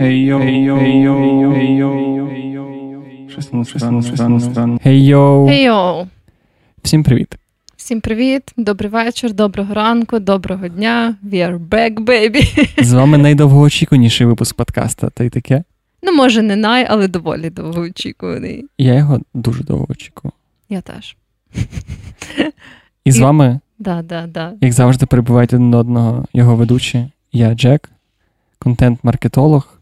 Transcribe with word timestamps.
Ей-йоу, 0.00 0.40
ей-йоу, 0.42 0.78
ей-йоу, 0.78 1.54
ей-йоу. 1.56 2.28
Щось 3.30 3.52
воно 3.52 3.64
странно, 3.64 4.02
странно, 4.02 4.40
странно. 4.40 4.78
Ей-йоу. 4.86 5.46
Хей-йоу! 5.48 6.06
Всім 6.82 7.02
привіт. 7.02 7.34
Всім 7.76 8.00
привіт, 8.00 8.52
добрий 8.56 8.90
вечір, 8.90 9.32
доброго 9.32 9.74
ранку, 9.74 10.18
доброго 10.18 10.68
дня. 10.68 11.14
We 11.24 11.34
are 11.34 11.68
back, 11.68 11.94
baby. 12.04 12.68
З 12.84 12.92
вами 12.92 13.18
найдовгоочікуваніший 13.18 14.26
випуск 14.26 14.56
подкаста, 14.56 15.10
та 15.10 15.24
й 15.24 15.30
таке. 15.30 15.64
Ну, 16.02 16.12
може, 16.12 16.42
не 16.42 16.56
най, 16.56 16.86
але 16.90 17.08
доволі 17.08 17.50
довгоочікуваний. 17.50 18.64
Я 18.78 18.94
його 18.94 19.20
дуже 19.34 19.64
довго 19.64 19.86
очікував. 19.88 20.32
Я 20.68 20.80
теж. 20.80 21.16
І 23.04 23.12
з 23.12 23.18
вами, 23.18 23.60
Да, 23.78 24.02
да, 24.02 24.26
да. 24.26 24.52
як 24.60 24.72
завжди, 24.72 25.06
перебувають 25.06 25.54
один 25.54 25.74
одного 25.74 26.24
його 26.32 26.56
ведучі. 26.56 27.06
Я 27.32 27.54
Джек, 27.54 27.90
контент-маркетолог, 28.58 29.77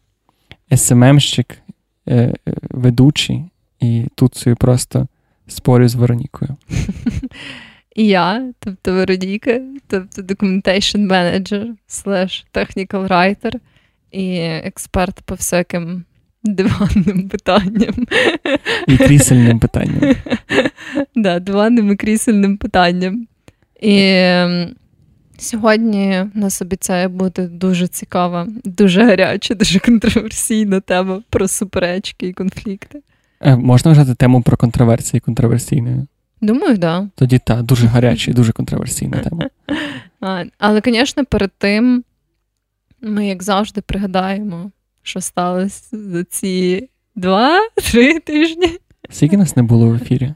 СММщик, 0.75 1.59
е, 2.06 2.15
е, 2.16 2.34
ведучий, 2.70 3.45
і 3.80 4.07
тут 4.15 4.34
собі 4.34 4.57
просто 4.57 5.07
спорю 5.48 5.88
з 5.88 5.95
Веронікою. 5.95 6.57
І 7.97 8.07
я, 8.07 8.52
тобто 8.59 8.93
Вероніка, 8.93 9.60
тобто 9.87 10.23
documentation 10.23 11.07
manager, 11.07 11.66
slash 11.88 12.45
technical 12.55 13.09
writer 13.09 13.55
і 14.10 14.37
експерт 14.41 15.21
по 15.21 15.34
всяким 15.34 16.05
диванним 16.45 17.29
питанням. 17.29 17.95
І 18.87 18.96
крісельним 18.96 19.59
питанням. 19.60 20.15
Да, 21.15 21.38
диванним 21.38 21.93
і 21.93 21.96
крісельним 21.96 22.57
питанням. 22.57 23.27
І 23.80 23.98
ем, 24.01 24.74
сьогодні 25.39 26.25
нас 26.35 26.63
обіцяє 26.63 27.09
бути 27.09 27.47
дуже 27.47 27.88
цікава, 27.88 28.47
дуже 28.65 29.05
гаряча, 29.05 29.55
дуже 29.55 29.79
контроверсійна 29.79 30.80
тема 30.80 31.23
про 31.30 31.49
суперечки 31.49 32.27
і 32.27 32.33
конфлікти. 32.33 33.02
Е, 33.41 33.57
Можна 33.57 33.91
вважати 33.91 34.15
тему 34.15 34.43
про 34.43 34.57
контроверсії 34.57 35.21
контроверсійною? 35.21 36.07
Думаю, 36.41 36.69
так. 36.69 36.79
Да. 36.79 37.09
Тоді 37.15 37.38
та, 37.38 37.63
дуже 37.63 37.87
гаряча 37.87 38.30
і 38.30 38.35
дуже 38.35 38.52
контроверсійна 38.52 39.19
тема. 39.19 39.49
А, 40.21 40.45
але, 40.59 40.83
звісно, 40.85 41.25
перед 41.25 41.51
тим 41.59 42.05
ми, 43.01 43.27
як 43.27 43.43
завжди, 43.43 43.80
пригадаємо, 43.80 44.71
що 45.03 45.21
сталося 45.21 45.97
за 45.97 46.25
ці 46.25 46.88
два-три 47.16 48.21
тижні. 48.27 48.79
Скільки 49.10 49.37
нас 49.37 49.57
не 49.57 49.63
було 49.63 49.88
в 49.88 49.95
ефірі? 49.95 50.35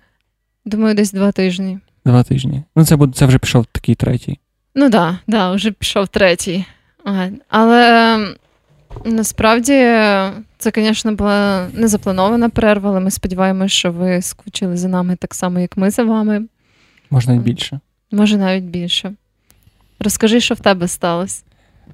Думаю, 0.65 0.95
десь 0.95 1.13
два 1.13 1.33
тижні. 1.33 1.79
Два 2.05 2.23
тижні. 2.23 2.63
Ну, 2.77 2.85
це 2.85 2.97
буде 2.97 3.13
це 3.13 3.27
вже 3.27 3.39
пішов 3.39 3.67
такий 3.67 3.95
третій. 3.95 4.39
Ну 4.75 4.91
так, 4.91 4.91
да, 4.91 5.19
да, 5.27 5.53
вже 5.53 5.71
пішов 5.71 6.09
третій. 6.09 6.65
Але 7.49 8.15
ем, 8.15 8.35
насправді 9.05 9.73
це, 10.59 10.73
звісно, 10.75 11.15
була 11.15 11.69
незапланована 11.75 12.49
перерва, 12.49 12.91
але 12.91 13.01
ми 13.01 13.11
сподіваємося, 13.11 13.75
що 13.75 13.93
ви 13.93 14.23
скучили 14.23 14.77
за 14.77 14.89
нами 14.89 15.17
так 15.17 15.35
само, 15.35 15.61
як 15.61 15.77
ми 15.77 15.91
за 15.91 16.05
вами. 16.05 16.43
Можна 17.11 17.35
й 17.35 17.39
більше. 17.39 17.81
Може, 18.13 18.37
навіть 18.37 18.65
більше. 18.65 19.13
Розкажи, 20.01 20.41
що 20.41 20.55
в 20.55 20.61
тебе 20.61 20.89
сталося. 20.89 21.43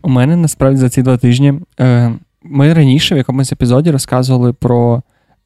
У 0.02 0.08
мене 0.08 0.36
насправді 0.36 0.78
за 0.80 0.88
ці 0.88 1.02
два 1.02 1.16
тижні. 1.16 1.54
Е, 1.80 2.12
ми 2.42 2.74
раніше 2.74 3.14
в 3.14 3.18
якомусь 3.18 3.52
епізоді 3.52 3.90
розказували 3.90 4.52
про 4.52 5.02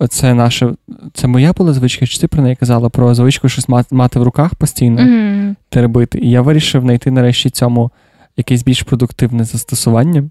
це 0.09 0.34
наше. 0.34 0.75
Це 1.15 1.27
моя 1.27 1.53
була 1.53 1.73
звичка, 1.73 2.06
чи 2.06 2.20
ти 2.20 2.29
про 2.29 2.43
неї 2.43 2.56
казала 2.56 2.89
про 2.89 3.15
звичку 3.15 3.48
щось 3.48 3.69
мати 3.91 4.19
в 4.19 4.23
руках 4.23 4.55
постійно 4.55 5.01
Mm. 5.03 5.55
теребити. 5.69 6.19
І 6.19 6.31
я 6.31 6.43
вирішив 6.43 6.83
знайти 6.83 7.11
нарешті 7.11 7.51
цьому 7.51 7.91
якесь 8.37 8.62
більш 8.65 8.83
продуктивне 8.83 9.45
застосування. 9.45 10.25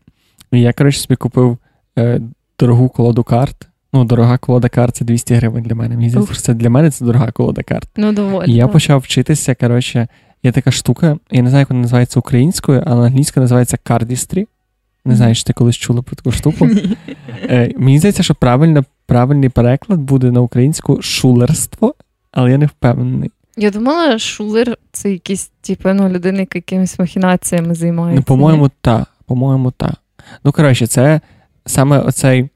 І 0.52 0.62
я, 0.62 0.73
коротше, 0.73 1.00
собі 1.00 1.16
купив 1.16 1.58
е, 1.97 2.22
дорогу 2.59 2.90
колоду 2.90 3.23
карт. 3.23 3.67
Ну, 3.94 4.03
дорога 4.06 4.38
колода 4.38 4.69
карт 4.69 4.96
це 4.96 5.06
200 5.06 5.34
гривень 5.34 5.63
для 5.63 5.75
мене. 5.75 5.96
Мені 5.96 6.09
здається, 6.09 6.34
це 6.36 6.53
для 6.53 6.69
мене 6.69 6.91
це 6.91 7.06
дорога 7.06 7.31
колода 7.31 7.63
карт. 7.63 7.90
Ну, 7.97 8.12
доволі. 8.13 8.51
І 8.51 8.56
я 8.56 8.63
так. 8.63 8.72
почав 8.72 9.00
вчитися, 9.00 9.56
коротше, 9.56 10.07
є 10.44 10.51
така 10.51 10.72
штука, 10.72 11.18
я 11.31 11.41
не 11.41 11.50
знаю, 11.50 11.62
як 11.62 11.69
вона 11.69 11.81
називається 11.81 12.19
українською, 12.19 12.84
але 12.86 13.07
англійською 13.07 13.41
називається 13.41 13.78
Cardistry. 13.86 14.46
Не 15.06 15.16
знаю, 15.16 15.36
чи 15.36 15.44
ти 15.44 15.53
колись 15.53 15.75
чула 15.75 16.01
про 16.01 16.16
таку 16.16 16.31
штуку. 16.31 16.69
Е, 17.50 17.74
мені 17.78 18.00
здається, 18.00 18.24
що 18.24 18.36
правильно, 18.36 18.84
правильний 19.09 19.50
переклад 19.50 20.00
буде 20.00 20.31
на 20.31 20.42
українську 20.42 21.02
шулерство, 21.02 21.96
але 22.31 22.52
я 22.52 22.58
не 22.58 22.66
впевнений. 22.66 23.31
Я 23.58 23.72
думала, 23.72 24.20
шулер 24.20 24.78
це 24.92 25.12
якийсь, 25.12 25.52
типу, 25.62 25.90
ну, 25.94 26.09
людина, 26.09 26.40
яка 26.40 26.58
якимись 26.58 27.00
махінаціями 27.00 27.75
займається. 27.75 28.19
Ну, 28.19 28.24
по-моєму, 28.24 28.69
та. 28.81 29.06
По-моєму, 29.25 29.72
та. 29.72 29.94
Ну, 30.44 30.52
коротше, 30.52 30.88
це 30.88 31.22
саме 31.66 32.00
оцей 32.00 32.50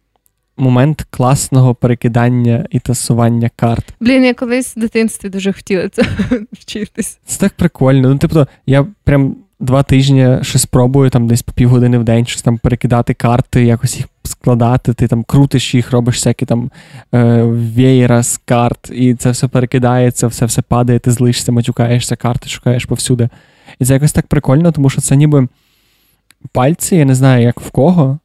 момент 0.57 1.05
класного 1.09 1.75
перекидання 1.75 2.65
і 2.69 2.79
тасування 2.79 3.49
карт. 3.55 3.93
Блін, 3.99 4.23
я 4.23 4.33
колись 4.33 4.77
в 4.77 4.79
дитинстві 4.79 5.29
дуже 5.29 5.53
хотіла 5.53 5.89
це 5.89 6.03
вчитись. 6.53 7.19
Це 7.25 7.39
так 7.39 7.53
прикольно. 7.53 8.09
Ну, 8.09 8.17
тобто, 8.17 8.47
я 8.65 8.87
прям 9.03 9.35
два 9.63 9.83
тижні 9.83 10.37
щось 10.41 10.65
пробую, 10.65 11.09
там 11.09 11.27
десь 11.27 11.41
по 11.41 11.51
півгодини 11.51 11.97
в 11.97 12.03
день, 12.03 12.25
щось 12.25 12.41
там 12.41 12.57
перекидати 12.57 13.13
карти, 13.13 13.65
якось 13.65 13.97
їх 13.97 14.05
складати, 14.23 14.93
ти 14.93 15.07
там 15.07 15.23
крутиш 15.23 15.75
їх, 15.75 15.91
робиш 15.91 16.15
всякі 16.15 16.45
там 16.45 16.71
е, 17.13 17.43
веєра 17.43 18.23
з 18.23 18.37
карт, 18.45 18.91
і 18.93 19.15
це 19.15 19.31
все 19.31 19.47
перекидається, 19.47 20.27
все 20.27 20.45
все 20.45 20.61
падає, 20.61 20.99
ти 20.99 21.11
злишся, 21.11 21.51
матюкаєшся, 21.51 22.15
карти 22.15 22.49
шукаєш 22.49 22.85
повсюди. 22.85 23.29
І 23.79 23.85
це 23.85 23.93
якось 23.93 24.11
так 24.11 24.27
прикольно, 24.27 24.71
тому 24.71 24.89
що 24.89 25.01
це 25.01 25.15
ніби 25.15 25.47
пальці, 26.51 26.95
я 26.95 27.05
не 27.05 27.15
знаю, 27.15 27.43
як 27.43 27.61
в 27.61 27.71
кого, 27.71 28.19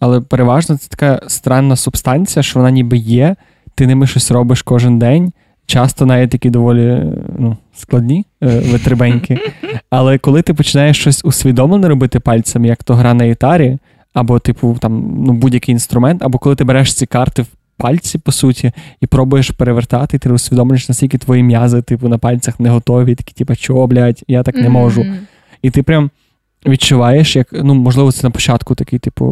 але 0.00 0.20
переважно 0.20 0.76
це 0.76 0.88
така 0.88 1.28
странна 1.28 1.76
субстанція, 1.76 2.42
що 2.42 2.58
вона 2.58 2.70
ніби 2.70 2.96
є, 2.96 3.36
ти 3.74 3.86
ними 3.86 4.06
щось 4.06 4.30
робиш 4.30 4.62
кожен 4.62 4.98
день. 4.98 5.32
Часто 5.68 6.06
навіть 6.06 6.30
такі 6.30 6.50
доволі 6.50 7.02
ну, 7.38 7.56
складні, 7.74 8.26
е, 8.42 8.46
витребенькі. 8.58 9.38
Але 9.90 10.18
коли 10.18 10.42
ти 10.42 10.54
починаєш 10.54 11.00
щось 11.00 11.24
усвідомлено 11.24 11.88
робити 11.88 12.20
пальцями, 12.20 12.68
як 12.68 12.84
то 12.84 12.94
гра 12.94 13.14
на 13.14 13.24
гітарі, 13.24 13.78
або, 14.12 14.38
типу, 14.38 14.76
там, 14.80 15.14
ну, 15.26 15.32
будь-який 15.32 15.72
інструмент, 15.72 16.22
або 16.22 16.38
коли 16.38 16.56
ти 16.56 16.64
береш 16.64 16.94
ці 16.94 17.06
карти 17.06 17.42
в 17.42 17.46
пальці, 17.76 18.18
по 18.18 18.32
суті, 18.32 18.72
і 19.00 19.06
пробуєш 19.06 19.50
перевертати, 19.50 20.16
і 20.16 20.20
ти 20.20 20.30
усвідомлюєш, 20.30 20.88
наскільки 20.88 21.18
твої 21.18 21.42
м'язи, 21.42 21.82
типу, 21.82 22.08
на 22.08 22.18
пальцях 22.18 22.60
не 22.60 22.70
готові, 22.70 23.14
такі, 23.14 23.34
типу, 23.34 23.56
чого, 23.56 23.86
блядь, 23.86 24.22
я 24.28 24.42
так 24.42 24.54
не 24.54 24.68
можу. 24.68 25.06
І 25.62 25.70
ти 25.70 25.82
прям 25.82 26.10
відчуваєш, 26.66 27.36
як, 27.36 27.48
ну, 27.52 27.74
можливо, 27.74 28.12
це 28.12 28.26
на 28.26 28.30
початку 28.30 28.74
такий, 28.74 28.98
типу, 28.98 29.24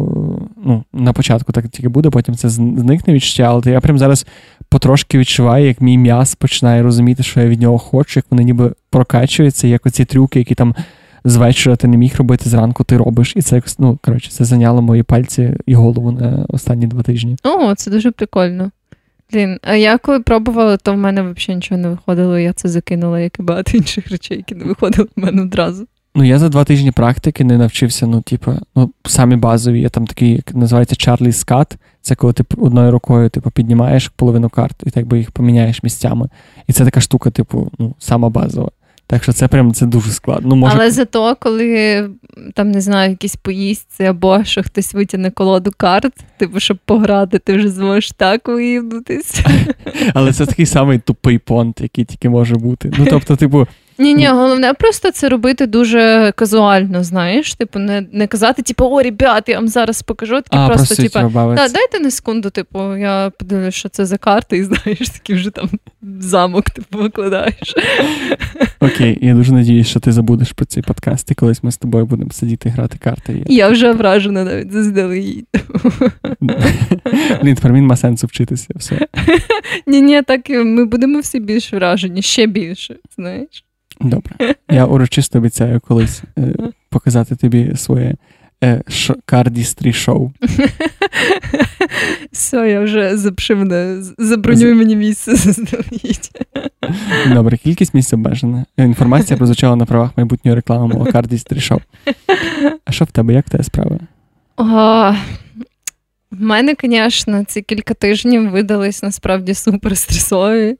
ну, 0.65 0.83
на 0.93 1.13
початку 1.13 1.51
так 1.51 1.67
тільки 1.67 1.89
буде, 1.89 2.09
потім 2.09 2.35
це 2.35 2.49
зникне 2.49 3.13
відчуття, 3.13 3.43
але 3.43 3.61
я 3.65 3.81
прям 3.81 3.99
зараз 3.99 4.25
потрошки 4.69 5.17
відчуваю, 5.17 5.67
як 5.67 5.81
мій 5.81 5.97
м'яз 5.97 6.35
починає 6.35 6.83
розуміти, 6.83 7.23
що 7.23 7.39
я 7.39 7.47
від 7.47 7.61
нього 7.61 7.77
хочу, 7.77 8.19
як 8.19 8.25
вони 8.29 8.43
ніби 8.43 8.73
прокачуються, 8.89 9.67
як 9.67 9.85
оці 9.85 10.05
трюки, 10.05 10.39
які 10.39 10.55
там 10.55 10.75
з 11.23 11.35
вечора 11.35 11.75
ти 11.75 11.87
не 11.87 11.97
міг 11.97 12.15
робити, 12.17 12.49
зранку 12.49 12.83
ти 12.83 12.97
робиш. 12.97 13.33
І 13.35 13.41
це 13.41 13.55
якось, 13.55 13.79
ну, 13.79 13.99
коротше, 14.01 14.31
це 14.31 14.45
зайняло 14.45 14.81
мої 14.81 15.03
пальці 15.03 15.53
і 15.65 15.75
голову 15.75 16.11
на 16.11 16.45
останні 16.49 16.87
два 16.87 17.03
тижні. 17.03 17.37
О, 17.43 17.75
це 17.75 17.91
дуже 17.91 18.11
прикольно. 18.11 18.71
Блін, 19.33 19.59
а 19.61 19.75
я 19.75 19.97
коли 19.97 20.19
пробувала, 20.19 20.77
то 20.77 20.93
в 20.93 20.97
мене 20.97 21.21
взагалі 21.21 21.55
нічого 21.55 21.81
не 21.81 21.89
виходило. 21.89 22.39
Я 22.39 22.53
це 22.53 22.69
закинула, 22.69 23.19
як 23.19 23.39
і 23.39 23.41
багато 23.41 23.77
інших 23.77 24.11
речей, 24.11 24.37
які 24.37 24.55
не 24.55 24.63
виходили 24.63 25.07
в 25.15 25.19
мене 25.19 25.41
одразу. 25.41 25.87
Ну, 26.17 26.23
я 26.23 26.39
за 26.39 26.49
два 26.49 26.63
тижні 26.63 26.91
практики 26.91 27.43
не 27.43 27.57
навчився, 27.57 28.07
ну, 28.07 28.21
типу, 28.21 28.53
ну, 28.75 28.91
самі 29.05 29.35
базові. 29.35 29.81
Є 29.81 29.89
там 29.89 30.07
такий, 30.07 30.35
як 30.35 30.55
називається 30.55 30.95
Чарлі 30.95 31.31
Скат. 31.31 31.77
Це 32.01 32.15
коли 32.15 32.33
ти 32.33 32.43
одною 32.57 32.91
рукою 32.91 33.29
типу, 33.29 33.51
піднімаєш 33.51 34.07
половину 34.07 34.49
карт 34.49 34.75
і 34.85 34.89
так 34.89 35.07
би 35.07 35.17
їх 35.17 35.31
поміняєш 35.31 35.83
місцями. 35.83 36.29
І 36.67 36.73
це 36.73 36.85
така 36.85 37.01
штука, 37.01 37.31
типу, 37.31 37.71
ну, 37.79 37.95
сама 37.99 38.29
базова. 38.29 38.69
Так 39.07 39.23
що 39.23 39.33
це 39.33 39.47
прям 39.47 39.73
це 39.73 39.85
дуже 39.85 40.11
складно. 40.11 40.49
Ну, 40.49 40.55
може, 40.55 40.75
Але 40.75 40.91
зато, 40.91 41.37
коли 41.39 42.09
там 42.53 42.71
не 42.71 42.81
знаю, 42.81 43.09
якісь 43.09 43.35
поїздці 43.35 44.03
або 44.03 44.43
що 44.43 44.63
хтось 44.63 44.93
витягне 44.93 45.31
колоду 45.31 45.71
карт, 45.77 46.13
типу, 46.37 46.59
щоб 46.59 46.77
пограти, 46.85 47.39
ти 47.39 47.57
вже 47.57 47.69
зможеш 47.69 48.11
так 48.11 48.47
виїбнутись. 48.47 49.41
але 50.13 50.33
це 50.33 50.45
такий 50.45 50.65
самий 50.65 50.99
тупий 50.99 51.37
понт, 51.37 51.81
який 51.81 52.05
тільки 52.05 52.29
може 52.29 52.55
бути. 52.55 52.91
Ну, 52.97 53.07
тобто, 53.09 53.35
типу, 53.35 53.67
Ні, 53.99 54.13
ні, 54.13 54.27
головне 54.27 54.73
просто 54.73 55.11
це 55.11 55.29
робити 55.29 55.67
дуже 55.67 56.33
казуально, 56.35 57.03
знаєш. 57.03 57.53
Типу, 57.53 57.79
не, 57.79 58.05
не 58.11 58.27
казати, 58.27 58.61
типу, 58.61 58.85
о, 58.85 59.01
ребят, 59.01 59.49
я 59.49 59.55
вам 59.55 59.67
зараз 59.67 60.01
покажу. 60.01 60.35
Такі 60.35 60.57
а, 60.57 60.67
просто, 60.67 60.95
типу. 60.95 61.19
Да, 61.33 61.67
дайте 61.67 61.99
на 61.99 62.11
секунду, 62.11 62.49
типу, 62.49 62.95
я 62.95 63.31
подивлюсь, 63.39 63.75
що 63.75 63.89
це 63.89 64.05
за 64.05 64.17
карти, 64.17 64.57
і 64.57 64.63
знаєш, 64.63 65.09
такий 65.09 65.35
вже 65.35 65.49
там 65.49 65.69
замок 66.19 66.69
типу, 66.69 66.97
викладаєш. 66.97 67.75
Окей, 68.79 69.17
я 69.21 69.33
дуже 69.33 69.53
надіюсь, 69.53 69.87
що 69.87 69.99
ти 69.99 70.11
забудеш 70.11 70.51
про 70.51 70.65
цей 70.65 70.83
подкаст, 70.83 71.31
і 71.31 71.35
колись 71.35 71.63
ми 71.63 71.71
з 71.71 71.77
тобою 71.77 72.05
будемо 72.05 72.31
сидіти 72.31 72.69
і 72.69 72.71
грати 72.71 72.97
карти. 72.97 73.43
Я 73.47 73.69
вже 73.69 73.91
вражена 73.91 74.43
навіть 74.43 74.71
заздалегідь. 74.71 75.47
Блін, 77.41 77.55
тепер 77.55 77.73
він 77.73 77.85
має 77.85 77.97
сенсу 77.97 78.27
вчитися. 78.27 78.67
Все. 78.75 79.07
Ні, 79.87 80.01
ні, 80.01 80.21
так 80.21 80.49
ми 80.49 80.85
будемо 80.85 81.19
всі 81.19 81.39
більш 81.39 81.73
вражені, 81.73 82.21
ще 82.21 82.45
більше, 82.45 82.95
знаєш. 83.17 83.63
Добре. 84.01 84.55
Я 84.69 84.85
урочисто 84.85 85.39
обіцяю 85.39 85.79
колись 85.79 86.23
е, 86.37 86.55
показати 86.89 87.35
тобі 87.35 87.75
своє 87.75 88.15
е, 88.63 88.81
ш, 88.87 89.15
кардістрі 89.25 89.93
шоу. 89.93 90.31
Все, 92.31 92.69
я 92.69 92.81
вже 92.81 93.17
запиши 93.17 93.55
мене, 93.55 94.03
забронюю 94.17 94.75
мені 94.75 94.95
місце 94.95 95.35
заздалегідь. 95.35 96.31
Добре, 97.27 97.57
кількість 97.57 97.93
місць 97.93 98.13
обмежена. 98.13 98.65
Інформація 98.77 99.37
прозвучала 99.37 99.75
на 99.75 99.85
правах 99.85 100.11
майбутньої 100.17 100.55
реклами 100.55 100.87
мого 100.93 101.11
кардістрі 101.11 101.59
шоу. 101.59 101.79
А 102.85 102.91
що 102.91 103.05
в 103.05 103.11
тебе? 103.11 103.33
Як 103.33 103.49
тебе 103.49 103.63
справи? 103.63 103.99
В 106.31 106.41
мене, 106.41 106.75
звісно, 106.83 107.43
ці 107.43 107.61
кілька 107.61 107.93
тижнів 107.93 108.49
видались 108.49 109.03
насправді 109.03 109.53
супер 109.53 109.97
стресові. 109.97 110.77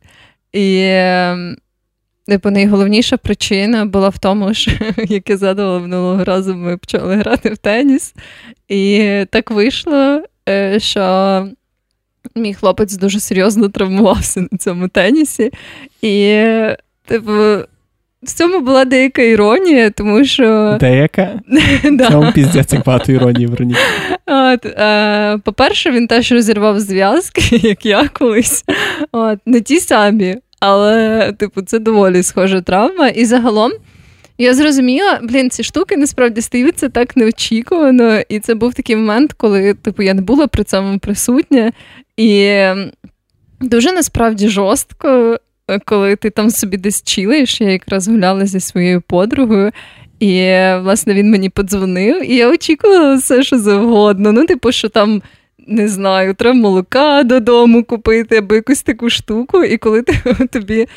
І 0.54 0.78
ем, 2.28 2.34
типу, 2.34 2.52
найголовніша 2.52 3.18
причина 3.18 3.86
була 3.86 4.10
в 4.10 4.18
тому, 4.18 4.54
що, 4.54 4.72
як 4.98 5.30
я 5.30 5.38
задала 5.38 5.80
минулого 5.80 6.24
разу, 6.24 6.56
ми 6.56 6.78
почали 6.78 7.16
грати 7.16 7.50
в 7.50 7.58
теніс. 7.58 8.14
І 8.68 9.26
так 9.30 9.52
вийшло, 9.52 10.24
е, 10.50 10.80
що 10.80 11.48
мій 12.36 12.54
хлопець 12.54 12.98
дуже 12.98 13.20
серйозно 13.20 13.70
травмувався 13.70 14.48
на 14.52 14.58
цьому 14.58 14.88
тенісі. 14.88 15.52
І, 16.02 16.44
типу, 17.06 17.32
в 18.24 18.32
цьому 18.34 18.60
була 18.62 18.86
деяка 18.86 19.22
іронія, 19.22 19.90
тому 19.90 20.26
що. 20.26 20.78
Деяка? 20.80 21.40
Цьому 22.10 22.32
піздець 22.32 22.74
як 22.74 22.86
багато 22.86 23.12
іронії 23.12 23.48
в 23.48 23.54
От, 24.26 24.66
е, 24.66 25.40
По-перше, 25.44 25.92
він 25.92 26.08
теж 26.08 26.32
розірвав 26.32 26.80
зв'язки, 26.80 27.58
як 27.68 27.86
я 27.86 28.08
колись. 28.08 28.64
От, 29.12 29.40
Не 29.46 29.62
ті 29.62 29.80
самі, 29.80 30.38
але, 30.60 31.32
типу, 31.32 31.62
це 31.62 31.80
доволі 31.80 32.24
схожа 32.24 32.62
травма. 32.62 33.08
І 33.08 33.26
загалом. 33.26 33.72
Я 34.40 34.54
зрозуміла, 34.54 35.20
блін, 35.24 35.50
ці 35.50 35.64
штуки 35.64 35.98
насправді 35.98 36.42
стаються 36.42 36.90
так 36.90 37.18
неочікувано. 37.18 38.20
І 38.30 38.40
це 38.40 38.56
був 38.56 38.74
такий 38.74 38.96
момент, 38.96 39.34
коли 39.34 39.74
типу, 39.74 40.04
я 40.04 40.14
не 40.14 40.22
була 40.22 40.48
при 40.48 40.64
цьому 40.64 41.00
присутня. 41.00 41.72
І 42.18 42.62
дуже 43.62 43.92
насправді 43.92 44.50
жорстко 44.50 45.38
коли 45.86 46.16
ти 46.16 46.30
там 46.30 46.50
собі 46.50 46.78
десь 46.78 47.04
чилиш, 47.04 47.62
я 47.62 47.70
якраз 47.70 48.08
гуляла 48.08 48.46
зі 48.46 48.60
своєю 48.60 49.02
подругою. 49.02 49.72
І, 50.20 50.36
власне, 50.82 51.14
він 51.14 51.32
мені 51.32 51.50
подзвонив, 51.50 52.32
і 52.32 52.36
я 52.36 52.50
очікувала 52.50 53.16
все, 53.16 53.44
що 53.44 53.60
завгодно. 53.60 54.32
Ну, 54.32 54.46
типу, 54.46 54.72
що 54.72 54.90
там 54.90 55.22
не 55.68 55.88
знаю, 55.88 56.34
треба 56.34 56.60
молока 56.60 57.24
додому 57.24 57.84
купити 57.84 58.38
або 58.38 58.56
якусь 58.56 58.82
таку 58.82 59.10
штуку. 59.10 59.64
І 59.64 59.78
коли 59.78 60.02
ти, 60.02 60.14
тобі 60.52 60.88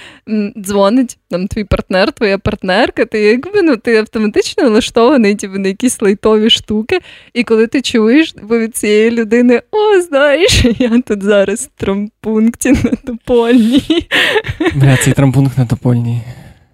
дзвонить 0.57 1.19
там 1.31 1.49
твій 1.49 1.65
партнер, 1.65 2.13
твоя 2.13 2.39
партнерка, 2.39 3.05
ти 3.05 3.21
якби 3.21 3.63
ну 3.63 3.77
ти 3.77 3.97
автоматично 3.97 4.65
налаштований 4.65 5.35
типу, 5.35 5.59
на 5.59 5.69
якісь 5.69 6.03
лайтові 6.03 6.51
штуки. 6.51 6.99
І 7.35 7.45
коли 7.45 7.67
ти 7.67 7.83
чуєш 7.83 8.35
від 8.51 8.77
цієї 8.77 9.11
людини, 9.11 9.63
о, 9.71 10.01
знаєш, 10.01 10.65
я 10.79 11.01
тут 11.01 11.23
зараз 11.23 11.71
в 11.77 11.81
трампункті 11.81 12.71
на 12.71 12.91
топольній. 13.07 14.09
Бля, 14.75 14.97
цей 14.97 15.13
трампункт 15.13 15.59
на 15.59 15.67
топольній. 15.67 16.21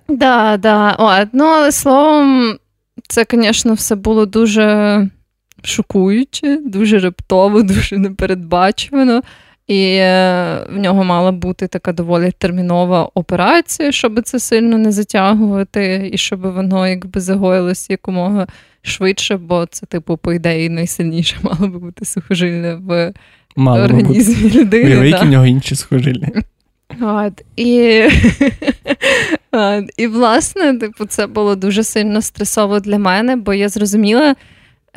Да, 0.08 0.56
да. 0.56 0.96
О, 0.98 1.28
ну, 1.32 1.44
але 1.44 1.72
словом, 1.72 2.56
це, 3.08 3.26
звісно, 3.30 3.74
все 3.74 3.94
було 3.94 4.26
дуже 4.26 5.08
шокуюче, 5.66 6.58
дуже 6.64 6.98
раптово, 6.98 7.62
дуже 7.62 7.98
непередбачувано. 7.98 9.22
І 9.66 9.82
е, 9.82 10.66
в 10.72 10.78
нього 10.78 11.04
мала 11.04 11.32
бути 11.32 11.66
така 11.66 11.92
доволі 11.92 12.32
термінова 12.38 13.10
операція, 13.14 13.92
щоб 13.92 14.22
це 14.22 14.38
сильно 14.38 14.78
не 14.78 14.92
затягувати, 14.92 16.10
і 16.12 16.18
щоб 16.18 16.40
воно 16.40 16.88
якби 16.88 17.20
загоїлося 17.20 17.86
якомога 17.92 18.46
швидше, 18.82 19.36
бо 19.36 19.66
це, 19.70 19.86
типу, 19.86 20.16
по 20.16 20.32
ідеї, 20.32 20.68
найсильніше 20.68 21.36
мало 21.42 21.68
би 21.68 21.78
бути 21.78 22.04
сухожилля 22.04 22.74
в 22.74 23.12
мало 23.56 23.84
організмі 23.84 24.42
бути. 24.42 24.58
людини. 24.58 24.86
Уяви, 24.90 25.08
які 25.08 25.24
в 25.24 25.28
нього 25.28 25.46
інші 25.46 25.74
сухожилля. 25.74 26.28
От, 27.00 27.44
І, 27.56 28.02
от, 29.52 29.84
і, 29.96 30.06
власне, 30.06 30.78
типу, 30.78 31.06
це 31.06 31.26
було 31.26 31.56
дуже 31.56 31.84
сильно 31.84 32.22
стресово 32.22 32.80
для 32.80 32.98
мене, 32.98 33.36
бо 33.36 33.54
я 33.54 33.68
зрозуміла. 33.68 34.34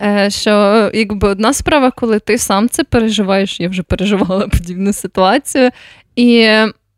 Е, 0.01 0.30
що 0.30 0.51
якби 0.94 1.28
одна 1.28 1.54
справа, 1.54 1.92
коли 1.92 2.19
ти 2.19 2.38
сам 2.38 2.69
це 2.69 2.84
переживаєш, 2.84 3.60
я 3.60 3.69
вже 3.69 3.84
переживала 3.84 4.48
подібну 4.57 4.94
ситуацію. 4.94 5.69
І 6.16 6.50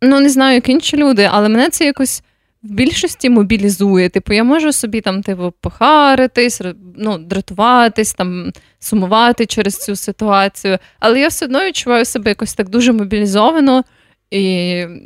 ну 0.01 0.19
не 0.19 0.30
знаю, 0.30 0.56
як 0.56 0.69
інші 0.69 0.98
люди, 0.98 1.30
але 1.31 1.50
мене 1.50 1.69
це 1.69 1.86
якось 1.86 2.24
в 2.63 2.71
більшості 2.71 3.30
мобілізує. 3.30 4.09
Типу, 4.09 4.33
я 4.33 4.44
можу 4.44 4.71
собі 4.71 5.01
там, 5.01 5.24
типу, 5.24 5.53
похаритись, 5.62 6.62
ну, 6.98 7.18
дратуватись, 7.18 8.13
там, 8.13 8.51
сумувати 8.80 9.45
через 9.45 9.77
цю 9.77 9.95
ситуацію. 9.95 10.77
Але 11.00 11.19
я 11.19 11.27
все 11.27 11.45
одно 11.45 11.65
відчуваю 11.65 12.06
себе 12.06 12.30
якось 12.30 12.53
так 12.53 12.69
дуже 12.69 12.94
мобілізовано, 12.94 13.83
і 14.31 14.44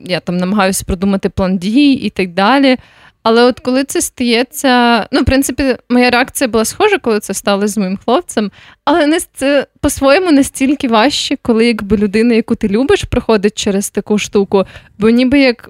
я 0.06 0.20
там 0.20 0.38
намагаюся 0.38 0.84
продумати 0.88 1.30
план 1.30 1.58
дій 1.58 1.92
і 1.92 2.10
так 2.10 2.34
далі. 2.34 2.78
Але 3.26 3.44
от 3.44 3.60
коли 3.60 3.84
це 3.84 4.02
стається, 4.02 5.08
ну, 5.12 5.22
в 5.22 5.26
принципі, 5.26 5.76
моя 5.90 6.10
реакція 6.10 6.48
була 6.48 6.66
схожа, 6.66 6.98
коли 6.98 7.20
це 7.20 7.34
сталося 7.34 7.68
з 7.68 7.78
моїм 7.78 7.98
хлопцем, 8.06 8.52
але 8.84 9.08
не 9.08 9.20
це 9.34 9.68
по-своєму 9.82 10.32
настільки 10.32 10.88
важче, 10.88 11.38
коли 11.42 11.66
якби 11.66 11.98
людина, 11.98 12.34
яку 12.34 12.56
ти 12.56 12.68
любиш, 12.68 13.04
проходить 13.04 13.58
через 13.58 13.90
таку 13.90 14.18
штуку, 14.18 14.66
бо 15.00 15.10
ніби 15.10 15.40
як. 15.40 15.70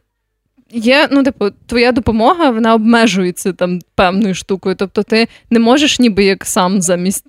Є, 0.71 1.07
ну, 1.11 1.23
типу, 1.23 1.49
твоя 1.65 1.91
допомога, 1.91 2.49
вона 2.49 2.73
обмежується 2.73 3.53
там 3.53 3.79
певною 3.95 4.35
штукою. 4.35 4.75
Тобто 4.75 5.03
ти 5.03 5.27
не 5.49 5.59
можеш 5.59 5.99
ніби 5.99 6.23
як 6.23 6.45
сам 6.45 6.81
замість 6.81 7.25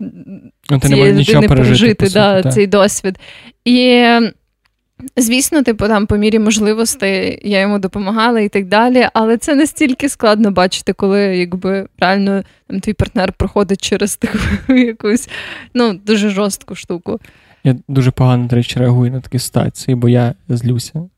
ну, 0.71 0.81
цієї 0.81 1.13
людини 1.13 1.49
пережити 1.49 2.09
да, 2.09 2.43
цей 2.43 2.67
досвід. 2.67 3.19
І 3.65 4.05
Звісно, 5.17 5.63
типу, 5.63 5.89
там 5.89 6.07
по 6.07 6.17
мірі 6.17 6.39
можливостей 6.39 7.41
я 7.43 7.61
йому 7.61 7.79
допомагала 7.79 8.41
і 8.41 8.49
так 8.49 8.67
далі, 8.67 9.09
але 9.15 9.37
це 9.37 9.55
настільки 9.55 10.09
складно 10.09 10.51
бачити, 10.51 10.93
коли 10.93 11.21
якби 11.21 11.89
реально 11.99 12.43
там 12.67 12.81
твій 12.81 12.93
партнер 12.93 13.33
проходить 13.33 13.81
через 13.81 14.17
таку 14.17 14.39
якусь 14.73 15.29
ну, 15.75 15.95
дуже 15.95 16.29
жорстку 16.29 16.75
штуку. 16.75 17.21
Я 17.65 17.77
дуже 17.89 18.11
погано, 18.11 18.47
до 18.47 18.57
речі, 18.57 18.79
реагую 18.79 19.11
на 19.11 19.21
такі 19.21 19.39
ситуації, 19.39 19.95
бо 19.95 20.09
я 20.09 20.35
злюся. 20.49 21.09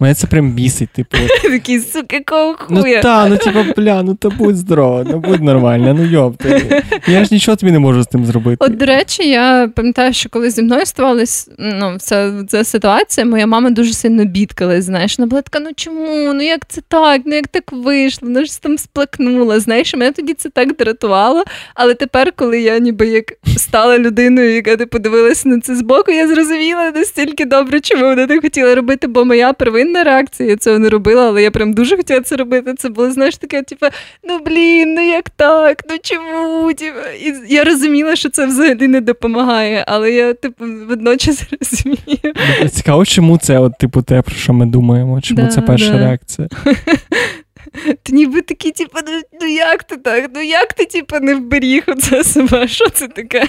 Мене 0.00 0.14
це 0.14 0.26
прям 0.26 0.50
бісить, 0.50 0.88
типу. 0.88 1.16
Такий, 1.42 1.80
сука, 1.80 2.16
якого 2.16 2.56
ну 2.70 2.80
хуя? 2.80 2.96
Ну 2.96 3.02
та, 3.02 3.28
ну 3.28 3.36
типа, 3.36 3.64
бля, 3.76 4.02
ну 4.02 4.14
то 4.14 4.30
будь 4.30 4.56
здорова, 4.56 5.04
ну 5.10 5.18
будь 5.18 5.42
нормальна, 5.42 5.94
ну 5.94 6.04
йопти. 6.04 6.82
Я 7.06 7.24
ж 7.24 7.34
нічого 7.34 7.56
тобі 7.56 7.72
не 7.72 7.78
можу 7.78 8.02
з 8.02 8.06
тим 8.06 8.26
зробити. 8.26 8.56
От, 8.60 8.76
до 8.76 8.86
речі, 8.86 9.28
я 9.28 9.70
пам'ятаю, 9.76 10.12
що 10.12 10.28
коли 10.28 10.50
зі 10.50 10.62
мною 10.62 10.86
ставалась 10.86 11.50
ну, 11.58 11.96
ця, 11.98 12.44
ця 12.48 12.64
ситуація, 12.64 13.26
моя 13.26 13.46
мама 13.46 13.70
дуже 13.70 13.92
сильно 13.92 14.24
бідкалась, 14.24 14.84
знаєш, 14.84 15.18
вона 15.18 15.28
була 15.28 15.42
така, 15.42 15.64
ну 15.64 15.70
чому? 15.76 16.32
Ну 16.34 16.42
як 16.42 16.68
це 16.68 16.80
так? 16.88 17.22
Ну 17.24 17.34
як 17.34 17.48
так 17.48 17.72
вийшло? 17.72 18.28
Ну 18.28 18.44
ж 18.44 18.62
там 18.62 18.78
сплакнула. 18.78 19.60
Знаєш, 19.60 19.94
мене 19.94 20.12
тоді 20.12 20.34
це 20.34 20.48
так 20.48 20.76
дратувало. 20.76 21.44
Але 21.74 21.94
тепер, 21.94 22.32
коли 22.36 22.60
я 22.60 22.78
ніби 22.78 23.06
як 23.06 23.24
стала 23.56 23.98
людиною, 23.98 24.54
яка 24.54 24.76
ти 24.76 24.86
подивилася 24.86 25.48
на 25.48 25.60
це 25.60 25.76
збоку, 25.76 26.12
я 26.12 26.28
зрозуміла 26.28 26.90
настільки 26.90 27.44
добре, 27.44 27.80
чому 27.80 28.04
вона 28.04 28.26
так 28.26 28.42
хотіла 28.42 28.74
робити, 28.74 29.06
бо 29.06 29.24
моя 29.24 29.52
первинна 29.52 29.89
невинна 29.90 30.04
реакція, 30.04 30.48
я 30.48 30.56
цього 30.56 30.78
не 30.78 30.88
робила, 30.88 31.28
але 31.28 31.42
я 31.42 31.50
прям 31.50 31.72
дуже 31.72 31.96
хотіла 31.96 32.20
це 32.20 32.36
робити. 32.36 32.74
Це 32.78 32.88
було, 32.88 33.10
знаєш, 33.10 33.36
таке, 33.36 33.62
типу, 33.62 33.86
ну 34.28 34.38
блін, 34.46 34.94
ну 34.94 35.00
як 35.00 35.30
так? 35.30 35.84
Ну 35.90 35.96
чому? 36.02 36.72
Типу, 36.72 36.98
і 37.20 37.54
я 37.54 37.64
розуміла, 37.64 38.16
що 38.16 38.30
це 38.30 38.46
взагалі 38.46 38.88
не 38.88 39.00
допомагає, 39.00 39.84
але 39.88 40.10
я, 40.10 40.34
типу, 40.34 40.64
водночас 40.88 41.42
розумію. 41.60 42.34
Цікаво, 42.70 43.04
чому 43.04 43.38
це, 43.38 43.58
от, 43.58 43.78
типу, 43.78 44.02
те, 44.02 44.22
про 44.22 44.34
що 44.34 44.52
ми 44.52 44.66
думаємо? 44.66 45.20
Чому 45.20 45.42
да, 45.42 45.48
це 45.48 45.60
перша 45.60 45.92
да. 45.92 45.98
реакція? 45.98 46.48
Ти 48.02 48.12
ніби 48.12 48.42
такі, 48.42 48.70
типу, 48.70 48.98
ну, 49.06 49.20
ну 49.40 49.46
як 49.46 49.84
ти 49.84 49.96
так? 49.96 50.30
Ну 50.34 50.40
як 50.40 50.72
ти, 50.72 50.84
типу, 50.84 51.16
не 51.20 51.34
вберіг 51.34 51.84
оце 51.86 52.24
себе? 52.24 52.68
Що 52.68 52.88
це 52.90 53.08
таке? 53.08 53.46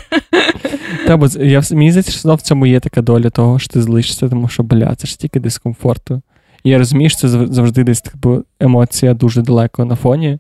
Та, 1.08 1.18
бо 1.18 1.28
я, 1.40 1.62
Мені 1.72 1.92
здається, 1.92 2.12
що 2.12 2.36
в 2.36 2.42
цьому 2.42 2.66
є 2.66 2.80
така 2.80 3.02
доля 3.02 3.30
того, 3.30 3.60
що 3.60 3.74
ти 3.74 3.82
злишся, 3.82 4.30
тому 4.30 4.48
що, 4.48 4.64
бля, 4.64 4.96
це 4.96 5.08
ж 5.08 5.20
тільки 5.20 5.40
дискомфорту. 5.40 6.22
І 6.64 6.70
я 6.70 6.78
розумію, 6.78 7.10
що 7.10 7.20
це 7.20 7.28
завжди 7.28 7.84
десь 7.84 8.02
типу, 8.02 8.44
емоція 8.60 9.14
дуже 9.14 9.42
далеко 9.42 9.86
на 9.86 9.96
фоні. 9.96 10.40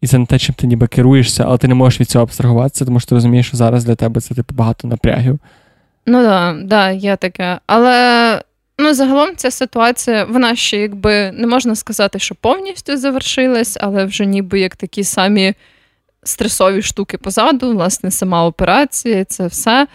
І 0.00 0.06
це 0.06 0.18
не 0.18 0.26
те, 0.26 0.38
чим 0.38 0.54
ти 0.54 0.66
ніби 0.66 0.86
керуєшся, 0.86 1.44
але 1.46 1.58
ти 1.58 1.68
не 1.68 1.74
можеш 1.74 2.00
від 2.00 2.10
цього 2.10 2.22
абстрагуватися, 2.22 2.84
тому 2.84 3.00
що 3.00 3.08
ти 3.08 3.14
розумієш, 3.14 3.46
що 3.46 3.56
зараз 3.56 3.84
для 3.84 3.94
тебе 3.94 4.20
це 4.20 4.34
типу, 4.34 4.54
багато 4.54 4.88
напрягів. 4.88 5.38
Ну 6.06 6.22
так, 6.22 6.56
да, 6.56 6.64
да, 6.66 6.90
є 6.90 7.16
таке. 7.16 7.58
Але 7.66 8.42
ну, 8.78 8.94
загалом 8.94 9.36
ця 9.36 9.50
ситуація, 9.50 10.24
вона 10.24 10.56
ще 10.56 10.76
якби 10.76 11.32
не 11.32 11.46
можна 11.46 11.74
сказати, 11.74 12.18
що 12.18 12.34
повністю 12.34 12.96
завершилась, 12.96 13.76
але 13.80 14.04
вже 14.04 14.26
ніби 14.26 14.60
як 14.60 14.76
такі 14.76 15.04
самі 15.04 15.54
стресові 16.22 16.82
штуки 16.82 17.18
позаду, 17.18 17.72
власне, 17.72 18.10
сама 18.10 18.46
операція, 18.46 19.24
це 19.24 19.46
все. 19.46 19.86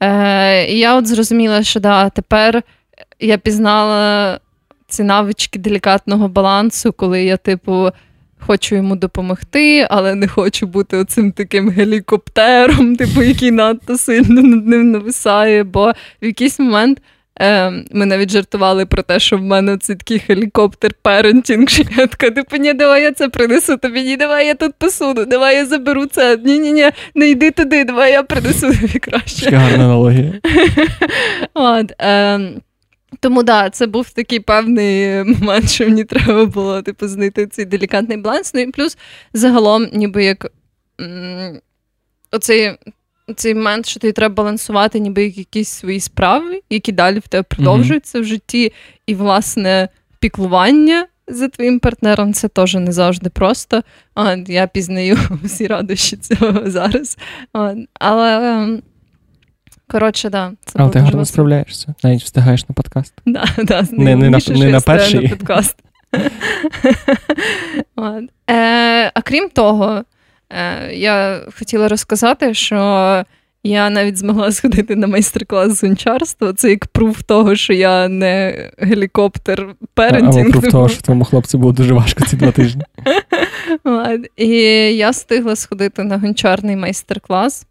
Е, 0.00 0.66
І 0.72 0.78
я 0.78 0.96
от 0.96 1.06
зрозуміла, 1.06 1.62
що 1.62 1.80
да, 1.80 2.10
тепер 2.10 2.62
я 3.20 3.38
пізнала 3.38 4.40
ці 4.88 5.02
навички 5.02 5.58
делікатного 5.58 6.28
балансу, 6.28 6.92
коли 6.92 7.24
я, 7.24 7.36
типу, 7.36 7.90
хочу 8.38 8.74
йому 8.74 8.96
допомогти, 8.96 9.86
але 9.90 10.14
не 10.14 10.28
хочу 10.28 10.66
бути 10.66 10.96
оцим 10.96 11.32
таким 11.32 11.70
гелікоптером, 11.70 12.96
типу, 12.96 13.22
який 13.22 13.50
надто 13.50 13.98
сильно 13.98 14.42
над 14.42 14.66
ним 14.66 14.90
нависає. 14.90 15.64
Бо 15.64 15.92
в 16.22 16.26
якийсь 16.26 16.58
момент 16.58 17.02
ми 17.92 18.06
навіть 18.06 18.30
жартували 18.30 18.86
про 18.86 19.02
те, 19.02 19.18
що 19.20 19.38
в 19.38 19.42
мене 19.42 19.78
це 19.78 19.94
такий 19.94 20.22
гелікоптер 20.28 20.94
парентінг. 21.02 21.68
що 21.68 21.82
Я 21.96 22.06
така, 22.06 22.30
типу, 22.30 22.56
ні, 22.56 22.72
давай 22.74 23.02
я 23.02 23.12
це 23.12 23.28
принесу 23.28 23.76
тобі, 23.76 24.02
ні, 24.02 24.16
давай 24.16 24.46
я 24.46 24.54
тут 24.54 24.74
посуду, 24.78 25.24
давай 25.24 25.56
я 25.56 25.66
заберу 25.66 26.06
це. 26.06 26.36
Ні, 26.44 26.58
ні, 26.58 26.72
ні, 26.72 26.90
не 27.14 27.28
йди 27.28 27.50
туди, 27.50 27.84
давай 27.84 28.12
я 28.12 28.22
принесу 28.22 28.72
тобі 28.80 28.98
краще. 28.98 29.50
Гарна 29.50 29.84
аналогія. 29.84 30.32
От, 31.54 31.92
е, 32.02 32.40
тому 33.20 33.42
да, 33.42 33.70
це 33.70 33.86
був 33.86 34.10
такий 34.10 34.40
певний 34.40 35.24
момент, 35.24 35.70
що 35.70 35.84
мені 35.84 36.04
треба 36.04 36.44
було 36.44 36.82
типу, 36.82 37.08
знайти 37.08 37.46
цей 37.46 37.64
делікатний 37.64 38.16
баланс. 38.18 38.54
Ну 38.54 38.60
і 38.60 38.66
плюс 38.70 38.98
загалом, 39.32 39.86
ніби 39.92 40.24
як 40.24 40.46
м- 41.00 41.60
оцей, 42.32 42.72
оцей 43.28 43.54
момент, 43.54 43.86
що 43.86 44.00
тобі 44.00 44.12
треба 44.12 44.34
балансувати, 44.34 45.00
ніби 45.00 45.24
якісь 45.26 45.68
свої 45.68 46.00
справи, 46.00 46.60
які 46.70 46.92
далі 46.92 47.18
в 47.18 47.28
тебе 47.28 47.42
продовжуються 47.42 48.18
mm-hmm. 48.18 48.22
в 48.22 48.24
житті, 48.24 48.72
і, 49.06 49.14
власне, 49.14 49.88
піклування. 50.18 51.06
За 51.30 51.48
твоїм 51.48 51.78
партнером 51.80 52.34
це 52.34 52.48
теж 52.48 52.74
не 52.74 52.92
завжди 52.92 53.30
просто. 53.30 53.82
А, 54.14 54.36
Я 54.46 54.66
пізнаю 54.66 55.18
всі 55.44 55.66
радощі 55.66 56.16
цього 56.16 56.70
зараз. 56.70 57.18
А, 57.52 57.74
але 57.94 58.52
ем, 58.52 58.82
Коротше, 59.90 60.30
да. 60.30 60.52
Це 60.64 60.78
Але 60.78 60.90
ти 60.90 60.98
гарно 60.98 61.24
справляєшся, 61.24 61.94
навіть 62.04 62.22
встигаєш 62.22 62.68
на 62.68 62.74
подкаст. 62.74 63.14
Да, 63.26 63.44
да, 63.58 63.86
не, 63.92 64.16
не, 64.16 64.30
на, 64.30 64.38
не 64.48 64.70
на 64.70 64.80
перший. 64.80 65.22
на 65.22 65.28
подкаст. 65.28 65.76
е, 68.50 69.10
А 69.14 69.22
крім 69.24 69.48
того, 69.48 69.92
е, 69.92 70.04
я 70.92 71.40
хотіла 71.58 71.88
розказати, 71.88 72.54
що 72.54 72.76
я 73.62 73.90
навіть 73.90 74.16
змогла 74.16 74.52
сходити 74.52 74.96
на 74.96 75.06
майстер-клас 75.06 75.80
з 75.80 75.82
гончарства. 75.82 76.52
Це 76.52 76.70
як 76.70 76.86
пруф 76.86 77.22
того, 77.22 77.56
що 77.56 77.72
я 77.72 78.08
не 78.08 78.70
гелікоптер 78.78 79.74
перентінг. 79.94 80.46
Або 80.46 80.60
пруф 80.60 80.72
того, 80.72 80.88
що 80.88 81.02
твоєму 81.02 81.24
хлопцю 81.24 81.58
було 81.58 81.72
дуже 81.72 81.94
важко 81.94 82.24
ці 82.24 82.36
два 82.36 82.52
тижні. 82.52 82.82
І 84.36 84.48
я 84.96 85.10
встигла 85.10 85.56
сходити 85.56 86.04
на 86.04 86.18
гончарний 86.18 86.76
майстер-клас 86.76 87.66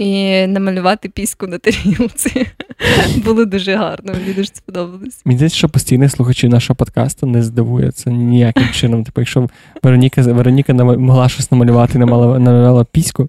і 0.00 0.46
намалювати 0.46 1.08
піску 1.08 1.46
на 1.46 1.58
тарілці. 1.58 2.46
Було 3.24 3.44
дуже 3.44 3.74
гарно, 3.74 4.12
мені 4.12 4.32
дуже 4.34 4.48
сподобалось. 4.48 5.20
Мені 5.24 5.38
здається, 5.38 5.58
що 5.58 5.68
постійні 5.68 6.08
слухачі 6.08 6.48
нашого 6.48 6.76
подкасту 6.76 7.26
не 7.26 7.42
здивуються 7.42 8.10
ніяким 8.10 8.68
чином. 8.72 9.04
Типу, 9.04 9.20
якщо 9.20 9.48
Вероніка 9.82 10.22
Вероніка 10.22 10.74
могла 10.74 11.28
щось 11.28 11.50
намалювати, 11.50 11.98
намалювала 11.98 12.84
піську. 12.84 13.28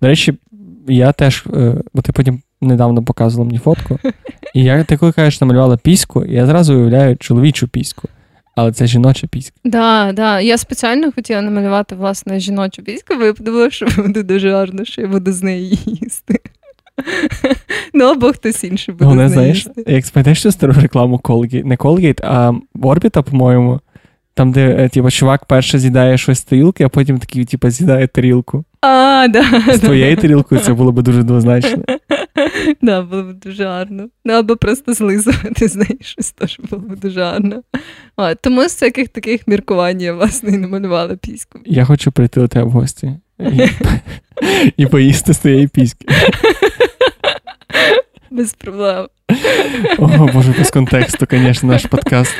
До 0.00 0.08
речі, 0.08 0.34
я 0.88 1.12
теж, 1.12 1.44
е, 1.54 1.74
бо 1.94 2.02
ти 2.02 2.12
потім 2.12 2.42
недавно 2.60 3.02
показувала 3.04 3.46
мені 3.46 3.58
фотку, 3.58 3.98
і 4.54 4.62
я 4.62 4.84
ти 4.84 4.96
коли 4.96 5.12
кажеш, 5.12 5.40
намалювала 5.40 5.76
піську, 5.76 6.24
і 6.24 6.34
я 6.34 6.46
зразу 6.46 6.74
уявляю 6.74 7.16
чоловічу 7.16 7.68
піську. 7.68 8.08
Але 8.58 8.72
це 8.72 8.86
жіноча 8.86 9.26
піська. 9.26 9.56
Да, 9.64 10.12
да. 10.12 10.40
Я 10.40 10.58
спеціально 10.58 11.12
хотіла 11.12 11.42
намалювати 11.42 11.94
власне 11.94 12.40
жіночу 12.40 12.82
піську, 12.82 13.14
бо 13.18 13.24
я 13.24 13.32
подумала, 13.32 13.70
що 13.70 13.86
буде 13.96 14.22
дуже 14.22 14.52
гарно, 14.52 14.84
що 14.84 15.00
я 15.00 15.08
буду 15.08 15.32
з 15.32 15.42
неї 15.42 15.78
їсти. 15.86 16.40
Ну, 17.94 18.04
або 18.04 18.32
хтось 18.32 18.64
інший 18.64 18.94
буде. 18.94 19.04
Головне, 19.04 19.28
з 19.28 19.36
неї 19.36 19.52
знаєш, 19.54 19.66
їсти. 19.66 19.92
як 19.92 20.06
спитаєш 20.06 20.42
цю 20.42 20.52
стару 20.52 20.72
рекламу 20.72 21.16
Colgate, 21.24 21.64
не 21.64 21.76
Colgate, 21.76 22.20
а 22.24 22.52
Орбіта, 22.82 23.22
по-моєму. 23.22 23.80
Там, 24.34 24.52
де 24.52 24.76
е, 24.78 24.88
типу, 24.88 25.10
чувак 25.10 25.44
перше 25.44 25.78
з'їдає 25.78 26.18
щось 26.18 26.38
з 26.38 26.44
тарілки, 26.44 26.84
а 26.84 26.88
потім 26.88 27.18
такий, 27.18 27.44
типу, 27.44 27.70
з'їдає 27.70 28.06
тарілку. 28.06 28.64
А, 28.80 29.26
да, 29.30 29.44
З 29.74 29.78
твоєю 29.78 30.16
тарілкою 30.16 30.60
це 30.60 30.72
було 30.72 30.92
б 30.92 31.02
дуже 31.02 31.22
двозначно. 31.22 31.82
Да, 32.82 33.02
було 33.02 33.22
б 33.22 33.32
дуже 33.32 33.64
гарно. 33.64 34.08
Ну, 34.24 34.32
або 34.34 34.56
просто 34.56 34.94
злизувати 34.94 35.68
з 35.68 35.76
неї 35.76 35.98
щось 36.00 36.30
теж 36.30 36.60
було 36.70 36.82
б 36.82 36.96
дуже 36.96 37.22
гарно. 37.22 37.62
А, 38.16 38.34
Тому 38.34 38.62
з 38.62 38.64
всяких 38.64 39.08
таких 39.08 39.48
міркувань 39.48 40.00
я 40.00 40.12
власне 40.12 40.50
і 40.50 40.58
намалювала 40.58 41.16
піську. 41.16 41.58
Я 41.66 41.84
хочу 41.84 42.12
прийти 42.12 42.40
до 42.40 42.48
тебе 42.48 42.64
в 42.64 42.70
гості 42.70 43.12
і, 44.76 44.86
поїсти 44.90 45.32
з 45.34 45.38
твоєї 45.38 45.68
піськи. 45.68 46.06
Без 48.30 48.54
проблем. 48.54 49.08
О, 49.98 50.30
Боже, 50.34 50.54
без 50.58 50.70
контексту, 50.70 51.26
звісно, 51.30 51.68
наш 51.68 51.86
подкаст. 51.86 52.34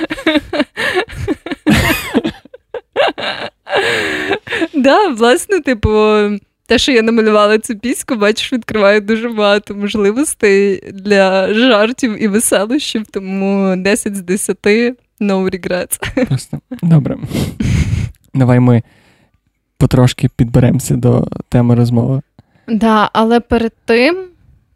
Да, 4.75 5.09
власне, 5.09 5.61
типу, 5.61 5.91
те, 6.69 6.79
що 6.79 6.93
я 6.93 7.03
намалювала 7.03 7.59
цю 7.59 7.77
піську, 7.77 8.17
бачиш, 8.17 8.53
відкриває 8.53 9.01
дуже 9.01 9.29
багато 9.29 9.75
можливостей 9.75 10.93
для 10.93 11.55
жартів 11.55 12.23
і 12.23 12.29
веселощів, 12.29 13.07
тому 13.11 13.75
10 13.77 14.17
з 14.17 14.21
10 14.21 14.57
no 15.21 15.51
regrets. 15.51 16.27
Просто 16.29 16.59
добре. 16.83 17.17
Давай 18.35 18.61
ми 18.61 18.83
потрошки 19.79 20.29
підберемося 20.37 20.95
до 20.95 21.29
теми 21.49 21.75
розмови. 21.75 22.21
Да, 22.69 23.11
але 23.13 23.41
перед 23.41 23.73
тим 23.85 24.17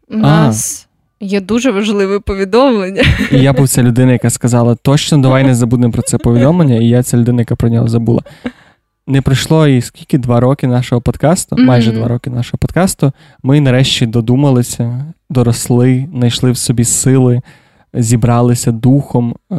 у 0.09 0.17
нас. 0.17 0.87
Є 1.19 1.41
дуже 1.41 1.71
важливе 1.71 2.19
повідомлення. 2.19 3.03
І 3.31 3.39
я 3.39 3.53
був 3.53 3.69
ця 3.69 3.83
людина, 3.83 4.11
яка 4.11 4.29
сказала: 4.29 4.75
точно 4.75 5.17
давай 5.17 5.43
не 5.43 5.55
забудемо 5.55 5.93
про 5.93 6.01
це 6.01 6.17
повідомлення, 6.17 6.75
і 6.75 6.87
я 6.87 7.03
ця 7.03 7.17
людина, 7.17 7.41
яка 7.41 7.55
про 7.55 7.69
нього 7.69 7.87
забула 7.87 8.21
не 9.07 9.21
пройшло 9.21 9.67
і 9.67 9.81
скільки 9.81 10.17
два 10.17 10.39
роки 10.39 10.67
нашого 10.67 11.01
подкасту, 11.01 11.55
mm-hmm. 11.55 11.65
майже 11.65 11.91
два 11.91 12.07
роки 12.07 12.29
нашого 12.29 12.57
подкасту. 12.57 13.11
Ми 13.43 13.61
нарешті 13.61 14.05
додумалися, 14.05 15.13
доросли, 15.29 16.07
знайшли 16.13 16.51
в 16.51 16.57
собі 16.57 16.83
сили, 16.83 17.41
зібралися 17.93 18.71
духом, 18.71 19.35
е, 19.51 19.55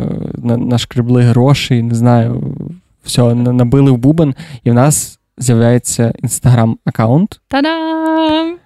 нашкребли 0.57 1.23
гроші, 1.23 1.83
не 1.83 1.95
знаю, 1.95 2.57
все, 3.05 3.35
набили 3.35 3.91
в 3.91 3.97
бубен, 3.97 4.35
і 4.65 4.71
в 4.71 4.75
нас 4.75 5.19
з'являється 5.39 6.13
інстаграм-аккаунт. 6.23 7.41
Та-дам! 7.49 8.57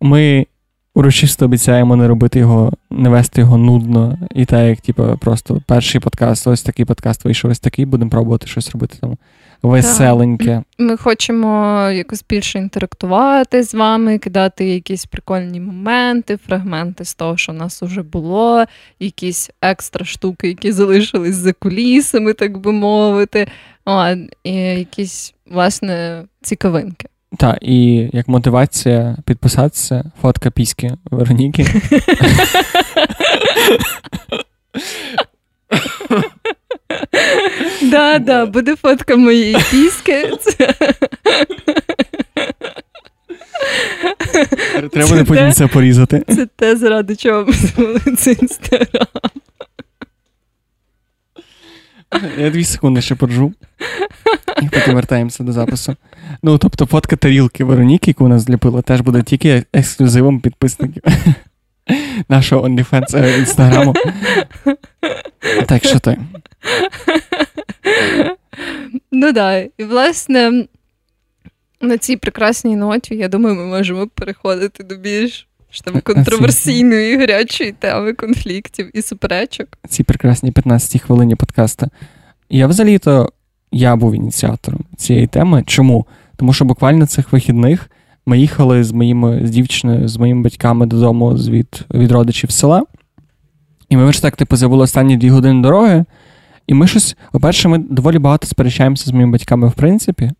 Ми 0.00 0.46
урочисто 0.94 1.44
обіцяємо 1.44 1.96
не 1.96 2.08
робити 2.08 2.38
його, 2.38 2.72
не 2.90 3.08
вести 3.08 3.40
його 3.40 3.58
нудно. 3.58 4.18
І 4.34 4.44
так, 4.44 4.68
як 4.68 4.80
типу, 4.80 5.18
просто 5.20 5.62
перший 5.66 6.00
подкаст, 6.00 6.46
ось 6.46 6.62
такий 6.62 6.84
подкаст 6.84 7.24
вийшов, 7.24 7.50
ось 7.50 7.60
такий, 7.60 7.84
будемо 7.84 8.10
пробувати 8.10 8.46
щось 8.46 8.70
робити 8.70 8.96
там 9.00 9.16
веселеньке. 9.68 10.62
Ми 10.78 10.96
хочемо 10.96 11.80
якось 11.90 12.24
більше 12.28 12.58
інтерактувати 12.58 13.62
з 13.62 13.74
вами, 13.74 14.18
кидати 14.18 14.68
якісь 14.68 15.06
прикольні 15.06 15.60
моменти, 15.60 16.36
фрагменти 16.46 17.04
з 17.04 17.14
того, 17.14 17.36
що 17.36 17.52
в 17.52 17.54
нас 17.54 17.82
вже 17.82 18.02
було, 18.02 18.64
якісь 19.00 19.50
екстра 19.62 20.04
штуки, 20.04 20.48
які 20.48 20.72
залишились 20.72 21.36
за 21.36 21.52
кулісами, 21.52 22.32
так 22.32 22.58
би 22.58 22.72
мовити. 22.72 23.46
О, 23.86 24.14
і 24.44 24.52
якісь, 24.54 25.34
власне, 25.50 26.24
цікавинки. 26.42 27.08
Так, 27.38 27.58
і 27.62 28.10
як 28.12 28.28
мотивація 28.28 29.16
підписатися, 29.24 30.04
фотка 30.22 30.50
піськи 30.50 30.92
Вероніки. 31.10 31.66
Да, 37.82 38.18
да, 38.18 38.46
буде 38.46 38.76
фотка 38.76 39.16
моєї 39.16 39.56
піски. 39.70 40.30
Треба 44.92 45.08
буде 45.08 45.24
потім 45.24 45.52
це 45.52 45.66
порізати. 45.66 46.24
Це 46.28 46.46
те, 46.56 46.76
заради 46.76 47.16
чого 47.16 47.44
ми 47.44 47.52
зробили 47.52 48.00
цей 48.18 48.36
інстаграм. 48.42 49.06
Я 52.38 52.50
дві 52.50 52.64
секунди 52.64 53.02
ще 53.02 53.14
поржу. 53.14 53.52
І 54.62 54.68
потім 54.68 54.94
вертаємося 54.94 55.44
до 55.44 55.52
запису. 55.52 55.96
Ну, 56.42 56.58
тобто, 56.58 56.86
фотка 56.86 57.16
тарілки 57.16 57.64
Вероніки, 57.64 58.10
яку 58.10 58.24
у 58.24 58.28
нас 58.28 58.42
зліпила, 58.42 58.82
теж 58.82 59.00
буде 59.00 59.22
тільки 59.22 59.64
ексклюзивом 59.72 60.40
підписників 60.40 61.02
нашого 62.28 62.68
OnlyFans 62.68 63.38
інстаграму. 63.38 63.94
Так, 65.66 65.84
що 65.84 65.98
ти? 65.98 66.16
Ну 69.12 69.32
так. 69.32 69.68
І, 69.78 69.84
власне, 69.84 70.66
на 71.80 71.98
цій 71.98 72.16
прекрасній 72.16 72.76
ноті, 72.76 73.14
я 73.14 73.28
думаю, 73.28 73.56
ми 73.56 73.64
можемо 73.64 74.06
переходити 74.06 74.84
до 74.84 74.96
більш 74.96 75.48
там, 75.84 76.00
контроверсійної 76.00 77.18
гарячої 77.18 77.72
теми 77.72 78.12
конфліктів 78.12 78.90
і 78.94 79.02
суперечок. 79.02 79.68
Ці 79.88 80.02
прекрасні 80.02 80.52
15 80.52 81.02
хвилині 81.02 81.34
подкасту. 81.34 81.86
Я 82.50 82.66
взагалі-то 82.66 83.32
я 83.72 83.96
був 83.96 84.14
ініціатором 84.14 84.80
цієї 84.96 85.26
теми. 85.26 85.64
Чому? 85.66 86.06
Тому 86.36 86.52
що 86.52 86.64
буквально 86.64 87.06
цих 87.06 87.32
вихідних 87.32 87.90
ми 88.26 88.38
їхали 88.38 88.84
з 88.84 88.92
моїми 88.92 89.40
з 89.44 89.50
дівчиною, 89.50 90.08
з 90.08 90.16
моїми 90.16 90.42
батьками 90.42 90.86
додому 90.86 91.30
від 91.30 91.86
від 91.94 92.12
родичів 92.12 92.50
села. 92.50 92.82
І 93.88 93.96
ми 93.96 94.06
вже 94.06 94.22
так, 94.22 94.36
типу, 94.36 94.56
забули 94.56 94.82
останні 94.82 95.16
дві 95.16 95.30
години 95.30 95.62
дороги. 95.62 96.04
І 96.66 96.74
ми 96.74 96.86
щось, 96.86 97.16
по-перше, 97.32 97.68
ми 97.68 97.78
доволі 97.78 98.18
багато 98.18 98.46
сперечаємося 98.46 99.04
з 99.10 99.12
моїми 99.12 99.32
батьками, 99.32 99.68
в 99.68 99.72
принципі, 99.72 100.32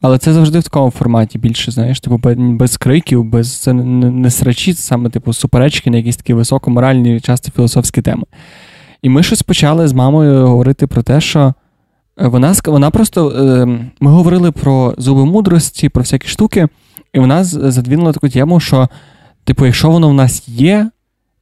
але 0.00 0.18
це 0.18 0.32
завжди 0.32 0.58
в 0.58 0.62
такому 0.62 0.90
форматі 0.90 1.38
більше, 1.38 1.70
знаєш, 1.70 2.00
типу, 2.00 2.20
без 2.36 2.76
криків, 2.76 3.24
без 3.24 3.56
це 3.56 3.72
не, 3.72 4.10
не 4.10 4.30
срачі, 4.30 4.74
це 4.74 4.82
саме 4.82 5.10
типу 5.10 5.32
суперечки 5.32 5.90
на 5.90 5.96
якісь 5.96 6.16
такі 6.16 6.34
високоморальні, 6.34 7.20
часто 7.20 7.50
філософські 7.50 8.02
теми. 8.02 8.24
І 9.02 9.08
ми 9.08 9.22
щось 9.22 9.42
почали 9.42 9.88
з 9.88 9.92
мамою 9.92 10.46
говорити 10.46 10.86
про 10.86 11.02
те, 11.02 11.20
що 11.20 11.54
е, 12.20 12.28
вона 12.28 12.54
вона 12.66 12.90
просто 12.90 13.30
ем, 13.30 13.90
ми 14.00 14.10
говорили 14.10 14.52
про 14.52 14.94
зуби 14.98 15.24
мудрості, 15.24 15.88
про 15.88 16.02
всякі 16.02 16.28
штуки, 16.28 16.68
і 17.16 17.18
вона 17.18 17.44
задвинула 17.44 18.12
таку 18.12 18.28
тему, 18.28 18.60
що, 18.60 18.88
типу, 19.44 19.66
якщо 19.66 19.90
воно 19.90 20.08
в 20.08 20.14
нас 20.14 20.48
є, 20.48 20.90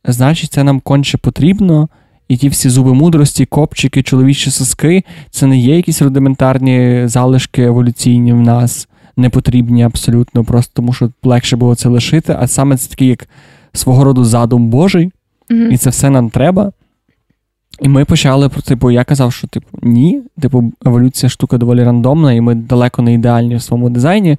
значить 0.04 0.52
це 0.52 0.64
нам 0.64 0.80
конче 0.80 1.18
потрібно. 1.18 1.88
І 2.28 2.36
ті 2.36 2.48
всі 2.48 2.68
зуби 2.68 2.94
мудрості, 2.94 3.46
копчики, 3.46 4.02
чоловічі 4.02 4.50
соски 4.50 5.04
це 5.30 5.46
не 5.46 5.58
є 5.58 5.76
якісь 5.76 6.02
рудиментарні 6.02 7.02
залишки 7.04 7.62
еволюційні 7.62 8.32
в 8.32 8.40
нас, 8.40 8.88
не 9.16 9.30
потрібні 9.30 9.82
абсолютно, 9.82 10.44
просто 10.44 10.72
тому 10.74 10.92
що 10.92 11.10
легше 11.22 11.56
було 11.56 11.74
це 11.74 11.88
лишити, 11.88 12.36
а 12.38 12.46
саме 12.46 12.76
це 12.76 12.90
такий 12.90 13.08
як 13.08 13.28
свого 13.72 14.04
роду 14.04 14.24
задум 14.24 14.68
Божий, 14.68 15.12
mm-hmm. 15.50 15.68
і 15.68 15.76
це 15.76 15.90
все 15.90 16.10
нам 16.10 16.30
треба. 16.30 16.72
І 17.80 17.88
ми 17.88 18.04
почали 18.04 18.48
про 18.48 18.62
типу, 18.62 18.90
я 18.90 19.04
казав, 19.04 19.32
що 19.32 19.46
типу 19.46 19.78
ні, 19.82 20.22
типу, 20.40 20.72
еволюція 20.86 21.30
штука 21.30 21.58
доволі 21.58 21.84
рандомна, 21.84 22.32
і 22.32 22.40
ми 22.40 22.54
далеко 22.54 23.02
не 23.02 23.14
ідеальні 23.14 23.56
в 23.56 23.62
своєму 23.62 23.90
дизайні. 23.90 24.38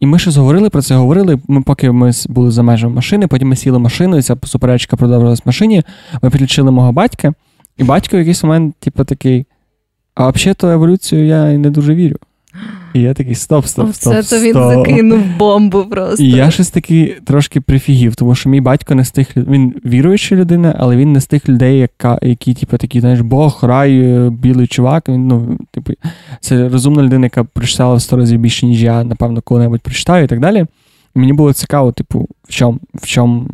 І 0.00 0.06
ми 0.06 0.18
ще 0.18 0.30
зговорили 0.30 0.70
про 0.70 0.82
це, 0.82 0.94
говорили. 0.94 1.38
Ми 1.48 1.62
поки 1.62 1.90
ми 1.90 2.10
були 2.28 2.50
за 2.50 2.62
межами 2.62 2.94
машини, 2.94 3.26
потім 3.26 3.48
ми 3.48 3.56
сіли 3.56 3.78
машину, 3.78 4.16
і 4.16 4.22
ця 4.22 4.36
суперечка 4.44 4.96
продовжилась 4.96 5.40
в 5.40 5.42
машині. 5.46 5.82
Ми 6.22 6.30
підключили 6.30 6.70
мого 6.70 6.92
батька, 6.92 7.32
і 7.76 7.84
батько 7.84 8.16
в 8.16 8.18
якийсь 8.18 8.42
момент, 8.42 8.74
типу, 8.76 9.04
такий: 9.04 9.46
а 10.14 10.30
взагалі-то 10.30 10.70
еволюцію 10.70 11.26
я 11.26 11.58
не 11.58 11.70
дуже 11.70 11.94
вірю. 11.94 12.16
І 12.98 13.02
я 13.02 13.14
такий 13.14 13.34
стоп, 13.34 13.66
стоп, 13.66 13.94
стоп. 13.94 14.14
Це 14.14 14.36
то 14.36 14.44
він 14.44 14.54
закинув 14.54 15.22
бомбу 15.38 15.84
просто. 15.84 16.24
І 16.24 16.30
я 16.30 16.50
щось 16.50 16.70
таки 16.70 17.16
трошки 17.24 17.60
прифігів, 17.60 18.16
тому 18.16 18.34
що 18.34 18.50
мій 18.50 18.60
батько 18.60 18.94
не 18.94 19.04
з 19.04 19.10
тих 19.10 19.36
він 19.36 19.74
віруюча 19.84 20.34
людина, 20.34 20.76
але 20.78 20.96
він 20.96 21.12
не 21.12 21.20
з 21.20 21.26
тих 21.26 21.48
людей, 21.48 21.78
яка, 21.78 22.18
які, 22.22 22.54
типу, 22.54 22.76
такі, 22.76 23.00
знаєш, 23.00 23.20
Бог, 23.20 23.58
рай, 23.62 24.30
білий 24.30 24.66
чувак. 24.66 25.08
Він, 25.08 25.28
ну, 25.28 25.58
типу, 25.70 25.92
Це 26.40 26.68
розумна 26.68 27.02
людина, 27.02 27.26
яка 27.26 27.44
прочитала 27.44 27.94
в 27.94 28.02
сто 28.02 28.16
разів 28.16 28.40
більше, 28.40 28.66
ніж 28.66 28.82
я, 28.82 29.04
напевно, 29.04 29.40
коли-небудь 29.40 29.80
прочитаю 29.80 30.24
і 30.24 30.28
так 30.28 30.40
далі. 30.40 30.66
І 31.16 31.18
мені 31.18 31.32
було 31.32 31.52
цікаво, 31.52 31.92
типу, 31.92 32.28
в 32.48 32.52
чому, 32.52 32.78
в 32.94 33.06
чому. 33.06 33.46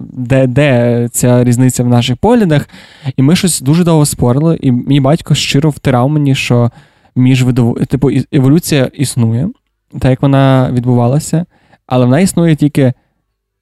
Де 0.00 0.46
де 0.46 1.08
ця 1.12 1.44
різниця 1.44 1.84
в 1.84 1.88
наших 1.88 2.16
поглядах, 2.16 2.68
і 3.16 3.22
ми 3.22 3.36
щось 3.36 3.60
дуже 3.60 3.84
довго 3.84 4.06
спорили, 4.06 4.58
і 4.60 4.72
мій 4.72 5.00
батько 5.00 5.34
щиро 5.34 5.70
втирав 5.70 6.08
мені, 6.08 6.34
що 6.34 6.70
міжвидово, 7.18 7.74
типу, 7.74 8.10
еволюція 8.32 8.90
існує, 8.94 9.48
так 9.92 10.10
як 10.10 10.22
вона 10.22 10.70
відбувалася, 10.72 11.46
але 11.86 12.04
вона 12.04 12.20
існує 12.20 12.56
тільки 12.56 12.92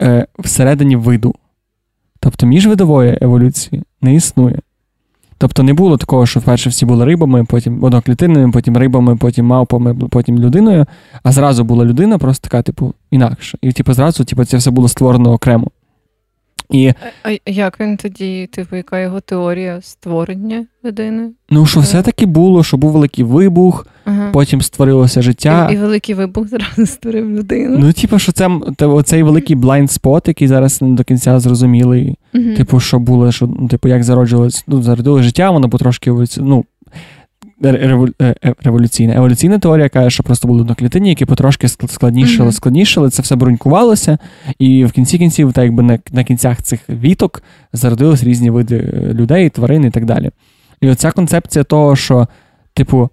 е, 0.02 0.26
всередині 0.38 0.96
виду. 0.96 1.34
Тобто 2.20 2.46
міжвидової 2.46 3.18
еволюції 3.20 3.82
не 4.00 4.14
існує. 4.14 4.58
Тобто 5.38 5.62
не 5.62 5.74
було 5.74 5.96
такого, 5.96 6.26
що 6.26 6.40
вперше 6.40 6.70
всі 6.70 6.86
були 6.86 7.04
рибами, 7.04 7.44
потім 7.44 7.84
одноклітинними, 7.84 8.52
потім 8.52 8.76
рибами, 8.76 9.16
потім 9.16 9.46
мавпами, 9.46 9.94
потім 9.94 10.38
людиною, 10.38 10.86
а 11.22 11.32
зразу 11.32 11.64
була 11.64 11.84
людина, 11.84 12.18
просто 12.18 12.48
така, 12.48 12.62
типу, 12.62 12.94
інакше. 13.10 13.58
І 13.62 13.72
типу, 13.72 13.92
зразу 13.92 14.24
типу, 14.24 14.44
це 14.44 14.56
все 14.56 14.70
було 14.70 14.88
створено 14.88 15.32
окремо. 15.32 15.70
І... 16.70 16.92
А 17.22 17.30
як 17.46 17.80
він 17.80 17.96
тоді, 17.96 18.48
типу, 18.52 18.76
яка 18.76 19.00
його 19.00 19.20
теорія 19.20 19.78
створення 19.82 20.66
людини? 20.84 21.30
Ну, 21.50 21.66
що 21.66 21.80
все-таки 21.80 22.26
було, 22.26 22.64
що 22.64 22.76
був 22.76 22.92
великий 22.92 23.24
вибух, 23.24 23.86
ага. 24.04 24.30
потім 24.32 24.62
створилося 24.62 25.22
життя. 25.22 25.68
І, 25.70 25.74
і 25.74 25.76
великий 25.76 26.14
вибух 26.14 26.48
зразу 26.48 26.86
створив 26.92 27.30
людину. 27.30 27.78
Ну, 27.78 27.92
типу, 27.92 28.18
що 28.18 28.32
це 28.32 28.48
оцей 28.86 29.22
великий 29.22 29.56
blind 29.56 30.00
spot, 30.00 30.22
який 30.28 30.48
зараз 30.48 30.82
не 30.82 30.88
до 30.88 31.04
кінця 31.04 31.40
зрозумілий. 31.40 32.16
Угу. 32.34 32.54
Типу, 32.56 32.80
що 32.80 32.98
було, 32.98 33.32
що, 33.32 33.46
ну, 33.60 33.68
типу, 33.68 33.88
як 33.88 34.04
зароджувалось, 34.04 34.64
ну, 34.66 34.82
зародило 34.82 35.22
життя, 35.22 35.50
воно 35.50 35.68
потрошки 35.68 36.12
ну, 36.38 36.64
Е, 37.64 38.04
е, 38.44 38.54
революційна. 38.64 39.14
Еволюційна 39.14 39.58
теорія 39.58 39.88
каже, 39.88 40.10
що 40.10 40.22
просто 40.22 40.48
були 40.48 40.60
одноклітинні, 40.60 41.08
які 41.08 41.24
потрошки 41.24 41.68
складнішили, 41.68 42.52
складнішили, 42.52 43.10
це 43.10 43.22
все 43.22 43.36
брунькувалося, 43.36 44.18
і 44.58 44.84
в 44.84 44.92
кінці 44.92 45.18
кінців, 45.18 45.52
так 45.52 45.64
якби 45.64 45.82
на, 45.82 45.98
на 46.12 46.24
кінцях 46.24 46.62
цих 46.62 46.80
віток 46.88 47.42
зародились 47.72 48.24
різні 48.24 48.50
види 48.50 48.76
е, 48.76 49.14
людей, 49.14 49.50
тварин 49.50 49.84
і 49.84 49.90
так 49.90 50.04
далі. 50.04 50.30
І 50.80 50.88
оця 50.88 51.10
концепція 51.10 51.64
того, 51.64 51.96
що, 51.96 52.28
типу, 52.74 53.10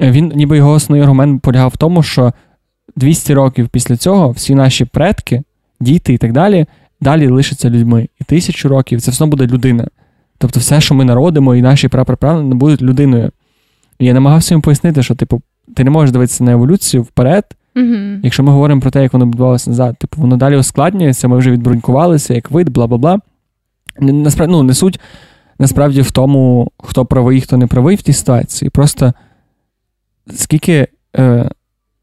він, 0.00 0.32
ніби 0.34 0.56
його 0.56 0.72
основний 0.72 1.02
аргумент 1.02 1.42
полягав 1.42 1.70
в 1.74 1.76
тому, 1.76 2.02
що 2.02 2.32
200 2.96 3.34
років 3.34 3.68
після 3.68 3.96
цього 3.96 4.30
всі 4.30 4.54
наші 4.54 4.84
предки, 4.84 5.42
діти 5.80 6.14
і 6.14 6.18
так 6.18 6.32
далі, 6.32 6.66
далі 7.00 7.28
лишаться 7.28 7.70
людьми. 7.70 8.08
І 8.20 8.24
тисячу 8.24 8.68
років 8.68 9.00
це 9.00 9.10
все 9.10 9.26
буде 9.26 9.46
людина. 9.46 9.88
Тобто, 10.38 10.60
все, 10.60 10.80
що 10.80 10.94
ми 10.94 11.04
народимо, 11.04 11.54
і 11.54 11.62
наші 11.62 11.88
прапраправники 11.88 12.54
будуть 12.54 12.82
людиною. 12.82 13.30
І 13.98 14.06
я 14.06 14.14
намагався 14.14 14.54
їм 14.54 14.62
пояснити, 14.62 15.02
що, 15.02 15.14
типу, 15.14 15.42
ти 15.74 15.84
не 15.84 15.90
можеш 15.90 16.10
дивитися 16.10 16.44
на 16.44 16.52
еволюцію 16.52 17.02
вперед. 17.02 17.44
Mm-hmm. 17.74 18.20
Якщо 18.22 18.42
ми 18.42 18.52
говоримо 18.52 18.80
про 18.80 18.90
те, 18.90 19.02
як 19.02 19.12
воно 19.12 19.26
відбувалося 19.26 19.70
назад, 19.70 19.98
типу, 19.98 20.20
воно 20.20 20.36
далі 20.36 20.56
ускладнюється, 20.56 21.28
ми 21.28 21.38
вже 21.38 21.50
відбрунькувалися, 21.50 22.34
як 22.34 22.50
вид, 22.50 22.68
бла 22.68 22.86
бла 22.86 22.98
бла. 22.98 23.20
Насправді, 24.00 24.52
ну, 24.52 24.62
не 24.62 24.74
суть 24.74 25.00
насправді 25.58 26.02
в 26.02 26.10
тому, 26.10 26.70
хто 26.78 27.06
правий, 27.06 27.40
хто 27.40 27.56
не 27.56 27.66
правий 27.66 27.96
в 27.96 28.02
тій 28.02 28.12
ситуації. 28.12 28.70
Просто 28.70 29.12
скільки, 30.34 30.88
е, 31.16 31.50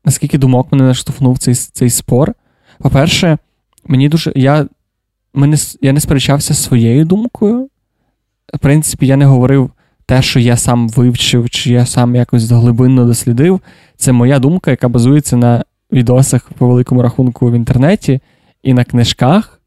наскільки 0.06 0.38
думок 0.38 0.72
мене 0.72 0.84
наштовхнув 0.84 1.38
цей 1.38 1.56
цей 1.56 1.90
спор. 1.90 2.34
По-перше, 2.80 3.38
мені 3.86 4.10
дуже. 4.10 4.34
Я 4.36 4.68
ми 5.34 5.56
я 5.82 5.94
не 5.94 6.00
сперечався 6.00 6.54
своєю 6.54 7.06
думкою. 7.06 7.70
В 8.54 8.60
принципі, 8.60 9.08
я 9.08 9.16
не 9.16 9.26
говорив 9.26 9.72
те, 10.10 10.22
що 10.22 10.40
я 10.40 10.58
сам 10.58 10.90
вивчив, 10.90 11.50
чи 11.50 11.74
я 11.74 11.86
сам 11.86 12.16
якось 12.16 12.52
глибинно 12.52 13.06
дослідив, 13.06 13.62
це 13.96 14.12
моя 14.12 14.40
думка, 14.40 14.72
яка 14.72 14.90
базується 14.90 15.38
на 15.38 15.64
відосах 15.92 16.50
по 16.58 16.68
великому 16.68 17.02
рахунку 17.02 17.52
в 17.52 17.54
інтернеті 17.54 18.20
і 18.64 18.74
на 18.74 18.84
книжках. 18.84 19.62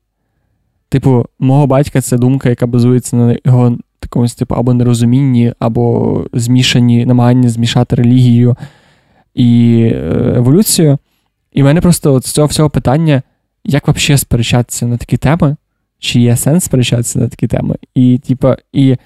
Типу, 0.88 1.26
мого 1.38 1.66
батька 1.66 2.00
це 2.00 2.18
думка, 2.18 2.48
яка 2.48 2.66
базується 2.66 3.16
на 3.16 3.36
його 3.44 3.78
такомусь, 3.98 4.34
типу, 4.34 4.54
або 4.54 4.74
нерозумінні, 4.74 5.52
або 5.58 6.26
змішані 6.32 7.06
намагання 7.06 7.48
змішати 7.48 7.96
релігію 7.96 8.56
і 9.34 9.80
е, 9.92 10.34
еволюцію. 10.36 10.98
І 11.52 11.62
в 11.62 11.64
мене 11.64 11.80
просто 11.80 12.14
от 12.14 12.26
з 12.26 12.32
цього 12.32 12.46
всього 12.46 12.70
питання, 12.70 13.22
як 13.64 13.88
взагалі 13.88 14.18
сперечатися 14.18 14.86
на 14.86 14.96
такі 14.96 15.16
теми, 15.16 15.56
чи 15.98 16.20
є 16.20 16.36
сенс 16.36 16.64
сперечатися 16.64 17.18
на 17.18 17.28
такі 17.28 17.46
теми. 17.46 17.76
І, 17.94 18.18
типу, 18.18 18.54
і 18.72 18.96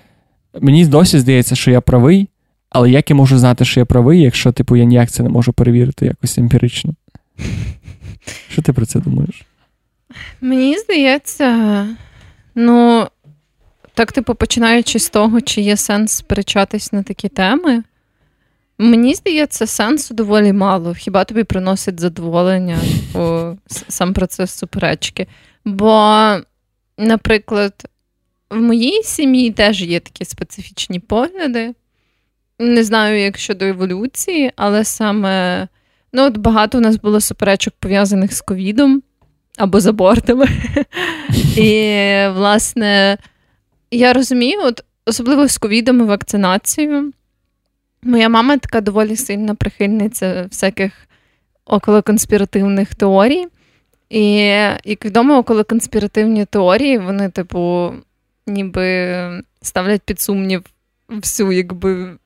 Мені 0.61 0.87
досі 0.87 1.19
здається, 1.19 1.55
що 1.55 1.71
я 1.71 1.81
правий, 1.81 2.29
але 2.71 2.90
як 2.90 3.11
я 3.11 3.16
можу 3.16 3.38
знати, 3.38 3.64
що 3.64 3.81
я 3.81 3.87
правий, 3.87 4.21
якщо 4.21 4.53
типу, 4.53 4.77
я 4.77 4.85
ніяк 4.85 5.11
це 5.11 5.23
не 5.23 5.29
можу 5.29 5.53
перевірити 5.53 6.07
якось 6.07 6.38
емпірично? 6.38 6.95
Що 8.49 8.62
ти 8.62 8.73
про 8.73 8.87
це 8.87 9.01
думаєш? 9.01 9.47
Мені 10.40 10.79
здається, 10.79 11.87
ну, 12.55 13.07
так, 13.95 14.12
типу, 14.12 14.35
починаючи 14.35 14.99
з 14.99 15.11
того, 15.11 15.40
чи 15.40 15.61
є 15.61 15.77
сенс 15.77 16.12
сперечатись 16.12 16.92
на 16.92 17.03
такі 17.03 17.29
теми, 17.29 17.83
мені 18.79 19.14
здається, 19.14 19.66
сенсу 19.66 20.14
доволі 20.14 20.53
мало. 20.53 20.95
Хіба 20.95 21.25
тобі 21.25 21.45
приносить 21.45 22.01
задоволення 22.01 22.79
типу, 22.79 23.59
сам 23.88 24.12
процес 24.12 24.51
суперечки? 24.51 25.27
Бо, 25.64 26.33
наприклад, 26.99 27.73
в 28.50 28.56
моїй 28.56 29.02
сім'ї 29.02 29.50
теж 29.50 29.82
є 29.82 30.00
такі 30.00 30.24
специфічні 30.24 31.00
погляди. 31.00 31.74
Не 32.59 32.85
знаю, 32.85 33.20
як 33.20 33.38
щодо 33.38 33.64
еволюції, 33.64 34.52
але 34.56 34.85
саме 34.85 35.68
ну, 36.12 36.22
от 36.22 36.37
багато 36.37 36.78
у 36.78 36.80
нас 36.80 36.96
було 36.96 37.20
суперечок 37.20 37.74
пов'язаних 37.78 38.32
з 38.32 38.40
ковідом 38.40 39.02
або 39.56 39.80
з 39.80 39.87
абортами. 39.87 40.46
І, 41.56 41.72
власне, 42.35 43.18
я 43.90 44.12
розумію, 44.12 44.61
от 44.62 44.85
особливо 45.06 45.48
з 45.48 45.59
ковідом 45.59 46.00
і 46.00 46.04
вакцинацією. 46.04 47.12
Моя 48.02 48.28
мама 48.28 48.59
така 48.59 48.80
доволі 48.80 49.16
сильна 49.16 49.54
прихильниця 49.54 50.46
всяких 50.50 50.92
околоконспіративних 51.64 52.94
теорій. 52.94 53.46
І, 54.11 54.37
як 54.85 55.04
відомо, 55.04 55.38
околоконспіративні 55.38 56.44
теорії, 56.44 56.98
вони, 56.98 57.28
типу, 57.28 57.92
ніби 58.46 59.42
ставлять 59.62 60.02
під 60.02 60.20
сумнів 60.20 60.64
всю, 61.09 61.52
якби 61.52 62.16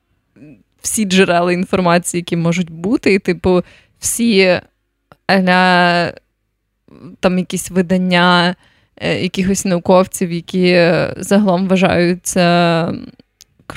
всі 0.81 1.05
джерела 1.05 1.53
інформації, 1.53 2.19
які 2.19 2.37
можуть 2.37 2.69
бути, 2.69 3.13
і, 3.13 3.19
типу, 3.19 3.63
всі 3.99 4.61
аля, 5.27 6.13
там 7.19 7.37
якісь 7.37 7.71
видання 7.71 8.55
якихось 9.01 9.65
науковців, 9.65 10.31
які 10.31 10.95
загалом 11.17 11.67
вважаються 11.67 12.93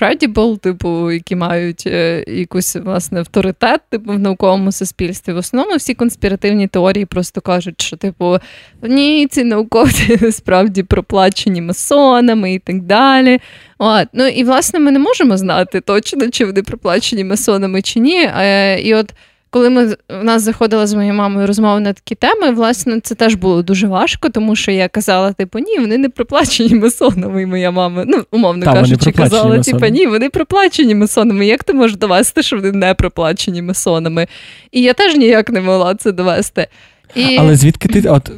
credible, 0.00 0.59
типу, 0.59 1.11
які 1.11 1.37
мають 1.37 1.87
е, 1.87 2.24
якусь 2.28 2.76
власне 2.76 3.18
авторитет, 3.18 3.80
типу 3.90 4.12
в 4.12 4.18
науковому 4.18 4.72
суспільстві. 4.72 5.33
В 5.33 5.37
основному 5.37 5.76
всі 5.76 5.94
конспіративні 5.94 6.68
теорії 6.68 7.04
просто 7.04 7.40
кажуть, 7.40 7.83
що 7.83 7.96
типу 7.96 8.38
ні, 8.83 9.26
ці 9.30 9.44
науковці 9.44 10.18
справді 10.33 10.83
проплачені 10.83 11.62
масонами 11.62 12.54
і 12.54 12.59
так 12.59 12.83
далі. 12.83 13.40
От. 13.78 14.09
Ну 14.12 14.26
і 14.26 14.44
власне 14.44 14.78
ми 14.78 14.90
не 14.90 14.98
можемо 14.98 15.37
знати 15.37 15.80
точно, 15.80 16.30
чи 16.30 16.44
вони 16.44 16.62
проплачені 16.62 17.24
масонами 17.24 17.83
чи 17.83 18.00
ні. 18.00 18.30
Е, 18.37 18.80
і 18.80 18.94
от 18.94 19.14
коли 19.55 19.71
ми 19.71 19.87
в 19.87 20.25
нас 20.25 20.43
заходила 20.43 20.87
з 20.87 20.95
моєю 20.95 21.14
мамою 21.14 21.47
розмова 21.47 21.81
на 21.81 21.93
такі 21.93 22.14
теми, 22.14 22.51
власне, 22.51 23.01
це 23.01 23.14
теж 23.14 23.35
було 23.35 23.62
дуже 23.62 23.87
важко, 23.87 24.29
тому 24.29 24.57
що 24.57 24.71
я 24.71 24.88
казала, 24.88 25.33
типу, 25.33 25.59
ні, 25.59 25.79
вони 25.79 25.99
не 25.99 26.09
проплачені 26.09 26.75
масонами. 26.75 27.43
І 27.43 27.47
моя 27.47 27.71
мама, 27.71 28.05
ну, 28.07 28.25
умовно 28.31 28.64
Та, 28.64 28.73
кажучи, 28.73 29.12
казала, 29.12 29.59
типу, 29.59 29.87
ні, 29.87 30.07
вони 30.07 30.31
проплачені 30.31 30.95
масонами. 30.95 31.47
Як 31.47 31.64
ти 31.64 31.73
можеш 31.73 31.97
довести, 31.97 32.43
що 32.43 32.57
вони 32.57 32.73
не 32.73 32.95
проплачені 32.95 33.62
масонами? 33.62 34.27
І 34.73 34.83
я 34.83 34.93
теж 34.93 35.17
ніяк 35.17 35.51
не 35.51 35.61
могла 35.61 35.95
це 35.95 36.12
довести. 36.12 36.67
І... 37.14 37.37
Але 37.37 37.57
звідки 37.57 37.88
ти 37.88 38.09
от 38.09 38.31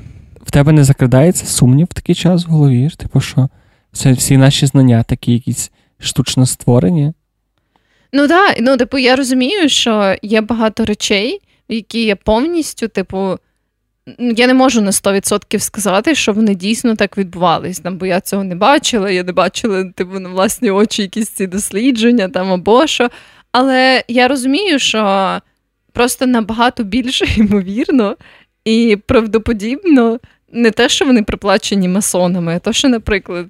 в 0.47 0.51
тебе 0.51 0.73
не 0.73 0.85
закрадається 0.85 1.47
сумнів 1.47 1.87
в 1.91 1.95
такий 1.95 2.15
час 2.15 2.47
в 2.47 2.51
голові? 2.51 2.91
Типу, 2.97 3.21
що 3.21 3.49
це 3.93 4.13
всі 4.13 4.37
наші 4.37 4.67
знання 4.67 5.03
такі 5.03 5.33
якісь 5.33 5.71
штучно 5.99 6.47
створені? 6.47 7.13
Ну 8.13 8.29
так, 8.29 8.57
ну, 8.61 8.77
типу, 8.77 8.99
я 8.99 9.17
розумію, 9.17 9.69
що 9.69 10.17
є 10.23 10.41
багато 10.41 10.85
речей, 10.85 11.41
які 11.69 12.05
я 12.05 12.17
повністю, 12.17 12.89
типу, 12.89 13.39
я 14.19 14.47
не 14.47 14.55
можу 14.55 14.81
на 14.81 14.91
100% 14.91 15.59
сказати, 15.59 16.15
що 16.15 16.33
вони 16.33 16.55
дійсно 16.55 16.97
так 16.97 17.19
відбувались. 17.19 17.79
Там, 17.79 17.99
бо 17.99 18.07
я 18.07 18.21
цього 18.21 18.45
не 18.45 18.55
бачила, 18.55 19.11
я 19.11 19.23
не 19.23 19.33
бачила 19.33 19.85
типу, 19.95 20.19
на 20.19 20.29
власні 20.29 20.71
очі 20.71 21.03
якісь 21.03 21.29
ці 21.29 21.47
дослідження 21.47 22.29
там 22.29 22.53
або 22.53 22.87
що. 22.87 23.11
Але 23.53 24.05
я 24.09 24.29
розумію, 24.29 24.79
що 24.79 25.41
просто 25.93 26.27
набагато 26.27 26.83
більше 26.83 27.27
ймовірно 27.37 28.17
і 28.65 28.99
правдоподібно 29.07 30.21
не 30.53 30.71
те, 30.71 30.89
що 30.89 31.05
вони 31.05 31.23
проплачені 31.23 31.89
масонами, 31.89 32.57
а 32.57 32.59
то, 32.59 32.73
що, 32.73 32.89
наприклад, 32.89 33.47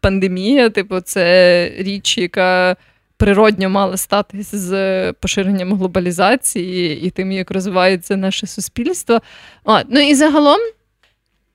пандемія, 0.00 0.70
типу, 0.70 1.00
це 1.00 1.68
річ, 1.78 2.18
яка 2.18 2.76
природньо 3.16 3.70
мала 3.70 3.96
статись 3.96 4.54
з 4.54 5.12
поширенням 5.12 5.72
глобалізації 5.72 7.02
і 7.02 7.10
тим, 7.10 7.32
як 7.32 7.50
розвивається 7.50 8.16
наше 8.16 8.46
суспільство. 8.46 9.20
От. 9.64 9.84
Ну 9.88 10.00
і 10.00 10.14
загалом, 10.14 10.60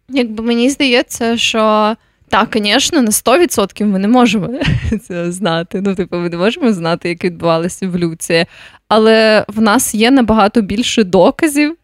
якби 0.10 0.44
мені 0.44 0.70
здається, 0.70 1.38
що. 1.38 1.96
Так, 2.30 2.58
звісно, 2.64 3.02
на 3.02 3.10
100% 3.10 3.86
ми 3.86 4.00
не 4.00 4.08
можемо 4.08 4.50
це 5.08 5.32
знати. 5.32 5.82
Ну, 5.82 5.96
типу, 5.96 6.18
ми 6.18 6.30
не 6.30 6.38
можемо 6.38 6.74
знати, 6.74 7.10
як 7.10 7.24
відбувалася 7.24 7.86
еволюція. 7.86 8.46
Але 8.88 9.46
в 9.48 9.62
нас 9.62 9.96
є 9.96 10.12
набагато 10.12 10.62
більше 10.62 11.04
доказів 11.04 11.76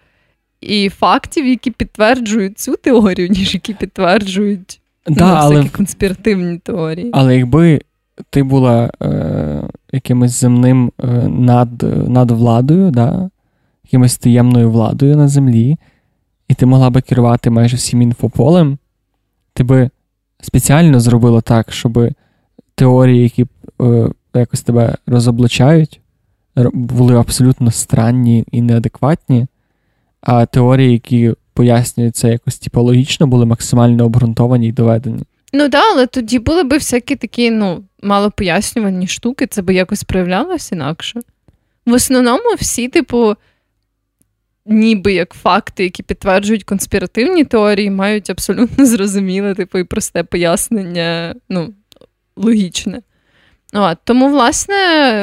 і 0.61 0.89
фактів, 0.89 1.47
які 1.47 1.71
підтверджують 1.71 2.59
цю 2.59 2.75
теорію, 2.75 3.29
ніж 3.29 3.53
які 3.53 3.73
підтверджують 3.73 4.81
да, 5.07 5.25
ну, 5.25 5.33
але... 5.37 5.69
конспіративні 5.69 6.57
теорії. 6.57 7.09
Але 7.13 7.37
якби 7.37 7.81
ти 8.29 8.43
була 8.43 8.91
е, 9.01 9.63
якимось 9.91 10.31
земним 10.31 10.91
е, 11.03 11.07
над 11.27 11.83
над 12.09 12.31
владою, 12.31 12.91
да? 12.91 13.29
якимось 13.83 14.17
таємною 14.17 14.71
владою 14.71 15.17
на 15.17 15.27
землі, 15.27 15.77
і 16.47 16.53
ти 16.53 16.65
могла 16.65 16.89
би 16.89 17.01
керувати 17.01 17.49
майже 17.49 17.75
всім 17.77 18.01
інфополем, 18.01 18.77
ти 19.53 19.63
би 19.63 19.89
спеціально 20.41 20.99
зробила 20.99 21.41
так, 21.41 21.71
щоб 21.71 22.09
теорії, 22.75 23.23
які 23.23 23.45
е, 23.81 24.09
якось 24.33 24.61
тебе 24.61 24.95
розоблачають, 25.07 26.01
були 26.73 27.15
абсолютно 27.15 27.71
странні 27.71 28.45
і 28.51 28.61
неадекватні, 28.61 29.47
а 30.21 30.45
теорії, 30.45 30.91
які 30.91 31.33
пояснюють 31.53 32.15
це 32.15 32.29
якось 32.29 32.59
типологічно, 32.59 33.27
були 33.27 33.45
максимально 33.45 34.05
обґрунтовані 34.05 34.67
і 34.67 34.71
доведені. 34.71 35.23
Ну 35.53 35.69
так, 35.69 35.83
але 35.93 36.07
тоді 36.07 36.39
були 36.39 36.63
б 36.63 36.73
всякі 36.73 37.15
такі, 37.15 37.51
ну, 37.51 37.83
малопояснювані 38.03 39.07
штуки, 39.07 39.47
це 39.47 39.61
би 39.61 39.73
якось 39.73 40.03
проявлялося 40.03 40.75
інакше. 40.75 41.21
В 41.85 41.93
основному 41.93 42.55
всі, 42.59 42.87
типу, 42.87 43.35
ніби 44.65 45.13
як 45.13 45.33
факти, 45.33 45.83
які 45.83 46.03
підтверджують 46.03 46.63
конспіративні 46.63 47.45
теорії, 47.45 47.89
мають 47.89 48.29
абсолютно 48.29 48.85
зрозуміле, 48.85 49.55
типу, 49.55 49.77
і 49.77 49.83
просте 49.83 50.23
пояснення, 50.23 51.35
ну, 51.49 51.73
логічне. 52.35 53.01
От, 53.73 53.97
Тому, 54.03 54.29
власне, 54.29 54.75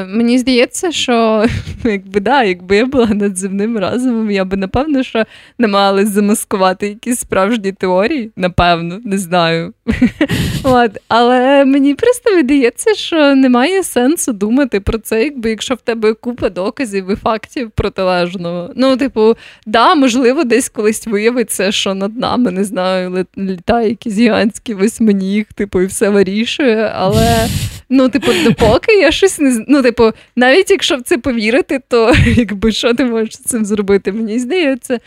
мені 0.08 0.38
здається, 0.38 0.92
що 0.92 1.46
якби 1.84 2.20
да, 2.20 2.42
якби 2.42 2.76
я 2.76 2.86
була 2.86 3.06
надземним 3.06 3.78
разумом, 3.78 4.30
я 4.30 4.44
би 4.44 4.56
напевно 4.56 5.02
що 5.02 5.24
намагалась 5.58 6.08
замаскувати 6.08 6.88
якісь 6.88 7.18
справжні 7.18 7.72
теорії, 7.72 8.30
напевно, 8.36 9.00
не 9.04 9.18
знаю. 9.18 9.72
От, 10.62 10.90
Але 11.08 11.64
мені 11.64 11.94
просто 11.94 12.36
видається, 12.36 12.94
що 12.94 13.34
немає 13.34 13.82
сенсу 13.82 14.32
думати 14.32 14.80
про 14.80 14.98
це, 14.98 15.24
якби 15.24 15.50
якщо 15.50 15.74
в 15.74 15.80
тебе 15.80 16.14
купа 16.14 16.50
доказів 16.50 17.10
і 17.10 17.16
фактів 17.16 17.70
протилежного. 17.70 18.70
Ну, 18.76 18.96
типу, 18.96 19.36
да, 19.66 19.94
можливо, 19.94 20.44
десь 20.44 20.68
колись 20.68 21.06
виявиться, 21.06 21.72
що 21.72 21.94
над 21.94 22.18
нами 22.18 22.50
не 22.50 22.64
знаю, 22.64 23.26
літає 23.38 23.88
якийсь 23.88 24.18
гігантський 24.18 24.74
восьминіг, 24.74 25.46
типу, 25.54 25.80
і 25.80 25.86
все 25.86 26.10
вирішує, 26.10 26.92
але. 26.96 27.46
Ну, 27.88 28.08
типу, 28.08 28.32
допоки 28.44 28.92
я 28.92 29.10
щось 29.10 29.38
не 29.38 29.64
ну, 29.68 29.82
типу, 29.82 30.10
навіть 30.36 30.70
якщо 30.70 30.96
в 30.96 31.02
це 31.02 31.18
повірити, 31.18 31.80
то 31.88 32.12
якби 32.36 32.72
що 32.72 32.94
ти 32.94 33.04
можеш 33.04 33.34
з 33.34 33.38
цим 33.38 33.64
зробити? 33.64 34.12
Мені 34.12 34.38
здається, 34.38 34.98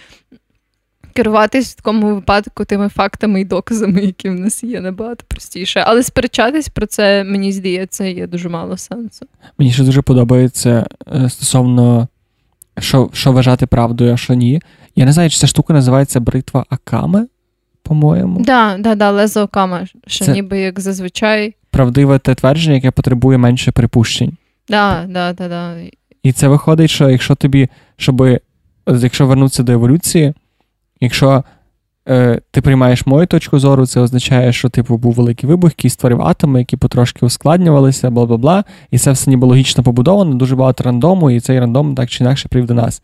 керуватись 1.14 1.72
в 1.72 1.76
такому 1.76 2.16
випадку 2.16 2.66
тими 2.66 2.90
фактами 2.90 3.42
і 3.42 3.46
доказами, 3.46 4.02
які 4.02 4.30
в 4.30 4.34
нас 4.34 4.64
є, 4.64 4.82
набагато 4.82 5.24
простіше. 5.28 5.84
Але 5.88 6.04
сперечатись 6.04 6.70
про 6.70 6.86
це, 6.86 7.24
мені 7.24 7.52
здається, 7.52 8.06
є 8.06 8.28
дуже 8.28 8.50
мало 8.50 8.78
сенсу. 8.78 9.26
Мені 9.58 9.72
ще 9.72 9.84
дуже 9.84 10.02
подобається 10.02 10.88
е, 11.16 11.30
стосовно 11.30 12.08
що 12.80 13.10
що 13.14 13.32
вважати 13.32 13.66
правдою, 13.66 14.14
а 14.14 14.18
що 14.18 14.34
ні. 14.34 14.62
Я 14.96 15.06
не 15.06 15.12
знаю, 15.12 15.30
чи 15.30 15.38
ця 15.38 15.48
штука 15.48 15.74
називається 15.74 16.20
бритва 16.20 16.66
Акаме, 16.70 17.28
по-моєму. 17.84 18.40
Да, 18.40 18.78
да, 18.80 18.96
да, 18.96 19.12
лезо 19.12 19.42
Акаме, 19.42 19.88
що 20.08 20.26
це... 20.26 20.34
ніби 20.34 20.60
як 20.60 20.80
зазвичай 20.80 21.56
правдиве 21.78 22.20
те 22.20 22.36
твердження, 22.36 22.76
яке 22.76 22.92
потребує 22.92 23.38
менше 23.38 23.72
припущень. 23.72 24.38
Да, 24.70 25.06
да, 25.10 25.34
да, 25.34 25.48
да. 25.48 25.76
І 26.24 26.32
це 26.32 26.48
виходить, 26.48 26.90
що 26.90 27.10
якщо 27.10 27.36
тобі, 27.36 27.70
щоб, 27.98 28.40
якщо 28.88 29.28
вернутися 29.28 29.64
до 29.64 29.72
еволюції, 29.72 30.34
якщо 31.02 31.44
е, 32.10 32.42
ти 32.52 32.62
приймаєш 32.62 33.06
мою 33.06 33.28
точку 33.28 33.60
зору, 33.60 33.86
це 33.86 34.00
означає, 34.00 34.54
що 34.54 34.70
типу 34.70 34.98
був 34.98 35.14
великий 35.14 35.50
вибух, 35.50 35.72
який 35.72 35.90
створив 35.90 36.22
атоми, 36.22 36.60
які 36.60 36.78
потрошки 36.78 37.26
ускладнювалися, 37.26 38.10
бла 38.10 38.26
бла 38.26 38.38
бла. 38.38 38.64
І 38.92 38.98
це 38.98 39.12
все 39.12 39.30
ніби 39.30 39.48
логічно 39.48 39.84
побудовано, 39.84 40.36
дуже 40.36 40.56
багато 40.56 40.84
рандому, 40.84 41.32
і 41.32 41.40
цей 41.40 41.60
рандом 41.60 41.96
так 41.96 42.10
чи 42.10 42.24
інакше 42.24 42.48
привів 42.50 42.68
до 42.68 42.74
нас. 42.74 43.02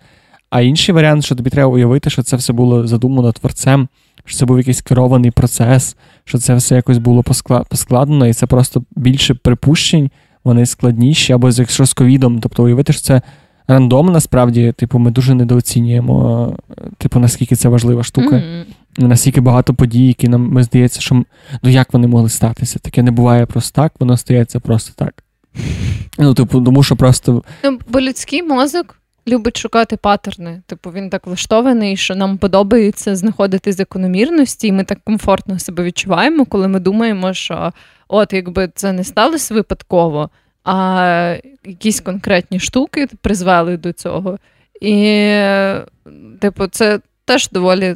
А 0.49 0.62
інший 0.62 0.95
варіант, 0.95 1.23
що 1.23 1.36
тобі 1.36 1.49
треба 1.49 1.69
уявити, 1.71 2.09
що 2.09 2.23
це 2.23 2.36
все 2.36 2.53
було 2.53 2.88
задумано 2.88 3.31
творцем 3.31 3.88
що 4.25 4.38
це 4.38 4.45
був 4.45 4.57
якийсь 4.57 4.81
керований 4.81 5.31
процес, 5.31 5.97
що 6.23 6.38
це 6.38 6.55
все 6.55 6.75
якось 6.75 6.97
було 6.97 7.23
поскладено, 7.69 8.27
і 8.27 8.33
це 8.33 8.45
просто 8.45 8.83
більше 8.95 9.33
припущень, 9.33 10.12
вони 10.43 10.65
складніші, 10.65 11.33
або 11.33 11.49
якщо 11.49 11.86
з 11.86 11.93
ковідом, 11.93 12.39
тобто 12.39 12.63
уявити, 12.63 12.93
що 12.93 13.01
це 13.01 13.21
рандом, 13.67 14.12
насправді, 14.12 14.71
типу, 14.71 14.99
ми 14.99 15.12
дуже 15.12 15.33
недооцінюємо, 15.33 16.55
типу, 16.97 17.19
наскільки 17.19 17.55
це 17.55 17.69
важлива 17.69 18.03
штука. 18.03 18.36
Mm-hmm. 18.36 18.63
Наскільки 18.97 19.41
багато 19.41 19.73
подій, 19.73 20.07
які 20.07 20.27
нам 20.27 20.49
ми 20.49 20.63
здається, 20.63 21.01
що 21.01 21.23
ну 21.63 21.69
як 21.69 21.93
вони 21.93 22.07
могли 22.07 22.29
статися? 22.29 22.79
Таке 22.79 23.03
не 23.03 23.12
буває 23.12 23.45
просто 23.45 23.81
так, 23.81 23.93
воно 23.99 24.17
стається 24.17 24.59
просто 24.59 24.93
так. 24.95 25.23
Ну, 26.17 26.33
типу, 26.33 26.62
тому 26.62 26.83
що 26.83 26.95
просто. 26.95 27.43
Ну, 27.63 27.79
Бо 27.89 28.01
людський 28.01 28.43
мозок 28.43 28.99
любить 29.27 29.57
шукати 29.57 29.97
паттерни. 29.97 30.62
Типу, 30.65 30.91
він 30.91 31.09
так 31.09 31.27
влаштований, 31.27 31.97
що 31.97 32.15
нам 32.15 32.38
подобається 32.38 33.15
знаходити 33.15 33.71
закономірності, 33.71 34.67
і 34.67 34.71
ми 34.71 34.83
так 34.83 34.99
комфортно 35.03 35.59
себе 35.59 35.83
відчуваємо, 35.83 36.45
коли 36.45 36.67
ми 36.67 36.79
думаємо, 36.79 37.33
що 37.33 37.73
от 38.07 38.33
якби 38.33 38.69
це 38.75 38.91
не 38.91 39.03
сталося 39.03 39.53
випадково, 39.53 40.29
а 40.63 41.38
якісь 41.65 42.01
конкретні 42.01 42.59
штуки 42.59 43.07
призвели 43.21 43.77
до 43.77 43.93
цього. 43.93 44.38
І, 44.81 45.29
типу, 46.39 46.67
це 46.67 46.99
теж 47.25 47.49
доволі 47.49 47.95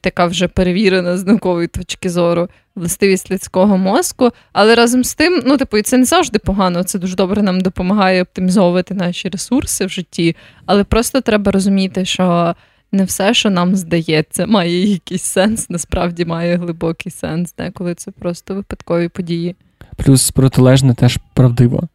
така 0.00 0.26
вже 0.26 0.48
перевірена 0.48 1.16
з 1.16 1.26
наукової 1.26 1.68
точки 1.68 2.10
зору 2.10 2.48
властивість 2.74 3.30
людського 3.30 3.78
мозку. 3.78 4.30
Але 4.52 4.74
разом 4.74 5.04
з 5.04 5.14
тим, 5.14 5.42
ну, 5.46 5.56
типу, 5.56 5.78
і 5.78 5.82
це 5.82 5.98
не 5.98 6.04
завжди 6.04 6.38
погано, 6.38 6.82
це 6.82 6.98
дуже 6.98 7.16
добре 7.16 7.42
нам 7.42 7.60
допомагає 7.60 8.22
оптимізовувати 8.22 8.94
наші 8.94 9.28
ресурси 9.28 9.86
в 9.86 9.88
житті. 9.88 10.36
Але 10.66 10.84
просто 10.84 11.20
треба 11.20 11.52
розуміти, 11.52 12.04
що 12.04 12.54
не 12.92 13.04
все, 13.04 13.34
що 13.34 13.50
нам 13.50 13.76
здається, 13.76 14.46
має 14.46 14.86
якийсь 14.86 15.22
сенс, 15.22 15.70
насправді 15.70 16.24
має 16.24 16.56
глибокий 16.56 17.12
сенс, 17.12 17.54
коли 17.74 17.94
це 17.94 18.10
просто 18.10 18.54
випадкові 18.54 19.08
події. 19.08 19.56
плюс 19.96 20.30
протилежне 20.30 20.94
теж 20.94 21.18
правдиво. 21.34 21.88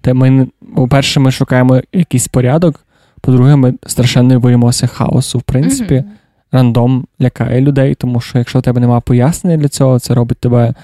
Те 0.00 0.14
ми, 0.14 0.48
По-перше, 0.76 1.20
ми 1.20 1.30
шукаємо 1.30 1.82
якийсь 1.92 2.28
порядок, 2.28 2.84
по-друге, 3.22 3.56
ми 3.56 3.74
страшенно 3.86 4.40
боїмося 4.40 4.86
хаосу, 4.86 5.38
в 5.38 5.42
принципі. 5.42 5.94
Mm-hmm. 5.94 6.04
Рандом 6.52 7.06
лякає 7.20 7.60
людей, 7.60 7.94
тому 7.94 8.20
що 8.20 8.38
якщо 8.38 8.58
у 8.58 8.62
тебе 8.62 8.80
немає 8.80 9.02
пояснення 9.04 9.56
для 9.56 9.68
цього, 9.68 9.98
це 9.98 10.14
робить 10.14 10.38
тебе 10.38 10.74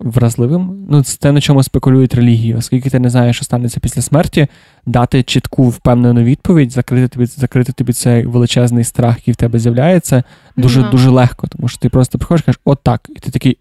вразливим. 0.00 0.86
Ну, 0.90 1.02
це 1.02 1.18
те, 1.18 1.32
на 1.32 1.40
чому 1.40 1.62
спекулюють 1.62 2.14
релігії, 2.14 2.54
оскільки 2.54 2.90
ти 2.90 2.98
не 2.98 3.10
знаєш, 3.10 3.36
що 3.36 3.44
станеться 3.44 3.80
після 3.80 4.02
смерті, 4.02 4.46
дати 4.86 5.22
чітку 5.22 5.68
впевнену 5.68 6.22
відповідь, 6.22 6.72
закрити 6.72 7.08
тобі 7.08 7.26
закрити 7.26 7.72
тобі 7.72 7.92
цей 7.92 8.26
величезний 8.26 8.84
страх, 8.84 9.16
який 9.18 9.34
в 9.34 9.36
тебе 9.36 9.58
з'являється, 9.58 10.22
дуже 10.56 10.80
mm-hmm. 10.80 10.90
дуже 10.90 11.10
легко, 11.10 11.46
тому 11.46 11.68
що 11.68 11.78
ти 11.78 11.88
просто 11.88 12.18
приходиш 12.18 12.42
і 12.42 12.44
кажеш, 12.44 12.60
от 12.64 12.78
так. 12.82 13.10
І 13.16 13.18
ти 13.18 13.30
такий. 13.30 13.58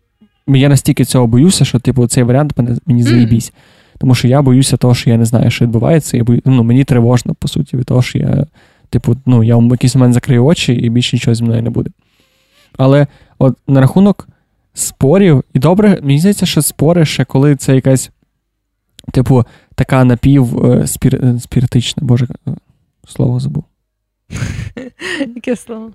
Я 0.48 0.70
настільки 0.70 1.06
цього 1.06 1.28
боюся, 1.28 1.66
що 1.66 1.80
типу 1.80 2.08
цей 2.08 2.24
варіант 2.24 2.54
мені 2.86 3.04
заїбісь. 3.04 3.52
Mm-hmm. 3.52 3.77
Тому 3.98 4.16
що 4.16 4.28
я 4.28 4.42
боюся 4.42 4.78
того, 4.78 4.96
що 4.96 5.10
я 5.10 5.18
не 5.18 5.26
знаю, 5.26 5.52
що 5.52 5.66
відбувається. 5.66 6.18
Я 6.18 6.24
бою... 6.24 6.42
ну, 6.46 6.64
Мені 6.64 6.84
тривожно, 6.84 7.34
по 7.34 7.48
суті, 7.48 7.78
від 7.78 7.86
того, 7.86 8.02
що 8.02 8.18
я, 8.18 8.46
типу, 8.90 9.18
ну, 9.26 9.44
я 9.44 9.58
в 9.58 9.64
якийсь 9.64 9.96
момент 9.96 10.14
закрию 10.14 10.46
очі 10.46 10.74
і 10.74 10.90
більше 10.90 11.16
нічого 11.16 11.36
зі 11.36 11.44
мною 11.44 11.64
не 11.64 11.70
буде. 11.70 11.90
Але 12.78 13.08
от 13.40 13.58
на 13.68 13.82
рахунок 13.82 14.28
спорів. 14.74 15.44
І 15.54 15.60
добре, 15.60 16.00
мені 16.02 16.20
здається, 16.20 16.46
що 16.46 16.62
спори 16.62 17.06
ще 17.06 17.26
коли 17.26 17.56
це 17.56 17.76
якась, 17.76 18.12
типу, 19.12 19.46
така 19.76 20.04
напівспіритична, 20.04 22.04
е, 22.04 22.06
боже, 22.06 22.28
е, 22.48 22.52
слово 23.08 23.40
забув. 23.40 23.64
Яке 25.36 25.56
слово? 25.56 25.92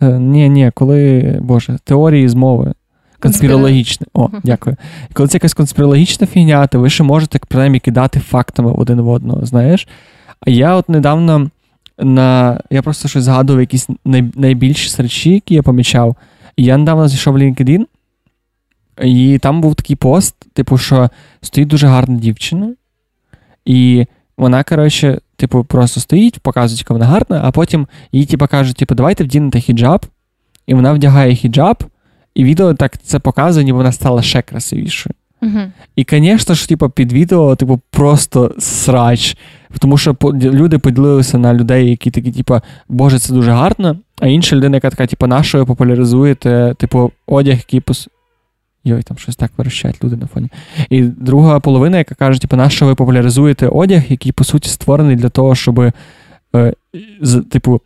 Е, 0.00 0.18
ні, 0.18 0.48
ні, 0.48 0.70
коли, 0.74 1.38
Боже, 1.42 1.78
теорії 1.84 2.28
змови. 2.28 2.72
Конспірологічне. 3.22 4.06
О, 4.14 4.28
дякую. 4.44 4.76
Коли 5.12 5.28
це 5.28 5.36
якась 5.36 5.54
конспірологічна 5.54 6.26
фігня, 6.26 6.66
то 6.66 6.80
ви 6.80 6.90
ще 6.90 7.02
можете 7.02 7.38
принаймні 7.48 7.80
кидати 7.80 8.20
фактами 8.20 8.72
один 8.72 9.00
в 9.00 9.08
одного, 9.08 9.46
знаєш? 9.46 9.88
А 10.40 10.50
я 10.50 10.74
от 10.74 10.88
недавно 10.88 11.50
на. 11.98 12.60
Я 12.70 12.82
просто 12.82 13.08
щось 13.08 13.24
згадував 13.24 13.60
якісь 13.60 13.88
най... 14.04 14.24
найбільші 14.34 15.02
речі, 15.02 15.30
які 15.30 15.54
я 15.54 15.62
помічав. 15.62 16.16
І 16.56 16.64
я 16.64 16.76
недавно 16.76 17.08
зайшов 17.08 17.34
в 17.34 17.38
LinkedIn, 17.38 17.84
і 19.02 19.38
там 19.42 19.60
був 19.60 19.74
такий 19.74 19.96
пост, 19.96 20.34
типу, 20.52 20.78
що 20.78 21.10
стоїть 21.40 21.68
дуже 21.68 21.86
гарна 21.86 22.18
дівчина, 22.18 22.74
і 23.64 24.06
вона, 24.36 24.64
коротше, 24.64 25.20
типу, 25.36 25.64
просто 25.64 26.00
стоїть, 26.00 26.40
показує, 26.40 26.78
яка 26.78 26.94
вона 26.94 27.06
гарна, 27.06 27.40
а 27.44 27.50
потім 27.50 27.86
їй 28.12 28.26
типу, 28.26 28.46
кажуть, 28.46 28.76
типу, 28.76 28.94
давайте 28.94 29.24
вдінете 29.24 29.60
хіджаб, 29.60 30.06
і 30.66 30.74
вона 30.74 30.92
вдягає 30.92 31.34
хіджаб, 31.34 31.84
і 32.34 32.44
відео 32.44 32.74
так 32.74 33.02
це 33.02 33.18
показує, 33.18 33.64
ніби 33.64 33.78
вона 33.78 33.92
стала 33.92 34.22
ще 34.22 34.42
красивішою. 34.42 35.14
Uh-huh. 35.42 35.70
І, 35.96 36.06
звісно 36.10 36.54
ж, 36.54 36.68
типу, 36.68 36.90
під 36.90 37.12
відео, 37.12 37.56
типу, 37.56 37.80
просто 37.90 38.54
срач. 38.58 39.36
Тому 39.78 39.98
що 39.98 40.16
люди 40.34 40.78
поділилися 40.78 41.38
на 41.38 41.54
людей, 41.54 41.90
які 41.90 42.10
такі, 42.10 42.32
типу, 42.32 42.60
Боже, 42.88 43.18
це 43.18 43.32
дуже 43.32 43.50
гарно. 43.50 43.96
А 44.20 44.26
інша 44.26 44.56
людина, 44.56 44.76
яка 44.76 44.90
така, 44.90 45.06
типу, 45.06 45.26
на 45.26 45.42
що 45.42 45.58
ви 45.58 45.64
популяризуєте, 45.64 46.74
типу, 46.78 47.12
одяг, 47.26 47.56
який 47.56 47.82
Йой, 48.84 49.02
там 49.02 49.18
щось 49.18 49.36
так 49.36 49.52
верещать 49.56 50.04
люди 50.04 50.16
на 50.16 50.26
фоні. 50.26 50.48
І 50.90 51.02
друга 51.02 51.60
половина, 51.60 51.98
яка 51.98 52.14
каже, 52.14 52.40
типу, 52.40 52.56
на 52.56 52.70
що 52.70 52.86
ви 52.86 52.94
популяризуєте 52.94 53.68
одяг, 53.68 54.02
який, 54.08 54.32
по 54.32 54.44
суті, 54.44 54.68
створений 54.68 55.16
для 55.16 55.28
того, 55.28 55.54
щоб, 55.54 55.80
е, 55.80 55.92
з, 57.20 57.40
типу, 57.50 57.80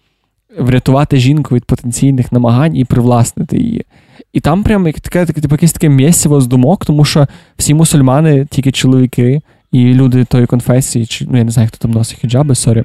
врятувати 0.58 1.16
жінку 1.16 1.54
від 1.54 1.64
потенційних 1.64 2.32
намагань 2.32 2.76
і 2.76 2.84
привласнити 2.84 3.58
її. 3.58 3.84
І 4.32 4.40
там 4.40 4.62
прям 4.62 4.92
таке, 4.92 5.26
типу, 5.26 5.54
якесь 5.54 5.72
таке 5.72 5.88
місиво 5.88 6.40
з 6.40 6.46
думок, 6.46 6.86
тому 6.86 7.04
що 7.04 7.26
всі 7.58 7.74
мусульмани, 7.74 8.46
тільки 8.50 8.72
чоловіки, 8.72 9.40
і 9.72 9.94
люди 9.94 10.24
тої 10.24 10.46
конфесії, 10.46 11.06
чи, 11.06 11.26
ну 11.30 11.38
я 11.38 11.44
не 11.44 11.50
знаю, 11.50 11.68
хто 11.68 11.78
там 11.78 11.90
носить 11.90 12.18
хіджаби, 12.18 12.54
sorry. 12.54 12.84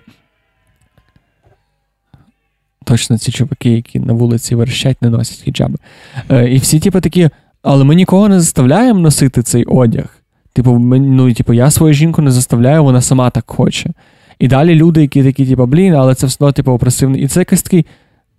Точно 2.85 3.17
ці 3.17 3.31
чуваки, 3.31 3.69
які 3.69 3.99
на 3.99 4.13
вулиці 4.13 4.55
верещать, 4.55 5.01
не 5.01 5.09
носять 5.09 5.41
хіджаби. 5.41 5.77
Е, 6.31 6.49
І 6.49 6.57
всі, 6.57 6.79
типу, 6.79 7.01
такі. 7.01 7.29
Але 7.63 7.83
ми 7.83 7.95
нікого 7.95 8.29
не 8.29 8.39
заставляємо 8.39 8.99
носити 8.99 9.43
цей 9.43 9.63
одяг. 9.63 10.17
Типу, 10.53 10.73
ми, 10.73 10.99
ну, 10.99 11.33
типу, 11.33 11.53
я 11.53 11.71
свою 11.71 11.93
жінку 11.93 12.21
не 12.21 12.31
заставляю, 12.31 12.83
вона 12.83 13.01
сама 13.01 13.29
так 13.29 13.43
хоче. 13.47 13.89
І 14.41 14.47
далі 14.47 14.75
люди, 14.75 15.01
які 15.01 15.23
такі, 15.23 15.45
типу, 15.45 15.65
блін, 15.65 15.93
але 15.93 16.15
це 16.15 16.27
все 16.27 16.37
одно 16.39 16.51
типу, 16.51 16.71
опресивний. 16.71 17.23
І 17.23 17.27
це 17.27 17.39
якийсь 17.39 17.61
такий 17.63 17.85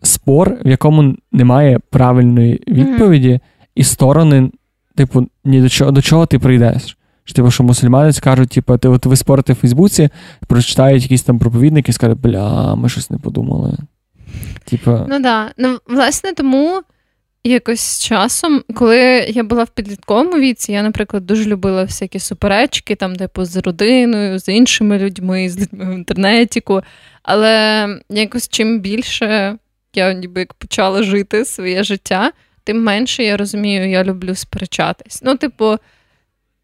спор, 0.03 0.57
в 0.65 0.69
якому 0.69 1.17
немає 1.33 1.79
правильної 1.91 2.63
відповіді, 2.69 3.29
mm-hmm. 3.29 3.69
і 3.75 3.85
сторони, 3.85 4.51
типу, 4.95 5.27
ні 5.45 5.61
до 5.61 5.69
чого 5.69 5.91
до 5.91 6.03
чого 6.03 6.27
ти 6.27 6.39
прийдеш. 6.39 6.97
Що, 7.25 7.35
Типу, 7.35 7.51
що 7.51 7.65
мусульмани 7.65 8.13
скажуть, 8.13 8.49
типу, 8.49 8.79
ти 8.79 8.89
от 8.89 9.07
ви 9.07 9.17
спорите 9.17 9.53
в 9.53 9.57
Фейсбуці, 9.57 10.09
прочитають 10.49 11.03
якісь 11.03 11.23
там 11.23 11.39
проповідники 11.39 11.91
і 11.91 11.93
скажуть, 11.93 12.21
бля, 12.21 12.75
ми 12.75 12.89
щось 12.89 13.11
не 13.11 13.19
подумали. 13.19 13.79
Типу... 14.65 14.91
Ну 14.91 15.07
так. 15.09 15.23
Да. 15.23 15.51
Ну, 15.59 15.79
власне, 15.89 16.33
тому 16.33 16.81
якось 17.45 17.81
з 17.81 18.05
часом, 18.05 18.63
коли 18.75 18.99
я 19.29 19.43
була 19.43 19.65
в 19.65 19.69
підлітковому 19.69 20.39
віці, 20.39 20.73
я, 20.73 20.83
наприклад, 20.83 21.27
дуже 21.27 21.45
любила 21.45 21.85
всякі 21.85 22.19
суперечки, 22.19 22.95
там, 22.95 23.17
типу, 23.17 23.45
з 23.45 23.57
родиною, 23.57 24.39
з 24.39 24.49
іншими 24.49 24.99
людьми, 24.99 25.49
з 25.49 25.61
людьми 25.61 25.85
в 25.85 25.95
інтернеті. 25.95 26.63
Але 27.23 27.89
якось 28.11 28.49
чим 28.49 28.81
більше 28.81 29.57
я 29.95 30.13
ніби 30.13 30.41
як 30.41 30.55
почала 30.55 31.03
жити 31.03 31.45
своє 31.45 31.85
життя, 31.85 32.33
тим 32.65 32.83
менше 32.83 33.25
я 33.25 33.37
розумію, 33.37 33.91
я 33.91 34.05
люблю 34.05 34.35
сперечатись. 34.35 35.21
Ну, 35.23 35.37
типу, 35.37 35.79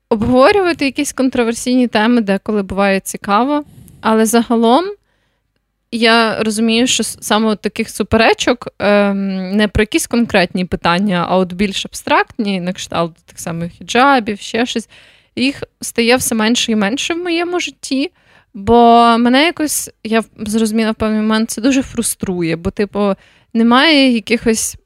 обговорювати 0.08 0.84
якісь 0.84 1.12
контроверсійні 1.12 1.86
теми, 1.86 2.20
деколи 2.20 2.62
буває 2.62 3.00
цікаво, 3.00 3.64
але 4.00 4.26
загалом 4.26 4.84
я 5.92 6.42
розумію, 6.42 6.86
що 6.86 7.04
саме 7.04 7.48
от 7.48 7.60
таких 7.60 7.90
суперечок 7.90 8.68
ем, 8.78 9.56
не 9.56 9.68
про 9.68 9.82
якісь 9.82 10.06
конкретні 10.06 10.64
питання, 10.64 11.26
а 11.28 11.36
от 11.36 11.52
більш 11.52 11.86
абстрактні, 11.86 12.60
на 12.60 12.72
кшталт 12.72 13.16
тих 13.16 13.40
самих 13.40 13.72
хіджабів, 13.72 14.40
ще 14.40 14.66
щось, 14.66 14.88
їх 15.36 15.62
стає 15.80 16.16
все 16.16 16.34
менше 16.34 16.72
і 16.72 16.76
менше 16.76 17.14
в 17.14 17.18
моєму 17.18 17.60
житті. 17.60 18.12
Бо 18.54 18.74
мене 19.18 19.44
якось, 19.44 19.90
я 20.04 20.24
зрозуміла 20.38 20.90
в 20.90 20.94
певний 20.94 21.20
момент, 21.20 21.50
це 21.50 21.60
дуже 21.60 21.82
фруструє, 21.82 22.56
бо, 22.56 22.70
типу, 22.70 23.14
немає 23.54 24.12
якихось 24.12 24.76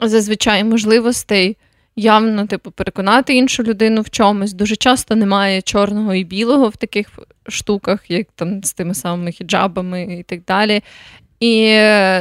зазвичай 0.00 0.64
можливостей 0.64 1.56
явно, 1.96 2.46
типу, 2.46 2.70
переконати 2.70 3.34
іншу 3.34 3.62
людину 3.62 4.00
в 4.00 4.10
чомусь. 4.10 4.52
Дуже 4.52 4.76
часто 4.76 5.16
немає 5.16 5.62
чорного 5.62 6.14
і 6.14 6.24
білого 6.24 6.68
в 6.68 6.76
таких 6.76 7.08
штуках, 7.48 8.10
як 8.10 8.26
там 8.34 8.62
з 8.62 8.72
тими 8.72 8.94
самими 8.94 9.32
хіджабами 9.32 10.02
і 10.02 10.22
так 10.22 10.44
далі. 10.44 10.82
І 11.40 11.66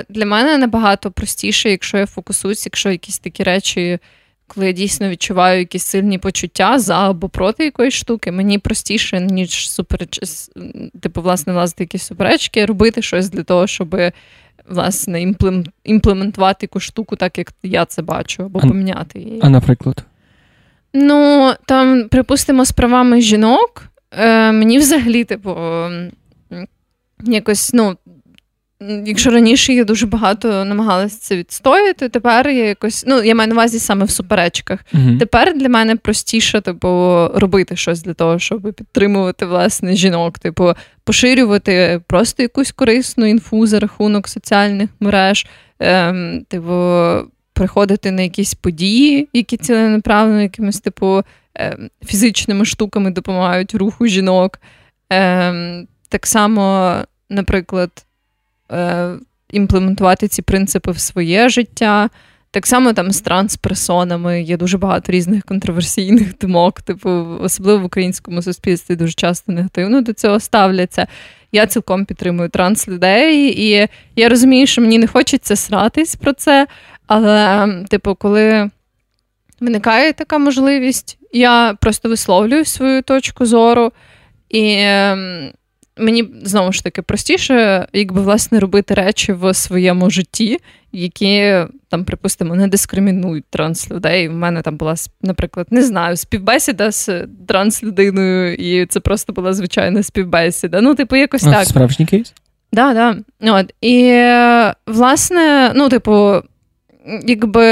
для 0.09 0.25
мене 0.25 0.57
набагато 0.57 1.11
простіше, 1.11 1.69
якщо 1.69 1.97
я 1.97 2.05
фокусуюсь, 2.05 2.65
якщо 2.65 2.91
якісь 2.91 3.19
такі 3.19 3.43
речі, 3.43 3.99
коли 4.47 4.67
я 4.67 4.71
дійсно 4.71 5.09
відчуваю 5.09 5.59
якісь 5.59 5.85
сильні 5.85 6.17
почуття 6.17 6.79
за 6.79 7.09
або 7.09 7.29
проти 7.29 7.65
якоїсь 7.65 7.93
штуки, 7.93 8.31
мені 8.31 8.59
простіше, 8.59 9.19
ніж 9.19 9.69
супереч... 9.69 10.19
типу, 11.01 11.21
власне, 11.21 11.53
власне, 11.53 11.83
якісь 11.83 12.03
суперечки, 12.03 12.65
робити 12.65 13.01
щось 13.01 13.29
для 13.29 13.43
того, 13.43 13.67
щоб 13.67 13.95
власне 14.69 15.33
імплементувати 15.83 16.57
якусь 16.61 16.83
штуку, 16.83 17.15
так 17.15 17.37
як 17.37 17.53
я 17.63 17.85
це 17.85 18.01
бачу, 18.01 18.43
або 18.43 18.59
а, 18.63 18.67
поміняти 18.67 19.19
її. 19.19 19.39
А 19.43 19.49
наприклад? 19.49 20.05
Ну, 20.93 21.51
там, 21.65 22.09
припустимо, 22.09 22.65
з 22.65 22.71
правами 22.71 23.21
жінок. 23.21 23.83
Е, 24.11 24.51
Мені 24.51 24.77
взагалі, 24.77 25.23
типу, 25.23 25.57
якось, 27.23 27.73
ну, 27.73 27.97
якщо 29.05 29.31
раніше 29.31 29.73
я 29.73 29.83
дуже 29.83 30.05
багато 30.05 30.65
намагалася 30.65 31.17
це 31.19 31.35
відстояти, 31.35 32.09
тепер 32.09 32.49
я 32.49 32.65
якось, 32.65 33.03
ну, 33.07 33.23
я 33.23 33.35
маю 33.35 33.47
на 33.49 33.55
увазі 33.55 33.79
саме 33.79 34.05
в 34.05 34.09
суперечках. 34.09 34.79
uh 34.93 35.19
Тепер 35.19 35.57
для 35.57 35.69
мене 35.69 35.95
простіше, 35.95 36.61
типу, 36.61 36.87
робити 37.33 37.75
щось 37.75 38.03
для 38.03 38.13
того, 38.13 38.39
щоб 38.39 38.61
підтримувати 38.61 39.45
власне 39.45 39.95
жінок, 39.95 40.39
типу, 40.39 40.73
поширювати 41.03 42.01
просто 42.07 42.43
якусь 42.43 42.71
корисну 42.71 43.25
інфу 43.25 43.67
за 43.67 43.79
рахунок 43.79 44.27
соціальних 44.27 44.89
мереж, 44.99 45.47
ем, 45.79 46.45
типу, 46.47 47.13
приходити 47.53 48.11
на 48.11 48.21
якісь 48.21 48.53
події, 48.53 49.29
які 49.33 49.57
ціленаправлено 49.57 50.41
якимось, 50.41 50.79
типу. 50.79 51.23
Ем, 51.57 51.89
фізичними 52.05 52.65
штуками 52.65 53.11
допомагають 53.11 53.75
руху 53.75 54.07
жінок. 54.07 54.59
Ем, 55.09 55.87
так 56.09 56.27
само, 56.27 56.95
наприклад, 57.29 58.04
е, 58.71 59.13
імплементувати 59.49 60.27
ці 60.27 60.41
принципи 60.41 60.91
в 60.91 60.99
своє 60.99 61.49
життя. 61.49 62.09
Так 62.51 62.67
само 62.67 62.93
там 62.93 63.11
з 63.11 63.21
трансперсонами 63.21 64.41
є 64.41 64.57
дуже 64.57 64.77
багато 64.77 65.11
різних 65.11 65.43
контроверсійних 65.43 66.37
думок, 66.37 66.81
типу, 66.81 67.09
особливо 67.41 67.79
в 67.79 67.85
українському 67.85 68.41
суспільстві 68.41 68.95
дуже 68.95 69.13
часто 69.13 69.51
негативно 69.51 70.01
до 70.01 70.13
цього 70.13 70.39
ставляться. 70.39 71.07
Я 71.51 71.67
цілком 71.67 72.05
підтримую 72.05 72.49
транслюдей, 72.49 73.61
і 73.61 73.87
я 74.15 74.29
розумію, 74.29 74.67
що 74.67 74.81
мені 74.81 74.97
не 74.97 75.07
хочеться 75.07 75.55
сратись 75.55 76.15
про 76.15 76.33
це. 76.33 76.67
Але, 77.07 77.67
типу, 77.89 78.15
коли 78.15 78.69
виникає 79.59 80.13
така 80.13 80.37
можливість, 80.37 81.17
я 81.31 81.77
просто 81.81 82.09
висловлюю 82.09 82.65
свою 82.65 83.01
точку 83.01 83.45
зору, 83.45 83.91
і 84.49 84.75
ем, 84.77 85.51
мені 85.97 86.29
знову 86.43 86.71
ж 86.71 86.83
таки 86.83 87.01
простіше, 87.01 87.87
якби 87.93 88.21
власне 88.21 88.59
робити 88.59 88.93
речі 88.93 89.33
в 89.33 89.53
своєму 89.53 90.09
житті, 90.09 90.57
які 90.91 91.65
там, 91.89 92.05
припустимо, 92.05 92.55
не 92.55 92.67
дискримінують 92.67 93.45
транслюдей. 93.49 94.29
У 94.29 94.33
мене 94.33 94.61
там 94.61 94.77
була, 94.77 94.95
наприклад, 95.21 95.67
не 95.71 95.83
знаю, 95.83 96.17
співбесіда 96.17 96.91
з 96.91 97.27
транслюдиною, 97.47 98.53
і 98.53 98.85
це 98.85 98.99
просто 98.99 99.33
була 99.33 99.53
звичайна 99.53 100.03
співбесіда. 100.03 100.81
Ну, 100.81 100.95
типу, 100.95 101.15
якось 101.15 101.43
ну, 101.43 101.51
так. 101.51 101.65
Справжній 101.65 102.05
кейс? 102.05 102.33
Да, 102.71 102.93
да. 102.93 103.15
От. 103.51 103.73
І, 103.81 104.23
власне, 104.87 105.71
ну, 105.75 105.89
типу, 105.89 106.41
якби. 107.27 107.65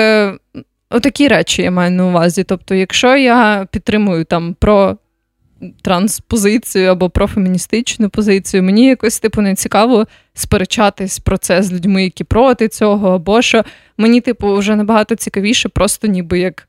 Отакі 0.89 1.27
речі 1.27 1.61
я 1.61 1.71
маю 1.71 1.91
на 1.91 2.05
увазі. 2.05 2.43
Тобто, 2.43 2.75
якщо 2.75 3.17
я 3.17 3.67
підтримую 3.71 4.25
там 4.25 4.55
про 4.59 4.97
транспозицію 5.81 6.91
або 6.91 7.09
профеміністичну 7.09 8.09
позицію. 8.09 8.63
Мені 8.63 8.85
якось 8.85 9.19
типу 9.19 9.41
не 9.41 9.55
цікаво 9.55 10.07
сперечатись 10.33 11.19
про 11.19 11.37
це 11.37 11.63
з 11.63 11.73
людьми, 11.73 12.03
які 12.03 12.23
проти 12.23 12.67
цього, 12.67 13.09
або 13.09 13.41
що 13.41 13.63
мені, 13.97 14.21
типу, 14.21 14.55
вже 14.55 14.75
набагато 14.75 15.15
цікавіше, 15.15 15.69
просто 15.69 16.07
ніби 16.07 16.39
як. 16.39 16.67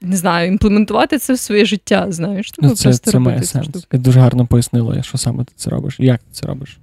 Не 0.00 0.16
знаю, 0.16 0.48
імплементувати 0.48 1.18
це 1.18 1.32
в 1.32 1.38
своє 1.38 1.64
життя, 1.64 2.06
знаєш. 2.08 2.52
Ну, 2.58 2.74
Це 2.74 2.92
це 2.92 3.18
має 3.18 3.42
сенс. 3.42 3.68
Ти 3.88 3.98
дуже 3.98 4.20
гарно 4.20 4.46
пояснила, 4.46 5.02
що 5.02 5.18
саме 5.18 5.44
ти 5.44 5.52
це 5.56 5.70
робиш, 5.70 5.96
як 5.98 6.18
ти 6.18 6.26
це 6.32 6.46
робиш. 6.46 6.78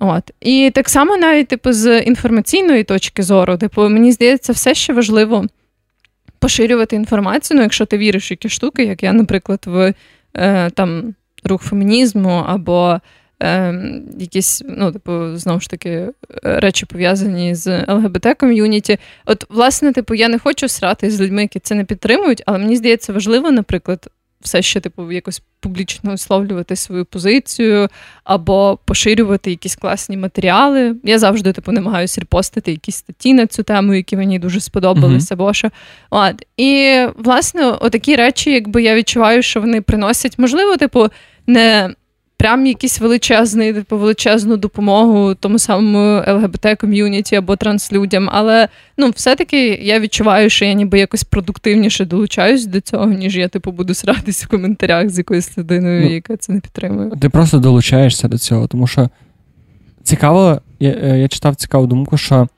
От. 0.00 0.30
І 0.40 0.70
так 0.74 0.88
само 0.88 1.16
навіть 1.16 1.48
типу, 1.48 1.72
з 1.72 2.00
інформаційної 2.00 2.84
точки 2.84 3.22
зору, 3.22 3.56
типу, 3.56 3.88
мені 3.88 4.12
здається, 4.12 4.52
все 4.52 4.74
ще 4.74 4.92
важливо 4.92 5.46
поширювати 6.38 6.96
інформацію, 6.96 7.56
ну, 7.56 7.62
якщо 7.62 7.86
ти 7.86 7.98
віриш 7.98 8.30
в 8.30 8.32
якісь 8.32 8.52
штуки, 8.52 8.84
як 8.84 9.02
я, 9.02 9.12
наприклад, 9.12 9.64
в 9.66 9.94
е, 10.34 10.70
там 10.70 11.14
рух 11.44 11.62
фемінізму 11.62 12.44
або 12.46 13.00
е, 13.42 13.74
якісь, 14.18 14.62
ну, 14.68 14.92
типу, 14.92 15.36
знову 15.36 15.60
ж 15.60 15.70
таки, 15.70 16.08
речі 16.42 16.86
пов'язані 16.86 17.54
з 17.54 17.84
ЛГБТ-ком'юніті. 17.84 18.98
От, 19.26 19.44
власне, 19.50 19.92
типу, 19.92 20.14
я 20.14 20.28
не 20.28 20.38
хочу 20.38 20.68
срати 20.68 21.10
з 21.10 21.20
людьми, 21.20 21.42
які 21.42 21.58
це 21.58 21.74
не 21.74 21.84
підтримують, 21.84 22.42
але 22.46 22.58
мені 22.58 22.76
здається 22.76 23.12
важливо, 23.12 23.50
наприклад, 23.50 24.10
все 24.40 24.62
ще 24.62 24.80
типу 24.80 25.12
якось 25.12 25.42
публічно 25.60 26.10
висловлювати 26.10 26.76
свою 26.76 27.04
позицію 27.04 27.88
або 28.24 28.78
поширювати 28.84 29.50
якісь 29.50 29.76
класні 29.76 30.16
матеріали. 30.16 30.96
Я 31.04 31.18
завжди 31.18 31.52
типу 31.52 31.72
намагаюся 31.72 32.20
репостити 32.20 32.70
якісь 32.70 32.96
статті 32.96 33.34
на 33.34 33.46
цю 33.46 33.62
тему, 33.62 33.94
які 33.94 34.16
мені 34.16 34.38
дуже 34.38 34.60
сподобалися. 34.60 35.34
Uh-huh. 35.34 35.52
що. 35.52 35.70
От. 36.10 36.46
І 36.56 37.02
власне, 37.16 37.66
отакі 37.66 38.16
речі, 38.16 38.50
якби 38.50 38.82
я 38.82 38.94
відчуваю, 38.94 39.42
що 39.42 39.60
вони 39.60 39.80
приносять, 39.80 40.38
можливо, 40.38 40.76
типу, 40.76 41.08
не 41.46 41.94
прям 42.38 42.66
якийсь 42.66 43.00
величезний, 43.00 43.72
типу, 43.72 43.98
величезну 43.98 44.56
допомогу 44.56 45.34
тому 45.34 45.58
самому 45.58 46.22
ЛГБТ-ком'юніті 46.28 47.34
або 47.34 47.56
транслюдям. 47.56 48.28
Але 48.32 48.68
ну, 48.96 49.10
все-таки 49.10 49.68
я 49.68 50.00
відчуваю, 50.00 50.50
що 50.50 50.64
я 50.64 50.72
ніби 50.72 50.98
якось 50.98 51.24
продуктивніше 51.24 52.04
долучаюсь 52.04 52.66
до 52.66 52.80
цього, 52.80 53.06
ніж 53.06 53.36
я 53.36 53.48
типу 53.48 53.72
буду 53.72 53.94
сратись 53.94 54.44
в 54.44 54.48
коментарях 54.48 55.08
з 55.08 55.18
якоюсь 55.18 55.58
людиною, 55.58 56.02
ну, 56.04 56.14
яка 56.14 56.36
це 56.36 56.52
не 56.52 56.60
підтримує. 56.60 57.10
Ти 57.20 57.28
просто 57.28 57.58
долучаєшся 57.58 58.28
до 58.28 58.38
цього, 58.38 58.66
тому 58.66 58.86
що 58.86 59.10
цікаво, 60.02 60.60
я, 60.80 60.90
е, 60.90 61.18
я 61.18 61.28
читав 61.28 61.56
цікаву 61.56 61.86
думку, 61.86 62.16
що 62.16 62.48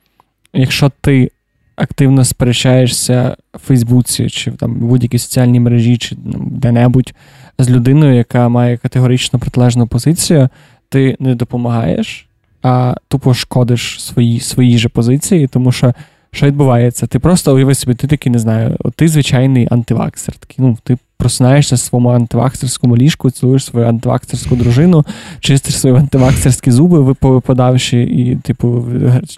якщо 0.53 0.91
ти. 1.01 1.31
Активно 1.75 2.25
сперечаєшся 2.25 3.35
в 3.53 3.59
Фейсбуці 3.59 4.29
чи 4.29 4.51
там 4.51 4.73
в 4.73 4.85
будь-якій 4.85 5.17
соціальній 5.17 5.59
мережі, 5.59 5.97
чи 5.97 6.15
де-небудь 6.35 7.13
з 7.59 7.69
людиною, 7.69 8.15
яка 8.15 8.49
має 8.49 8.77
категорично 8.77 9.39
протилежну 9.39 9.87
позицію, 9.87 10.49
ти 10.89 11.15
не 11.19 11.35
допомагаєш, 11.35 12.27
а 12.63 12.95
тупо 13.07 13.33
шкодиш 13.33 14.03
свої 14.03 14.39
свої 14.39 14.77
же 14.77 14.89
позиції, 14.89 15.47
тому 15.47 15.71
що 15.71 15.93
що 16.33 16.45
відбувається? 16.45 17.07
Ти 17.07 17.19
просто 17.19 17.55
уяви 17.55 17.75
собі, 17.75 17.95
ти 17.95 18.07
такий 18.07 18.31
не 18.31 18.39
знаю, 18.39 18.77
ти 18.95 19.07
звичайний 19.07 19.67
антиваксер. 19.71 20.35
Такий, 20.35 20.55
ну, 20.65 20.77
ти 20.83 20.97
просинаєшся 21.17 21.75
в 21.75 21.79
своєму 21.79 22.09
антиваксерському 22.09 22.97
ліжку, 22.97 23.31
цілуєш 23.31 23.65
свою 23.65 23.87
антиваксерську 23.87 24.55
дружину, 24.55 25.05
чистиш 25.39 25.79
свої 25.79 25.95
антиваксерські 25.95 26.71
зуби, 26.71 27.13
повипадавши, 27.13 28.03
і, 28.03 28.35
типу, 28.35 28.85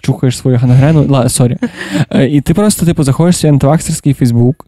чухаєш 0.00 0.38
свою 0.38 0.56
гангрену. 0.56 1.06
Ла, 1.08 1.28
sorry. 1.28 1.56
Е, 2.10 2.28
і 2.28 2.40
ти 2.40 2.54
просто, 2.54 2.86
типу, 2.86 3.02
заходиш 3.02 3.36
в 3.36 3.38
свій 3.38 3.48
антиваксерський 3.48 4.14
Фейсбук, 4.14 4.66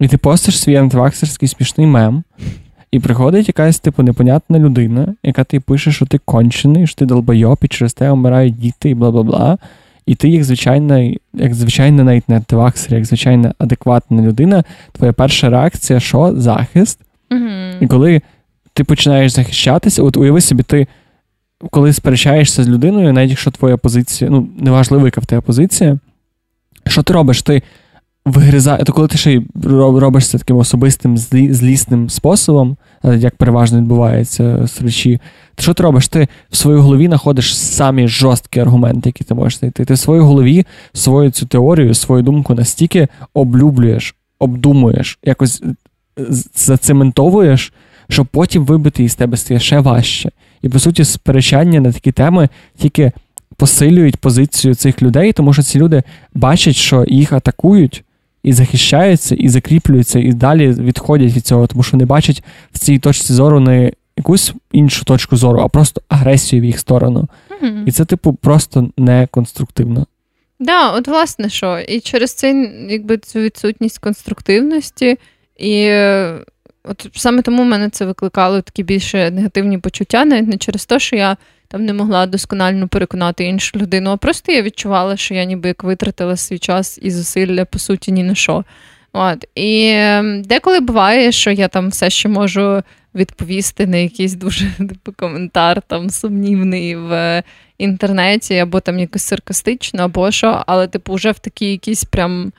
і 0.00 0.08
ти 0.08 0.16
постиш 0.16 0.60
свій 0.60 0.76
антиваксерський 0.76 1.48
смішний 1.48 1.86
мем. 1.86 2.24
І 2.92 3.00
приходить 3.00 3.48
якась, 3.48 3.80
типу, 3.80 4.02
непонятна 4.02 4.58
людина, 4.58 5.14
яка 5.22 5.44
ті 5.44 5.60
пише, 5.60 5.92
що 5.92 6.06
ти 6.06 6.18
кончений, 6.18 6.86
що 6.86 6.96
ти 6.96 7.06
долбойоб, 7.06 7.58
і 7.62 7.68
через 7.68 7.94
те 7.94 8.10
вмирають 8.10 8.58
діти, 8.58 8.90
і 8.90 8.94
бла 8.94 9.10
бла 9.10 9.22
бла. 9.22 9.58
І 10.06 10.14
ти, 10.14 10.28
як 10.28 10.44
звичайна, 10.44 11.12
як 11.34 11.54
звичайна 11.54 12.04
навіть 12.04 12.28
не 12.28 12.36
антиваксер, 12.36 12.94
як 12.94 13.04
звичайна 13.04 13.54
адекватна 13.58 14.22
людина, 14.22 14.64
твоя 14.92 15.12
перша 15.12 15.50
реакція, 15.50 16.00
що 16.00 16.32
захист. 16.36 17.00
Mm-hmm. 17.30 17.72
І 17.80 17.86
коли 17.86 18.22
ти 18.72 18.84
починаєш 18.84 19.32
захищатися, 19.32 20.02
от 20.02 20.16
уяви 20.16 20.40
собі, 20.40 20.62
ти 20.62 20.86
коли 21.70 21.92
сперечаєшся 21.92 22.64
з 22.64 22.68
людиною, 22.68 23.12
навіть 23.12 23.30
якщо 23.30 23.50
твоя 23.50 23.76
позиція, 23.76 24.30
ну 24.30 24.48
неважливо, 24.58 25.06
яка 25.06 25.20
в 25.20 25.26
тебе 25.26 25.40
позиція, 25.40 25.98
що 26.86 27.02
ти 27.02 27.12
робиш? 27.12 27.42
Ти 27.42 27.62
вигризає, 28.26 28.84
то 28.84 28.92
коли 28.92 29.08
ти 29.08 29.18
ще 29.18 29.32
й 29.32 29.46
робиш 29.64 30.28
це 30.28 30.38
таким 30.38 30.56
особистим 30.56 31.18
злі, 31.18 31.52
злісним 31.52 32.10
способом, 32.10 32.76
е, 33.04 33.16
як 33.16 33.36
переважно 33.36 33.78
відбувається 33.78 34.66
з 34.66 34.82
речі, 34.82 35.20
то 35.54 35.62
що 35.62 35.74
ти 35.74 35.82
робиш? 35.82 36.08
Ти 36.08 36.28
в 36.50 36.56
своїй 36.56 36.78
голові 36.78 37.06
знаходиш 37.06 37.58
самі 37.58 38.08
жорсткі 38.08 38.60
аргументи, 38.60 39.08
які 39.08 39.24
ти 39.24 39.34
можеш 39.34 39.58
знайти. 39.58 39.84
Ти 39.84 39.94
в 39.94 39.98
своїй 39.98 40.22
голові 40.22 40.66
свою 40.92 41.30
цю 41.30 41.46
теорію, 41.46 41.94
свою 41.94 42.22
думку 42.22 42.54
настільки 42.54 43.08
облюблюєш, 43.34 44.14
обдумуєш, 44.38 45.18
якось 45.24 45.62
е, 45.62 45.74
зацементовуєш, 46.54 47.72
щоб 48.08 48.26
потім 48.26 48.64
вибити 48.64 49.04
із 49.04 49.14
тебе 49.14 49.36
стає 49.36 49.60
ще 49.60 49.80
важче. 49.80 50.30
І 50.62 50.68
по 50.68 50.78
суті, 50.78 51.04
сперечання 51.04 51.80
на 51.80 51.92
такі 51.92 52.12
теми 52.12 52.48
тільки 52.78 53.12
посилюють 53.56 54.16
позицію 54.16 54.74
цих 54.74 55.02
людей, 55.02 55.32
тому 55.32 55.52
що 55.52 55.62
ці 55.62 55.78
люди 55.78 56.02
бачать, 56.34 56.76
що 56.76 57.04
їх 57.08 57.32
атакують 57.32 58.04
і 58.42 58.52
захищаються, 58.52 59.34
і 59.34 59.48
закріплюються, 59.48 60.18
і 60.18 60.32
далі 60.32 60.70
відходять 60.70 61.36
від 61.36 61.46
цього, 61.46 61.66
тому 61.66 61.82
що 61.82 61.96
не 61.96 62.06
бачать 62.06 62.44
в 62.72 62.78
цій 62.78 62.98
точці 62.98 63.32
зору 63.32 63.60
не 63.60 63.92
якусь 64.16 64.54
іншу 64.72 65.04
точку 65.04 65.36
зору, 65.36 65.60
а 65.60 65.68
просто 65.68 66.02
агресію 66.08 66.62
в 66.62 66.64
їх 66.64 66.78
сторону. 66.78 67.28
Mm-hmm. 67.62 67.84
І 67.86 67.92
це, 67.92 68.04
типу, 68.04 68.32
просто 68.32 68.90
не 68.96 69.28
конструктивно. 69.30 70.06
Да, 70.60 70.90
от 70.90 71.08
власне 71.08 71.48
що. 71.48 71.78
І 71.78 72.00
через 72.00 72.34
це, 72.34 72.70
якби 72.88 73.18
цю 73.18 73.40
відсутність 73.40 73.98
конструктивності, 73.98 75.18
і 75.58 75.90
от 76.84 77.08
саме 77.14 77.42
тому 77.42 77.62
в 77.62 77.66
мене 77.66 77.90
це 77.90 78.06
викликало 78.06 78.60
такі 78.62 78.82
більше 78.82 79.30
негативні 79.30 79.78
почуття, 79.78 80.24
навіть 80.24 80.48
не 80.48 80.56
через 80.56 80.86
те, 80.86 80.98
що 80.98 81.16
я 81.16 81.36
там 81.70 81.84
не 81.84 81.92
могла 81.92 82.26
досконально 82.26 82.88
переконати 82.88 83.44
іншу 83.44 83.78
людину, 83.78 84.10
а 84.10 84.16
просто 84.16 84.52
я 84.52 84.62
відчувала, 84.62 85.16
що 85.16 85.34
я 85.34 85.44
ніби 85.44 85.68
як 85.68 85.84
витратила 85.84 86.36
свій 86.36 86.58
час 86.58 86.98
і 87.02 87.10
зусилля, 87.10 87.64
по 87.64 87.78
суті, 87.78 88.12
ні 88.12 88.22
на 88.22 88.34
що. 88.34 88.64
От. 89.12 89.44
І 89.54 89.92
ем, 89.94 90.42
деколи 90.42 90.80
буває, 90.80 91.32
що 91.32 91.50
я 91.50 91.68
там 91.68 91.88
все 91.88 92.10
ще 92.10 92.28
можу 92.28 92.82
відповісти 93.14 93.86
на 93.86 93.96
якийсь 93.96 94.34
дуже 94.34 94.70
типу, 94.78 95.12
коментар 95.12 95.82
там 95.82 96.10
сумнівний 96.10 96.96
в 96.96 97.42
інтернеті, 97.78 98.58
або 98.58 98.80
там 98.80 98.98
якось 98.98 99.22
саркастично, 99.22 100.02
або 100.02 100.30
що, 100.30 100.64
але, 100.66 100.88
типу, 100.88 101.14
вже 101.14 101.30
в 101.30 101.38
такій 101.38 101.70
якійсь 101.70 102.04
прям, 102.04 102.52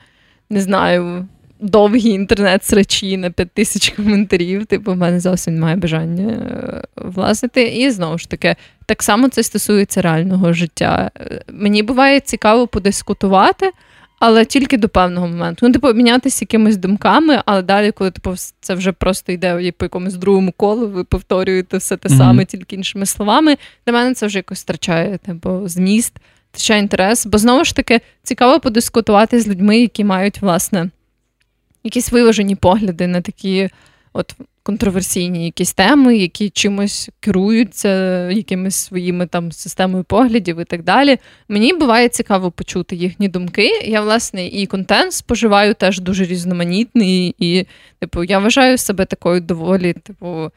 не 0.50 0.60
знаю, 0.60 1.28
довгі 1.62 2.08
інтернет-срачі 2.08 3.16
на 3.16 3.30
5 3.30 3.50
тисяч 3.50 3.90
коментарів. 3.90 4.66
Типу, 4.66 4.92
в 4.92 4.96
мене 4.96 5.20
зовсім 5.20 5.54
немає 5.54 5.76
бажання 5.76 6.32
е, 6.32 6.82
влазити. 6.96 7.62
І 7.62 7.90
знову 7.90 8.18
ж 8.18 8.30
таки, 8.30 8.56
так 8.86 9.02
само 9.02 9.28
це 9.28 9.42
стосується 9.42 10.02
реального 10.02 10.52
життя. 10.52 11.10
Е, 11.20 11.42
мені 11.48 11.82
буває 11.82 12.20
цікаво 12.20 12.66
подискутувати. 12.66 13.70
Але 14.24 14.44
тільки 14.44 14.76
до 14.76 14.88
певного 14.88 15.28
моменту. 15.28 15.66
Ну, 15.66 15.72
типу, 15.72 15.88
обмінятися 15.88 16.38
якимись 16.42 16.76
думками, 16.76 17.42
але 17.46 17.62
далі, 17.62 17.92
коли 17.92 18.10
типу, 18.10 18.34
це 18.60 18.74
вже 18.74 18.92
просто 18.92 19.32
йде 19.32 19.72
по 19.72 19.84
якомусь 19.84 20.14
другому 20.14 20.52
колу, 20.52 20.88
ви 20.88 21.04
повторюєте 21.04 21.76
все 21.76 21.96
те 21.96 22.08
саме, 22.08 22.42
mm-hmm. 22.42 22.46
тільки 22.46 22.76
іншими 22.76 23.06
словами. 23.06 23.56
Для 23.86 23.92
мене 23.92 24.14
це 24.14 24.26
вже 24.26 24.38
якось 24.38 24.62
втрачає 24.62 25.18
типу, 25.18 25.68
зміст, 25.68 26.16
втрачає 26.52 26.80
інтерес. 26.80 27.26
Бо 27.26 27.38
знову 27.38 27.64
ж 27.64 27.76
таки 27.76 28.00
цікаво 28.22 28.60
подискутувати 28.60 29.40
з 29.40 29.48
людьми, 29.48 29.78
які 29.78 30.04
мають, 30.04 30.42
власне, 30.42 30.90
якісь 31.84 32.12
виважені 32.12 32.54
погляди 32.56 33.06
на 33.06 33.20
такі 33.20 33.68
от 34.12 34.34
контроверсійні 34.62 35.44
якісь 35.44 35.72
теми, 35.72 36.16
які 36.16 36.50
чимось 36.50 37.10
керуються, 37.20 37.90
якимись 38.30 38.76
своїми 38.76 39.26
там 39.26 39.52
системою 39.52 40.04
поглядів 40.04 40.60
і 40.60 40.64
так 40.64 40.82
далі. 40.82 41.18
Мені 41.48 41.72
буває 41.72 42.08
цікаво 42.08 42.50
почути 42.50 42.96
їхні 42.96 43.28
думки. 43.28 43.68
Я, 43.84 44.00
власне, 44.00 44.46
і 44.46 44.66
контент 44.66 45.12
споживаю 45.12 45.74
теж 45.74 46.00
дуже 46.00 46.24
різноманітний, 46.24 47.34
і, 47.38 47.66
типу, 47.98 48.24
я 48.24 48.38
вважаю 48.38 48.78
себе 48.78 49.04
такою 49.04 49.40
доволі, 49.40 49.92
типу. 49.92 50.50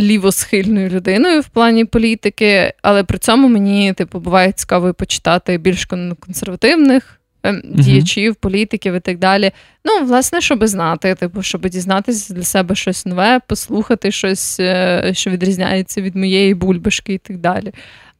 Лівосхильною 0.00 0.88
людиною 0.88 1.40
в 1.40 1.48
плані 1.48 1.84
політики, 1.84 2.72
але 2.82 3.04
при 3.04 3.18
цьому 3.18 3.48
мені 3.48 3.92
типу 3.92 4.20
буває 4.20 4.52
цікаво 4.52 4.94
почитати 4.94 5.58
більш 5.58 5.84
консервативних 6.20 7.20
діячів, 7.64 8.34
політиків 8.34 8.94
і 8.94 9.00
так 9.00 9.18
далі. 9.18 9.50
Ну, 9.84 10.06
власне, 10.06 10.40
щоб 10.40 10.66
знати, 10.66 11.14
типу, 11.14 11.42
щоб 11.42 11.68
дізнатися 11.68 12.34
для 12.34 12.42
себе 12.42 12.74
щось 12.74 13.06
нове, 13.06 13.40
послухати 13.46 14.10
щось, 14.10 14.60
е, 14.60 15.10
що 15.14 15.30
відрізняється 15.30 16.00
від 16.00 16.16
моєї 16.16 16.54
бульбашки 16.54 17.14
і 17.14 17.18
так 17.18 17.38
далі. 17.38 17.72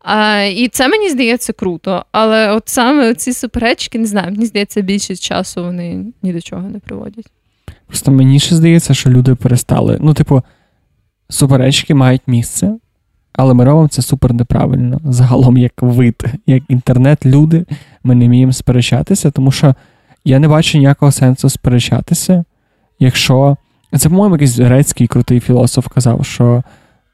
А, 0.04 0.40
І 0.42 0.68
це 0.68 0.88
мені 0.88 1.10
здається 1.10 1.52
круто. 1.52 2.04
Але 2.12 2.52
от 2.52 2.62
саме 2.68 3.14
ці 3.14 3.32
суперечки, 3.32 3.98
не 3.98 4.06
знаю, 4.06 4.30
мені 4.30 4.46
здається, 4.46 4.80
більшість 4.80 5.22
часу 5.22 5.64
вони 5.64 6.06
ні 6.22 6.32
до 6.32 6.40
чого 6.40 6.68
не 6.68 6.78
приводять. 6.78 7.26
Просто 7.86 8.10
мені 8.10 8.40
ще 8.40 8.54
здається, 8.54 8.94
що 8.94 9.10
люди 9.10 9.34
перестали. 9.34 9.98
Ну, 10.00 10.14
типу, 10.14 10.42
суперечки 11.30 11.94
мають 11.94 12.22
місце, 12.26 12.74
але 13.34 13.54
ми 13.54 13.64
робимо 13.64 13.88
це 13.88 14.02
супер 14.02 14.34
неправильно. 14.34 15.00
Загалом, 15.04 15.56
як 15.56 15.82
вид, 15.82 16.24
як 16.46 16.62
інтернет-люди, 16.68 17.64
ми 18.04 18.14
не 18.14 18.26
вміємо 18.26 18.52
сперечатися, 18.52 19.30
тому 19.30 19.50
що 19.50 19.74
я 20.24 20.38
не 20.38 20.48
бачу 20.48 20.78
ніякого 20.78 21.12
сенсу 21.12 21.48
сперечатися, 21.48 22.44
якщо. 22.98 23.56
Це, 23.98 24.08
по-моєму, 24.08 24.34
якийсь 24.34 24.58
грецький 24.58 25.06
крутий 25.06 25.40
філософ 25.40 25.86
казав, 25.88 26.24
що 26.26 26.62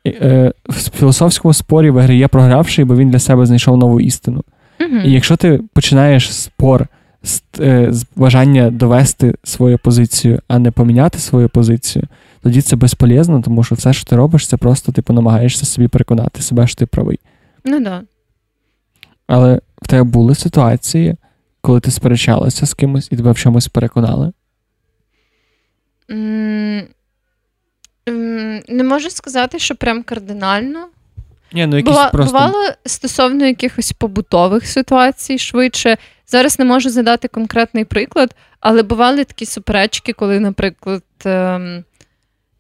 е, 0.07 0.53
в 0.69 0.91
філософському 0.99 1.55
спорі 1.55 1.91
виграє 1.91 2.29
програвший, 2.29 2.85
бо 2.85 2.97
він 2.97 3.11
для 3.11 3.19
себе 3.19 3.47
знайшов 3.47 3.77
нову 3.77 4.01
істину. 4.01 4.43
Mm-hmm. 4.81 5.03
І 5.05 5.13
якщо 5.13 5.37
ти 5.37 5.61
починаєш 5.75 6.35
спор 6.35 6.87
з, 7.23 7.43
е, 7.61 7.87
з 7.91 8.07
бажання 8.17 8.71
довести 8.71 9.35
свою 9.45 9.79
позицію, 9.79 10.41
а 10.49 10.59
не 10.59 10.71
поміняти 10.71 11.19
свою 11.19 11.49
позицію, 11.49 12.05
тоді 12.43 12.63
це 12.63 12.77
безполезно, 12.77 13.43
тому 13.43 13.65
що 13.65 13.75
все, 13.75 13.93
що 13.93 14.05
ти 14.05 14.17
робиш, 14.17 14.47
це 14.47 14.57
просто 14.57 14.93
типу, 14.93 15.13
намагаєшся 15.13 15.67
собі 15.67 15.89
переконати 15.89 16.43
себе, 16.43 16.67
що 16.67 16.77
ти 16.77 16.87
правий. 16.87 17.21
Ну 17.65 17.81
да. 17.81 18.03
Але 19.27 19.61
в 19.83 19.89
тебе 19.89 20.03
були 20.03 20.35
ситуації, 20.35 21.17
коли 21.61 21.81
ти 21.81 21.91
сперечалася 21.91 22.67
з 22.67 22.75
кимось 22.75 23.09
і 23.13 23.17
тебе 23.17 23.33
в 23.33 23.39
чомусь 23.39 23.69
переконали? 23.69 24.33
Mm, 26.09 26.87
не 28.69 28.85
можу 28.85 29.11
сказати, 29.11 29.59
що 29.59 29.75
прям 29.75 30.03
кардинально. 30.03 30.89
Ні, 31.53 31.67
ну 31.67 31.77
якісь 31.77 31.93
Бува, 31.93 32.11
просто... 32.11 32.33
Бувало 32.33 32.69
стосовно 32.87 33.47
якихось 33.47 33.93
побутових 33.93 34.67
ситуацій 34.67 35.39
швидше. 35.39 35.97
Зараз 36.27 36.59
не 36.59 36.65
можу 36.65 36.91
задати 36.91 37.29
конкретний 37.29 37.85
приклад, 37.85 38.35
але 38.61 38.83
бували 38.83 39.25
такі 39.25 39.47
суперечки, 39.47 40.13
коли, 40.13 40.41
наприклад, 40.41 41.03
ем, 41.25 41.85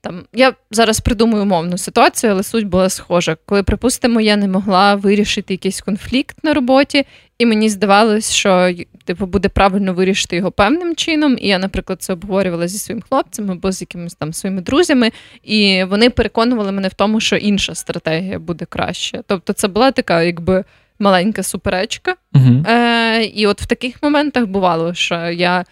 там 0.00 0.24
я 0.32 0.52
зараз 0.70 1.00
придумую 1.00 1.42
умовну 1.42 1.78
ситуацію, 1.78 2.32
але 2.32 2.42
суть 2.42 2.66
була 2.66 2.88
схожа. 2.88 3.36
Коли, 3.46 3.62
припустимо, 3.62 4.20
я 4.20 4.36
не 4.36 4.48
могла 4.48 4.94
вирішити 4.94 5.54
якийсь 5.54 5.80
конфлікт 5.80 6.36
на 6.42 6.54
роботі, 6.54 7.06
і 7.38 7.46
мені 7.46 7.68
здавалось, 7.68 8.32
що 8.32 8.74
типу 9.04 9.26
буде 9.26 9.48
правильно 9.48 9.94
вирішити 9.94 10.36
його 10.36 10.50
певним 10.50 10.96
чином. 10.96 11.36
І 11.40 11.48
я, 11.48 11.58
наприклад, 11.58 12.02
це 12.02 12.12
обговорювала 12.12 12.68
зі 12.68 12.78
своїм 12.78 13.02
хлопцем 13.08 13.50
або 13.50 13.72
з 13.72 13.80
якимись 13.80 14.14
там 14.14 14.32
своїми 14.32 14.62
друзями, 14.62 15.10
і 15.42 15.84
вони 15.84 16.10
переконували 16.10 16.72
мене 16.72 16.88
в 16.88 16.94
тому, 16.94 17.20
що 17.20 17.36
інша 17.36 17.74
стратегія 17.74 18.38
буде 18.38 18.64
краще. 18.64 19.22
Тобто, 19.26 19.52
це 19.52 19.68
була 19.68 19.90
така, 19.90 20.22
якби. 20.22 20.64
Маленька 21.02 21.42
суперечка. 21.42 22.14
Uh-huh. 22.34 22.70
Е, 22.70 23.24
І 23.24 23.46
от 23.46 23.62
в 23.62 23.66
таких 23.66 24.02
моментах 24.02 24.46
бувало, 24.46 24.94
що 24.94 25.14
я 25.14 25.64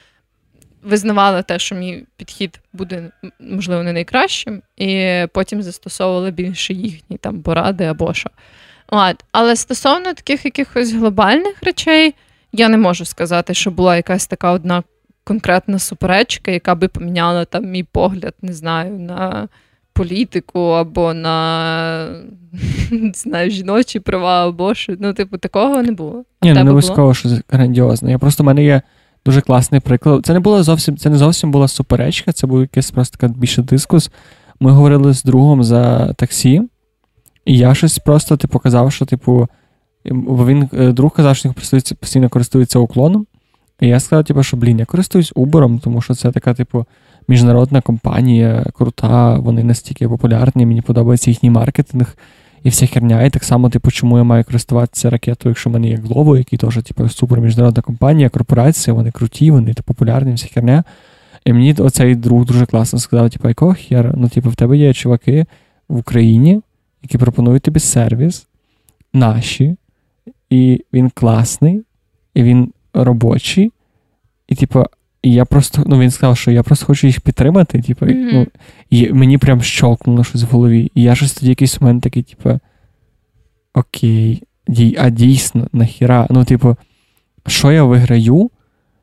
визнавала 0.82 1.42
те, 1.42 1.58
що 1.58 1.74
мій 1.74 2.04
підхід 2.16 2.60
буде, 2.72 3.10
можливо, 3.40 3.82
не 3.82 3.92
найкращим, 3.92 4.62
і 4.76 5.22
потім 5.32 5.62
застосовувала 5.62 6.30
більше 6.30 6.74
їхні 6.74 7.16
там 7.16 7.42
поради 7.42 7.84
або 7.84 8.14
що. 8.14 8.30
От. 8.88 9.24
Але 9.32 9.56
стосовно 9.56 10.14
таких 10.14 10.44
якихось 10.44 10.92
глобальних 10.92 11.62
речей, 11.62 12.14
я 12.52 12.68
не 12.68 12.76
можу 12.76 13.04
сказати, 13.04 13.54
що 13.54 13.70
була 13.70 13.96
якась 13.96 14.26
така 14.26 14.52
одна 14.52 14.82
конкретна 15.24 15.78
суперечка, 15.78 16.50
яка 16.50 16.74
би 16.74 16.88
поміняла 16.88 17.44
там 17.44 17.64
мій 17.64 17.82
погляд, 17.82 18.34
не 18.42 18.52
знаю, 18.52 18.98
на 18.98 19.48
політику 19.92 20.60
або 20.60 21.14
на 21.14 22.08
не 22.90 23.12
знаю, 23.14 23.50
жіночі 23.50 24.00
права, 24.00 24.48
або 24.48 24.74
що. 24.74 24.96
Ну, 25.00 25.12
типу, 25.12 25.38
такого 25.38 25.82
не 25.82 25.92
було. 25.92 26.24
Ні, 26.42 26.48
ну 26.48 26.54
не 26.54 26.60
обов'язково, 26.60 27.14
що 27.14 27.28
грандіозно. 27.48 28.10
Я 28.10 28.18
просто 28.18 28.42
в 28.42 28.46
мене 28.46 28.64
є 28.64 28.82
дуже 29.26 29.40
класний 29.40 29.80
приклад. 29.80 30.26
Це 30.26 30.32
не 30.32 30.40
було 30.40 30.62
зовсім, 30.62 30.96
це 30.96 31.10
не 31.10 31.18
зовсім 31.18 31.50
була 31.50 31.68
суперечка, 31.68 32.32
це 32.32 32.46
був 32.46 32.60
якийсь 32.60 32.90
просто 32.90 33.18
така 33.18 33.32
більше 33.32 33.62
дискус. 33.62 34.10
Ми 34.60 34.70
говорили 34.70 35.14
з 35.14 35.22
другом 35.22 35.64
за 35.64 36.12
таксі, 36.12 36.62
і 37.44 37.58
я 37.58 37.74
щось 37.74 37.98
просто 37.98 38.36
типу, 38.36 38.58
казав, 38.58 38.92
що, 38.92 39.06
типу, 39.06 39.48
він 40.04 40.68
е, 40.72 40.92
друг 40.92 41.12
казав, 41.12 41.36
що 41.36 41.48
він 41.48 41.82
постійно 42.00 42.28
користується 42.28 42.78
уклоном. 42.78 43.26
І 43.80 43.88
я 43.88 44.00
сказав, 44.00 44.24
типу, 44.24 44.42
що 44.42 44.56
блін, 44.56 44.78
я 44.78 44.84
користуюсь 44.84 45.32
Uber, 45.32 45.80
тому 45.80 46.00
що 46.00 46.14
це 46.14 46.32
така, 46.32 46.54
типу, 46.54 46.86
міжнародна 47.28 47.80
компанія, 47.80 48.66
крута, 48.74 49.38
вони 49.38 49.64
настільки 49.64 50.08
популярні, 50.08 50.66
мені 50.66 50.82
подобається 50.82 51.30
їхній 51.30 51.50
маркетинг 51.50 52.16
і 52.62 52.68
вся 52.68 52.86
херня. 52.86 53.22
І 53.22 53.30
так 53.30 53.44
само, 53.44 53.70
типу, 53.70 53.90
чому 53.90 54.18
я 54.18 54.24
маю 54.24 54.44
користуватися 54.44 55.10
ракетою, 55.10 55.50
якщо 55.50 55.70
в 55.70 55.72
мене 55.72 55.88
є 55.88 55.96
Glovo, 55.96 56.38
який 56.38 56.58
теж, 56.58 56.82
типу, 56.82 57.08
супер 57.08 57.40
міжнародна 57.40 57.82
компанія, 57.82 58.28
корпорація, 58.28 58.94
вони 58.94 59.10
круті, 59.10 59.50
вони 59.50 59.74
типу, 59.74 59.86
популярні, 59.86 60.34
вся 60.34 60.48
херня. 60.54 60.84
І 61.44 61.52
мені 61.52 61.72
оцей 61.72 62.14
друг 62.14 62.44
дуже 62.44 62.66
класно 62.66 62.98
сказав, 62.98 63.30
типу, 63.30 63.48
якого 63.48 63.74
хера? 63.74 64.14
Ну, 64.16 64.28
типу, 64.28 64.50
в 64.50 64.54
тебе 64.54 64.76
є 64.76 64.94
чуваки 64.94 65.46
в 65.88 65.96
Україні, 65.96 66.60
які 67.02 67.18
пропонують 67.18 67.62
тобі 67.62 67.80
сервіс, 67.80 68.46
наші, 69.12 69.76
і 70.50 70.84
він 70.92 71.10
класний, 71.10 71.82
і 72.34 72.42
він 72.42 72.72
робочий. 72.94 73.72
І, 74.48 74.54
типу, 74.54 74.84
і 75.22 75.32
я 75.32 75.44
просто, 75.44 75.82
ну 75.86 75.98
він 75.98 76.10
сказав, 76.10 76.36
що 76.36 76.50
я 76.50 76.62
просто 76.62 76.86
хочу 76.86 77.06
їх 77.06 77.20
підтримати. 77.20 77.82
Типу, 77.82 78.06
mm-hmm. 78.06 78.30
ну, 78.32 78.46
і 78.90 79.12
мені 79.12 79.38
прям 79.38 79.62
щолкнуло 79.62 80.24
щось 80.24 80.42
в 80.42 80.46
голові. 80.46 80.92
І 80.94 81.02
я 81.02 81.14
щось 81.14 81.32
тоді 81.32 81.48
якийсь 81.48 81.80
момент 81.80 82.02
такий, 82.02 82.22
типу, 82.22 82.60
окей, 83.74 84.42
дій, 84.68 84.96
а 85.00 85.10
дійсно, 85.10 85.66
нахіра? 85.72 86.26
Ну, 86.30 86.44
типу, 86.44 86.76
що 87.46 87.72
я 87.72 87.84
виграю? 87.84 88.50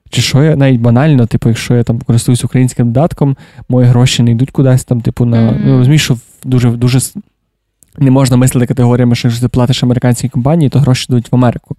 Чи 0.09 0.21
що 0.21 0.43
я 0.43 0.55
навіть 0.55 0.81
банально, 0.81 1.25
типу, 1.25 1.49
якщо 1.49 1.75
я 1.75 1.83
там 1.83 1.99
користуюсь 2.01 2.43
українським 2.43 2.91
додатком, 2.91 3.37
мої 3.69 3.87
гроші 3.87 4.23
не 4.23 4.31
йдуть 4.31 4.51
кудись 4.51 4.83
там, 4.83 5.01
типу, 5.01 5.25
на. 5.25 5.37
Mm-hmm. 5.37 5.61
Ну, 5.65 5.77
розумієш, 5.77 6.03
що 6.03 6.17
дуже 6.43 6.71
дуже 6.71 6.99
не 7.97 8.11
можна 8.11 8.37
мислити 8.37 8.67
категоріями, 8.67 9.15
що 9.15 9.27
якщо 9.27 9.41
ти 9.41 9.47
платиш 9.47 9.83
американській 9.83 10.29
компанії, 10.29 10.69
то 10.69 10.79
гроші 10.79 11.05
йдуть 11.09 11.31
в 11.31 11.35
Америку 11.35 11.75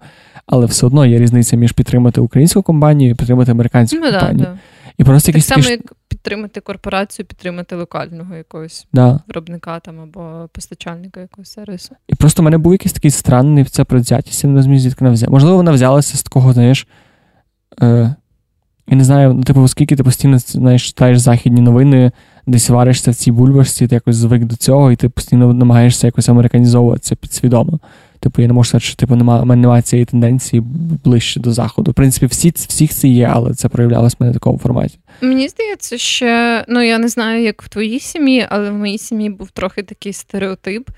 але 0.47 0.67
все 0.67 0.87
одно 0.87 1.07
є 1.07 1.19
різниця 1.19 1.57
між 1.57 1.73
підтримати 1.73 2.21
українську 2.21 2.63
компанію 2.63 3.11
і 3.11 3.15
підтримати 3.15 3.51
американську 3.51 3.97
ну, 3.97 4.03
компанію. 4.03 4.39
Да, 4.39 4.45
да. 4.45 4.59
І 4.99 5.05
просто 5.05 5.33
так 5.33 5.43
само, 5.43 5.63
як 5.63 5.81
підтримати 6.09 6.61
корпорацію, 6.61 7.27
підтримати 7.27 7.77
локального 7.77 8.35
якогось 8.35 8.87
да. 8.93 9.21
виробника 9.29 9.81
там 9.81 10.01
або 10.01 10.49
постачальника 10.53 11.21
якогось 11.21 11.53
сервісу. 11.53 11.95
І 12.09 12.15
просто 12.15 12.43
в 12.43 12.45
мене 12.45 12.59
був 12.59 12.73
якийсь 12.73 12.93
такий 12.93 13.11
странний 13.11 13.65
в 13.65 13.71
це 13.71 13.85
предвзятість, 13.85 14.45
я 14.45 14.51
не 14.51 14.57
розумію, 14.57 14.81
звідки 14.81 15.05
вона 15.05 15.15
взяла. 15.15 15.33
Можливо, 15.33 15.57
вона 15.57 15.73
взялася 15.73 16.17
з 16.17 16.23
такого, 16.23 16.53
знаєш. 16.53 16.87
Е, 17.83 18.15
Я 18.89 18.97
не 18.97 19.05
знаю, 19.05 19.35
ну, 19.35 19.43
типу, 19.43 19.61
оскільки 19.63 19.97
ти 19.97 20.05
постійно 20.05 20.39
знаєш, 20.39 20.87
читаєш 20.87 21.19
західні 21.19 21.61
новини, 21.61 22.13
десь 22.47 22.71
варишся 22.71 23.11
в 23.11 23.15
цій 23.15 23.33
бульбашці, 23.33 23.89
ти 23.89 23.95
якось 23.95 24.17
звик 24.17 24.45
до 24.45 24.57
цього, 24.57 24.93
і 24.93 24.97
ти 24.97 25.09
постійно 25.09 25.53
намагаєшся 25.53 26.07
якось 26.07 26.29
американізовуватися 26.29 27.17
підсвідомо. 27.17 27.81
Типу, 28.27 28.43
я 28.43 28.49
не 28.49 28.55
можу 28.55 28.69
сказати, 28.69 28.87
що 28.87 28.97
типу, 28.97 29.17
мене 29.17 29.57
немає 29.57 29.83
цієї 29.83 30.07
тенденції 30.07 30.63
ближче 31.05 31.41
до 31.41 31.53
заходу. 31.53 31.91
В 31.91 31.95
принципі, 31.95 32.27
всі 32.27 32.51
всіх 32.51 32.95
це 32.95 33.09
є, 33.09 33.31
але 33.33 33.55
це 33.55 33.69
проявлялось 33.69 34.13
в 34.13 34.17
мене 34.21 34.31
в 34.31 34.35
такому 34.35 34.59
форматі. 34.59 34.99
Мені 35.21 35.49
здається, 35.49 35.99
що 35.99 36.63
ну 36.69 36.83
я 36.83 36.99
не 36.99 37.09
знаю, 37.09 37.43
як 37.43 37.63
в 37.63 37.69
твоїй 37.69 38.01
сім'ї, 38.01 38.47
але 38.49 38.71
в 38.71 38.75
моїй 38.75 38.99
сім'ї 38.99 39.31
був 39.31 39.51
трохи 39.51 39.83
такий 39.83 40.13
стереотип. 40.13 40.91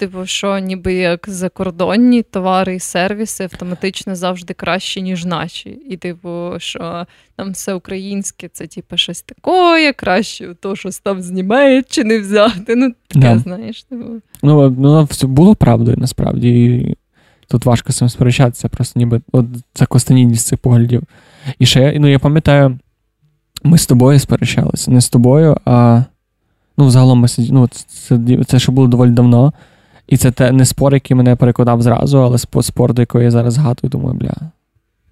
Типу, 0.00 0.26
що 0.26 0.58
ніби 0.58 0.94
як 0.94 1.24
закордонні 1.28 2.22
товари 2.22 2.74
і 2.74 2.80
сервіси 2.80 3.44
автоматично 3.44 4.16
завжди 4.16 4.54
кращі, 4.54 5.02
ніж 5.02 5.24
наші. 5.24 5.70
І, 5.70 5.96
типу, 5.96 6.52
що 6.58 7.06
там 7.36 7.50
все 7.50 7.74
українське, 7.74 8.48
це 8.48 8.66
типу, 8.66 8.96
щось 8.96 9.22
таке, 9.22 9.92
краще 9.92 10.54
то, 10.60 10.76
що 10.76 10.90
там 11.02 11.22
з 11.22 11.30
Німеччини 11.30 12.20
взяти. 12.20 12.76
Ну, 12.76 12.92
таке, 13.08 13.26
yeah. 13.26 13.38
знаєш. 13.38 13.82
Типу. 13.82 14.04
Ну, 14.42 14.70
ну, 14.78 15.04
все 15.04 15.26
було 15.26 15.54
правдою 15.54 15.96
насправді. 16.00 16.96
Тут 17.48 17.64
важко 17.64 17.92
з 17.92 17.96
цим 17.96 18.08
сперечатися, 18.08 18.68
просто 18.68 19.00
ніби 19.00 19.20
от 19.32 19.46
закостанілість 19.74 20.46
цих 20.46 20.58
поглядів. 20.58 21.02
І 21.58 21.66
ще, 21.66 21.98
ну 21.98 22.08
я 22.08 22.18
пам'ятаю, 22.18 22.78
ми 23.62 23.78
з 23.78 23.86
тобою 23.86 24.18
сперечалися. 24.18 24.90
Не 24.90 25.00
з 25.00 25.08
тобою, 25.08 25.56
а 25.64 26.02
Ну, 26.80 26.90
загалом 26.90 27.18
ми 27.18 27.28
ну, 27.38 27.68
це, 27.68 28.20
це 28.46 28.58
ще 28.58 28.72
було 28.72 28.88
доволі 28.88 29.10
давно. 29.10 29.52
І 30.10 30.16
це 30.16 30.30
те, 30.30 30.52
не 30.52 30.64
спор, 30.64 30.94
який 30.94 31.16
мене 31.16 31.36
переконав 31.36 31.82
зразу, 31.82 32.18
але 32.18 32.38
спор, 32.38 32.94
до 32.94 33.02
якого 33.02 33.24
я 33.24 33.30
зараз 33.30 33.54
згадую, 33.54 33.90
думаю, 33.90 34.14
бля. 34.14 34.34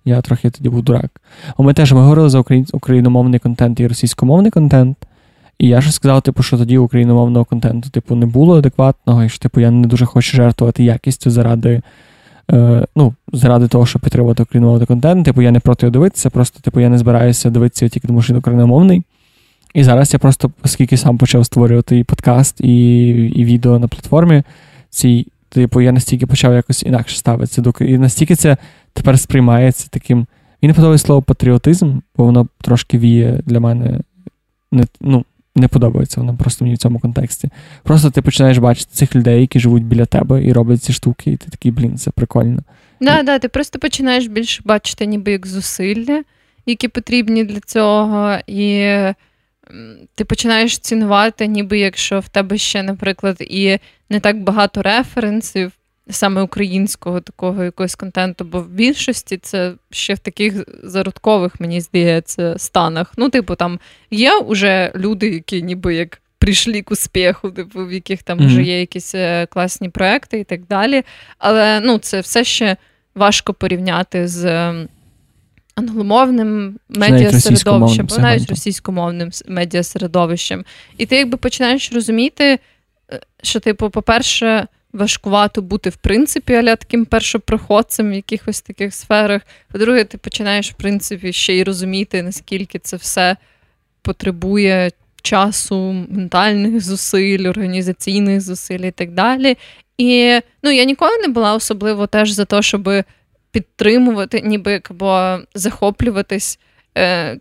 Я 0.05 0.21
трохи 0.21 0.51
тоді 0.51 0.69
був 0.69 0.83
дурак. 0.83 1.21
О, 1.57 1.63
ми 1.63 1.75
теж 1.75 1.93
ми 1.93 2.01
говорили 2.01 2.31
за 2.31 2.45
україномовний 2.73 3.41
контент 3.41 3.81
і 3.81 3.87
російськомовний 3.87 4.51
контент. 4.51 4.97
І 5.59 5.69
я 5.69 5.81
ж 5.81 5.93
сказав, 5.93 6.23
типу, 6.23 6.43
що 6.43 6.59
тоді 6.59 6.79
україномовного 6.79 7.45
контенту 7.45 7.91
типу, 7.91 8.15
не 8.15 8.27
було 8.27 8.59
адекватного, 8.59 9.25
і 9.25 9.29
що 9.29 9.39
типу, 9.39 9.61
я 9.61 9.71
не 9.71 9.87
дуже 9.87 10.07
хочу 10.07 10.37
жертвувати 10.37 10.85
якістю 10.85 11.31
заради 11.31 11.83
е, 12.51 12.87
ну, 12.97 13.15
заради 13.33 13.69
того, 13.69 13.87
щоб 13.87 14.03
підтримувати 14.03 14.43
україномовний 14.43 14.87
контент. 14.87 15.25
Типу, 15.25 15.43
я 15.43 15.51
не 15.51 15.61
проти 15.61 15.87
його 15.87 15.93
дивитися, 15.93 16.31
просто 16.31 16.61
типу, 16.61 16.81
я 16.81 16.89
не 16.89 16.99
збираюся 16.99 17.51
дивитися 17.51 17.89
тільки 17.89 18.09
тому, 18.09 18.23
що 18.23 18.33
він 18.33 18.39
україномовний. 18.39 19.03
І 19.75 19.85
зараз 19.85 20.13
я 20.13 20.19
просто, 20.19 20.51
оскільки 20.65 20.97
сам 20.97 21.19
почав 21.19 21.47
створювати 21.47 21.99
і 21.99 22.05
подкаст, 22.05 22.61
і 22.61 22.99
і 23.11 23.45
відео 23.45 23.79
на 23.79 23.89
платформі, 23.89 24.43
цій, 24.91 25.27
типу, 25.49 25.81
я 25.81 25.93
настільки 25.93 26.27
почав 26.27 26.55
якось 26.55 26.83
інакше 26.83 27.17
ставитися 27.17 27.63
до 27.63 27.73
І 27.81 27.99
настільки 27.99 28.37
це 28.37 28.57
тепер 28.93 29.19
сприймається 29.19 29.89
таким. 29.91 30.19
Мені 30.63 30.69
не 30.69 30.75
подобається 30.75 31.07
слово 31.07 31.23
патріотизм, 31.23 31.99
бо 32.17 32.25
воно 32.25 32.49
трошки 32.61 32.99
віє 32.99 33.41
для 33.47 33.61
мене 33.61 34.01
не, 34.73 34.85
ну, 35.01 35.25
не 35.57 35.69
подобається 35.69 36.21
воно 36.21 36.37
просто 36.37 36.65
мені 36.65 36.75
в 36.75 36.79
цьому 36.79 36.99
контексті. 36.99 37.51
Просто 37.83 38.11
ти 38.11 38.23
починаєш 38.23 38.59
бачити 38.59 38.91
цих 38.93 39.17
людей, 39.17 39.41
які 39.41 39.61
живуть 39.61 39.85
біля 39.85 40.05
тебе 40.05 40.45
і 40.45 40.53
роблять 40.53 40.83
ці 40.83 40.93
штуки, 40.93 41.31
і 41.31 41.37
ти 41.37 41.51
такий, 41.51 41.73
блін, 41.73 41.99
це 41.99 42.11
прикольно. 42.11 42.63
Да, 43.01 43.23
да, 43.23 43.39
ти 43.39 43.49
просто 43.49 43.79
починаєш 43.79 44.27
більше 44.27 44.63
бачити, 44.65 45.07
ніби 45.07 45.33
як 45.33 45.47
зусилля, 45.47 46.23
які 46.67 46.89
потрібні 46.89 47.45
для 47.45 47.61
цього, 47.61 48.37
і 48.47 48.95
ти 50.15 50.25
починаєш 50.25 50.79
цінувати, 50.79 51.47
ніби 51.47 51.79
якщо 51.79 52.21
в 52.21 52.29
тебе 52.29 52.59
ще, 52.59 52.83
наприклад, 52.83 53.37
і 53.41 53.79
не 54.11 54.21
так 54.21 54.43
багато 54.43 54.83
референсів, 54.83 55.73
саме 56.11 56.43
українського 56.43 57.21
такого 57.21 57.65
якогось 57.65 57.95
контенту, 57.95 58.45
бо 58.45 58.61
в 58.61 58.69
більшості 58.69 59.37
це 59.37 59.73
ще 59.91 60.15
в 60.15 60.19
таких 60.19 60.65
зародкових, 60.83 61.61
мені 61.61 61.81
здається, 61.81 62.59
станах. 62.59 63.13
Ну, 63.17 63.31
типу, 63.31 63.55
там 63.55 63.81
є 64.11 64.31
вже 64.49 64.93
люди, 64.95 65.29
які 65.29 65.63
ніби 65.63 65.95
як 65.95 66.21
прийшли 66.39 66.83
к 66.83 66.93
успіху, 66.93 67.51
типу, 67.51 67.87
в 67.87 67.93
яких 67.93 68.23
там 68.23 68.39
mm-hmm. 68.39 68.47
вже 68.47 68.63
є 68.63 68.81
якісь 68.81 69.15
е, 69.15 69.47
класні 69.47 69.89
проекти 69.89 70.39
і 70.39 70.45
так 70.45 70.67
далі. 70.67 71.03
Але 71.39 71.81
ну, 71.81 71.99
це 71.99 72.21
все 72.21 72.45
ще 72.45 72.77
важко 73.15 73.55
порівняти 73.55 74.29
з. 74.29 74.73
Англомовним 75.79 76.79
медіасередовищем, 76.89 78.07
або 78.11 78.23
навіть 78.23 78.51
російськомовним 78.51 79.31
медіасередовищем. 79.49 80.65
І 80.99 81.07
ти 81.07 81.17
якби 81.17 81.37
починаєш 81.37 81.93
розуміти, 81.93 82.59
е, 83.13 83.21
що, 83.43 83.61
типу, 83.61 83.91
по-перше, 83.91 84.67
важкувато 84.93 85.63
бути 85.63 85.91
в 85.91 85.97
принципі 85.97 86.55
аля 86.55 86.77
таким 86.77 87.05
першопроходцем 87.05 88.11
в 88.11 88.15
якихось 88.15 88.61
таких 88.61 88.95
сферах. 88.95 89.43
По-друге, 89.73 90.05
ти 90.05 90.19
починаєш, 90.19 90.71
в 90.71 90.75
принципі, 90.75 91.33
ще 91.33 91.55
й 91.55 91.63
розуміти, 91.63 92.23
наскільки 92.23 92.79
це 92.79 92.97
все 92.97 93.37
потребує 94.03 94.91
часу, 95.23 96.07
ментальних 96.11 96.81
зусиль, 96.85 97.49
організаційних 97.49 98.41
зусиль 98.41 98.79
і 98.79 98.91
так 98.91 99.13
далі. 99.13 99.57
І 99.99 100.41
ну, 100.63 100.71
я 100.71 100.85
ніколи 100.85 101.19
не 101.19 101.29
була 101.29 101.55
особливо 101.55 102.07
теж 102.07 102.31
за 102.31 102.45
те, 102.45 102.63
щоб 102.63 102.91
підтримувати, 103.51 104.41
ніби 104.41 104.83
або 104.91 105.39
захоплюватись. 105.55 106.59
Е, 106.99 107.39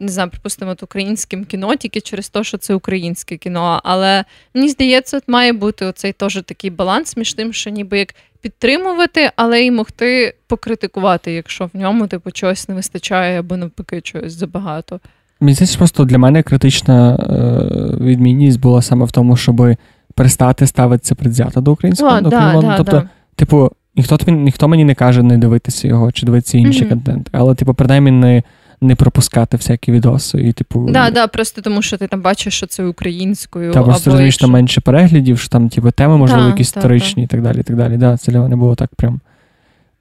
не 0.00 0.08
знаю, 0.08 0.30
припустимо, 0.30 0.70
от 0.70 0.82
українським 0.82 1.44
кіно 1.44 1.76
тільки 1.76 2.00
через 2.00 2.28
те, 2.28 2.44
що 2.44 2.58
це 2.58 2.74
українське 2.74 3.36
кіно. 3.36 3.80
Але 3.84 4.24
мені 4.54 4.68
здається, 4.68 5.16
от 5.16 5.28
має 5.28 5.52
бути 5.52 5.86
оцей 5.86 6.12
теж 6.12 6.42
такий 6.46 6.70
баланс 6.70 7.16
між 7.16 7.34
тим, 7.34 7.52
що 7.52 7.70
ніби 7.70 7.98
як 7.98 8.14
підтримувати, 8.40 9.30
але 9.36 9.60
й 9.60 9.70
могти 9.70 10.34
покритикувати, 10.46 11.32
якщо 11.32 11.70
в 11.74 11.76
ньому 11.78 12.06
типу 12.06 12.30
чогось 12.30 12.68
не 12.68 12.74
вистачає 12.74 13.40
або 13.40 13.56
навпаки 13.56 14.00
чогось 14.00 14.32
забагато. 14.32 15.00
Мені 15.40 15.54
здається, 15.54 15.78
просто 15.78 16.04
для 16.04 16.18
мене 16.18 16.42
критична 16.42 17.14
е, 17.14 18.04
відмінність 18.04 18.60
була 18.60 18.82
саме 18.82 19.04
в 19.04 19.12
тому, 19.12 19.36
щоб 19.36 19.76
перестати 20.14 20.66
ставитися 20.66 21.14
предвзято 21.14 21.60
до 21.60 21.72
українського 21.72 22.16
О, 22.16 22.20
да, 22.20 22.30
да, 22.30 22.76
Тобто, 22.76 22.92
да. 22.92 23.08
типу, 23.36 23.70
ніхто 24.00 24.32
ніхто 24.32 24.68
мені 24.68 24.84
не 24.84 24.94
каже 24.94 25.22
не 25.22 25.38
дивитися 25.38 25.88
його 25.88 26.12
чи 26.12 26.26
дивитися 26.26 26.58
інший 26.58 26.86
mm-hmm. 26.86 26.88
контент, 26.88 27.28
але, 27.32 27.54
типу, 27.54 27.74
принаймні 27.74 28.10
не 28.10 28.42
не 28.80 28.94
пропускати 28.94 29.56
всякі 29.56 29.92
відоси. 29.92 30.40
і 30.40 30.52
типу... 30.52 30.88
Да, 30.90 31.10
да, 31.10 31.26
просто 31.26 31.62
тому 31.62 31.82
що 31.82 31.96
ти 31.96 32.06
там 32.06 32.22
бачиш, 32.22 32.54
що 32.54 32.66
це 32.66 32.84
українською. 32.84 33.72
Та 33.72 33.82
просто 33.82 34.10
розумієш, 34.10 34.36
там 34.36 34.50
менше 34.50 34.80
переглядів, 34.80 35.38
що 35.38 35.48
там 35.48 35.68
типу, 35.68 35.90
теми, 35.90 36.16
можливо, 36.16 36.48
якісь 36.48 36.68
історичні 36.68 37.24
і 37.24 37.26
так 37.26 37.42
далі. 37.42 37.60
і 37.60 37.62
так 37.62 37.76
далі. 37.76 37.96
Да, 37.96 38.16
Це 38.16 38.32
для 38.32 38.40
мене 38.40 38.56
було 38.56 38.74
так 38.74 38.94
прям. 38.94 39.20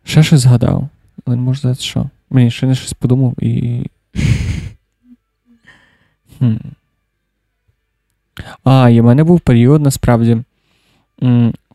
Ще 0.04 0.24
щось 0.24 0.40
згадав. 0.40 0.90
Але 1.26 1.36
не 1.36 1.42
можу 1.42 1.76
що. 1.76 2.10
Мені 2.30 2.52
ще 2.52 2.68
не 2.68 2.76
щось 2.76 2.94
подумав 2.94 3.44
і. 3.44 3.86
Хм. 6.40 6.56
А, 8.64 8.90
і 8.90 9.02
в 9.02 9.04
мене 9.04 9.24
був 9.24 9.40
період, 9.40 9.82
насправді, 9.82 10.38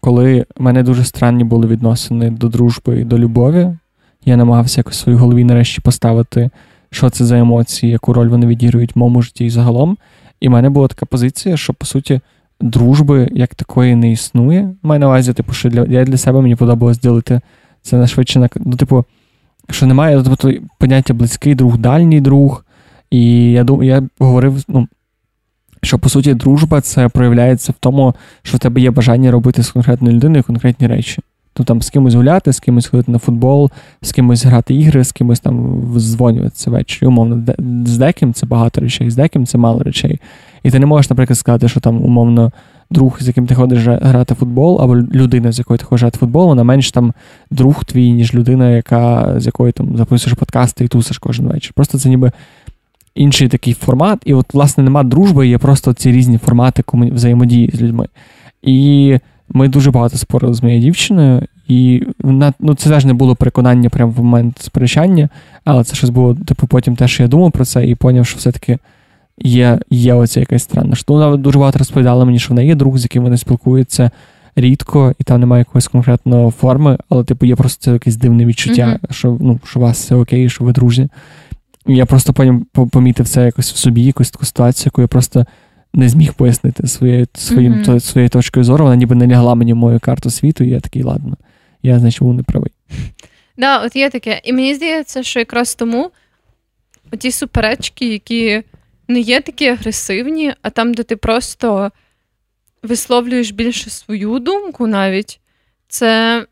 коли 0.05 0.47
в 0.57 0.63
мене 0.63 0.83
дуже 0.83 1.05
странні 1.05 1.45
були 1.45 1.67
відносини 1.67 2.31
до 2.31 2.49
дружби 2.49 3.01
і 3.01 3.05
до 3.05 3.19
любові. 3.19 3.77
Я 4.25 4.37
намагався 4.37 4.81
якось 4.81 4.97
в 4.97 5.01
своїй 5.01 5.19
голові 5.19 5.45
нарешті 5.45 5.81
поставити 5.81 6.51
що 6.91 7.11
це 7.11 7.25
за 7.25 7.39
емоції, 7.39 7.93
яку 7.93 8.13
роль 8.13 8.29
вони 8.29 8.47
відіграють 8.47 8.97
в 8.97 8.99
моєму 8.99 9.23
житті 9.23 9.45
і 9.45 9.51
загалом. 9.51 9.97
І 10.41 10.49
в 10.49 10.51
мене 10.51 10.71
була 10.71 10.89
така 10.89 11.07
позиція, 11.07 11.57
що 11.57 11.75
по 11.75 11.87
суті 11.87 12.21
дружби 12.61 13.29
як 13.33 13.55
такої 13.55 13.95
не 13.97 14.13
існує. 14.13 14.75
Маю 14.83 15.01
на 15.01 15.07
увазі, 15.07 15.33
типу, 15.33 15.53
що 15.53 15.69
для 15.69 15.85
я 15.85 16.05
для 16.05 16.17
себе 16.17 16.41
мені 16.41 16.57
подобалось 16.57 16.99
ділити 16.99 17.41
це 17.83 17.97
на 17.97 18.07
швидше 18.07 18.39
на 18.39 18.49
ну, 18.57 18.77
типу, 18.77 19.05
що 19.71 19.87
немає 19.87 20.23
тобто, 20.23 20.53
поняття 20.79 21.15
близький 21.15 21.55
друг, 21.55 21.79
дальній 21.79 22.21
друг. 22.21 22.65
І 23.11 23.53
я 23.53 23.67
я 23.83 24.03
говорив, 24.19 24.65
ну, 24.69 24.89
що 25.85 25.99
по 25.99 26.09
суті 26.09 26.35
дружба 26.35 26.81
це 26.81 27.09
проявляється 27.09 27.73
в 27.73 27.75
тому, 27.81 28.15
що 28.43 28.57
в 28.57 28.61
тебе 28.61 28.81
є 28.81 28.91
бажання 28.91 29.31
робити 29.31 29.63
з 29.63 29.71
конкретною 29.71 30.17
людиною 30.17 30.45
конкретні 30.45 30.87
речі. 30.87 31.23
Ну 31.59 31.65
там 31.65 31.83
з 31.83 31.91
кимось 31.91 32.15
гуляти, 32.15 32.53
з 32.53 32.61
кимось 32.61 32.87
ходити 32.87 33.13
на 33.13 33.19
футбол, 33.19 33.71
з 34.03 34.13
кимось 34.13 34.45
грати 34.45 34.75
ігри, 34.75 35.05
з 35.05 35.13
кимось 35.13 35.41
там 35.41 35.83
дзвонюватися 35.99 36.71
ввечері. 36.71 37.09
Умовно, 37.09 37.55
з 37.87 37.99
деким 37.99 38.33
це 38.33 38.47
багато 38.47 38.81
речей, 38.81 39.11
з 39.11 39.17
деким 39.17 39.47
це 39.47 39.59
мало 39.59 39.83
речей. 39.83 40.21
І 40.63 40.71
ти 40.71 40.79
не 40.79 40.87
можеш, 40.87 41.11
наприклад, 41.11 41.39
сказати, 41.39 41.69
що 41.69 41.81
там 41.81 42.03
умовно 42.03 42.53
друг, 42.91 43.17
з 43.21 43.27
яким 43.27 43.47
ти 43.47 43.55
ходиш 43.55 43.87
грати 43.87 44.35
в 44.35 44.37
футбол, 44.37 44.83
або 44.83 44.97
людина, 44.97 45.53
з 45.53 45.59
якою 45.59 45.79
ти 45.79 45.85
ходиш 45.85 46.03
грати 46.03 46.19
футбол, 46.19 46.47
вона 46.47 46.65
менш 46.65 46.91
там 46.91 47.13
друг 47.51 47.85
твій, 47.85 48.13
ніж 48.13 48.35
людина, 48.35 48.71
яка 48.71 49.35
з 49.41 49.47
якою 49.47 49.73
там 49.73 49.97
записуєш 49.97 50.39
подкасти 50.39 50.85
і 50.85 50.89
тусиш 50.89 51.19
кожен 51.19 51.47
вечір. 51.47 51.73
Просто 51.75 51.99
це 51.99 52.09
ніби. 52.09 52.33
Інший 53.15 53.49
такий 53.49 53.75
формат, 53.75 54.19
і 54.25 54.35
от, 54.35 54.55
власне, 54.55 54.85
нема 54.85 55.03
дружби, 55.03 55.49
є 55.49 55.59
просто 55.59 55.93
ці 55.93 56.13
різні 56.13 56.39
формати 56.39 56.83
кому... 56.83 57.11
взаємодії 57.11 57.71
з 57.75 57.83
людьми. 57.83 58.09
І 58.63 59.19
ми 59.49 59.69
дуже 59.69 59.91
багато 59.91 60.17
спорили 60.17 60.55
з 60.55 60.63
моєю 60.63 60.81
дівчиною, 60.81 61.43
і 61.69 62.03
вона, 62.19 62.53
ну, 62.61 62.75
це 62.75 62.91
теж 62.91 63.05
не 63.05 63.15
було 63.15 63.37
переконання 63.37 63.91
прямо 63.91 64.13
в 64.13 64.25
момент 64.25 64.59
сперечання, 64.61 65.29
але 65.65 65.85
це 65.85 65.95
щось 65.95 66.11
було, 66.11 66.35
типу, 66.35 66.67
потім 66.67 66.97
теж 66.97 67.21
я 67.21 67.29
думав 67.29 67.53
про 67.53 67.65
це 67.65 67.87
і 67.87 67.95
поняв, 67.95 68.27
що 68.27 68.39
все-таки 68.39 68.79
є 69.39 69.79
є 69.91 70.15
оця 70.15 70.41
якась 70.41 70.63
странна. 70.63 70.95
Що 70.95 71.13
вона 71.13 71.37
дуже 71.37 71.59
багато 71.59 71.79
розповідала 71.79 72.25
мені, 72.25 72.39
що 72.39 72.55
в 72.55 72.57
неї 72.57 72.69
є 72.69 72.75
друг, 72.75 72.99
з 72.99 73.03
яким 73.03 73.23
вони 73.23 73.37
спілкуються 73.37 74.11
рідко, 74.57 75.15
і 75.19 75.25
там 75.25 75.41
немає 75.41 75.61
якоїсь 75.61 75.89
конкретної 75.89 76.51
форми, 76.51 76.99
але, 77.09 77.25
типу, 77.25 77.47
є 77.47 77.57
просто 77.57 77.85
це 77.85 77.93
якесь 77.93 78.17
дивне 78.17 78.47
відчуття, 78.47 78.99
mm-hmm. 79.03 79.13
що 79.13 79.37
ну, 79.41 79.61
що 79.65 79.81
у 79.81 79.83
вас 79.83 79.99
все 79.99 80.15
окей, 80.15 80.51
що 80.51 80.65
ви 80.65 80.73
друзі. 80.73 81.09
Я 81.87 82.07
просто 82.07 82.33
потім 82.33 82.67
помітив 82.91 83.29
це 83.29 83.45
якось 83.45 83.73
в 83.73 83.77
собі, 83.77 84.03
якусь 84.03 84.31
таку 84.31 84.45
ситуацію, 84.45 84.85
яку 84.87 85.01
я 85.01 85.07
просто 85.07 85.47
не 85.95 86.09
зміг 86.09 86.35
пояснити 86.35 86.87
своєю 86.87 87.27
своїм, 87.35 87.75
mm-hmm. 87.75 88.01
своєю 88.01 88.29
точкою 88.29 88.65
зору. 88.65 88.85
Вона 88.85 88.97
ніби 88.97 89.15
не 89.15 89.27
лягла 89.27 89.55
мені 89.55 89.73
в 89.73 89.77
мою 89.77 90.01
карту 90.01 90.31
світу, 90.31 90.65
і 90.65 90.69
я 90.69 90.81
такий, 90.81 91.03
ладно, 91.03 91.37
я 91.83 91.99
значить 91.99 92.23
був 92.23 92.35
неправий. 92.35 92.71
Да, 93.57 93.79
от 93.79 93.97
є 93.97 94.11
таке. 94.11 94.41
І 94.45 94.53
мені 94.53 94.75
здається, 94.75 95.23
що 95.23 95.39
якраз 95.39 95.75
тому 95.75 96.11
ті 97.19 97.33
суперечки, 97.33 98.09
які 98.09 98.63
не 99.09 99.21
є 99.21 99.41
такі 99.41 99.67
агресивні, 99.69 100.55
а 100.63 100.71
там, 100.71 100.95
де 100.95 101.03
ти 101.03 101.17
просто 101.17 101.91
висловлюєш 102.83 103.51
більше 103.51 103.91
свою 103.91 104.39
думку 104.39 104.87
навіть, 104.87 105.41
це 105.89 106.47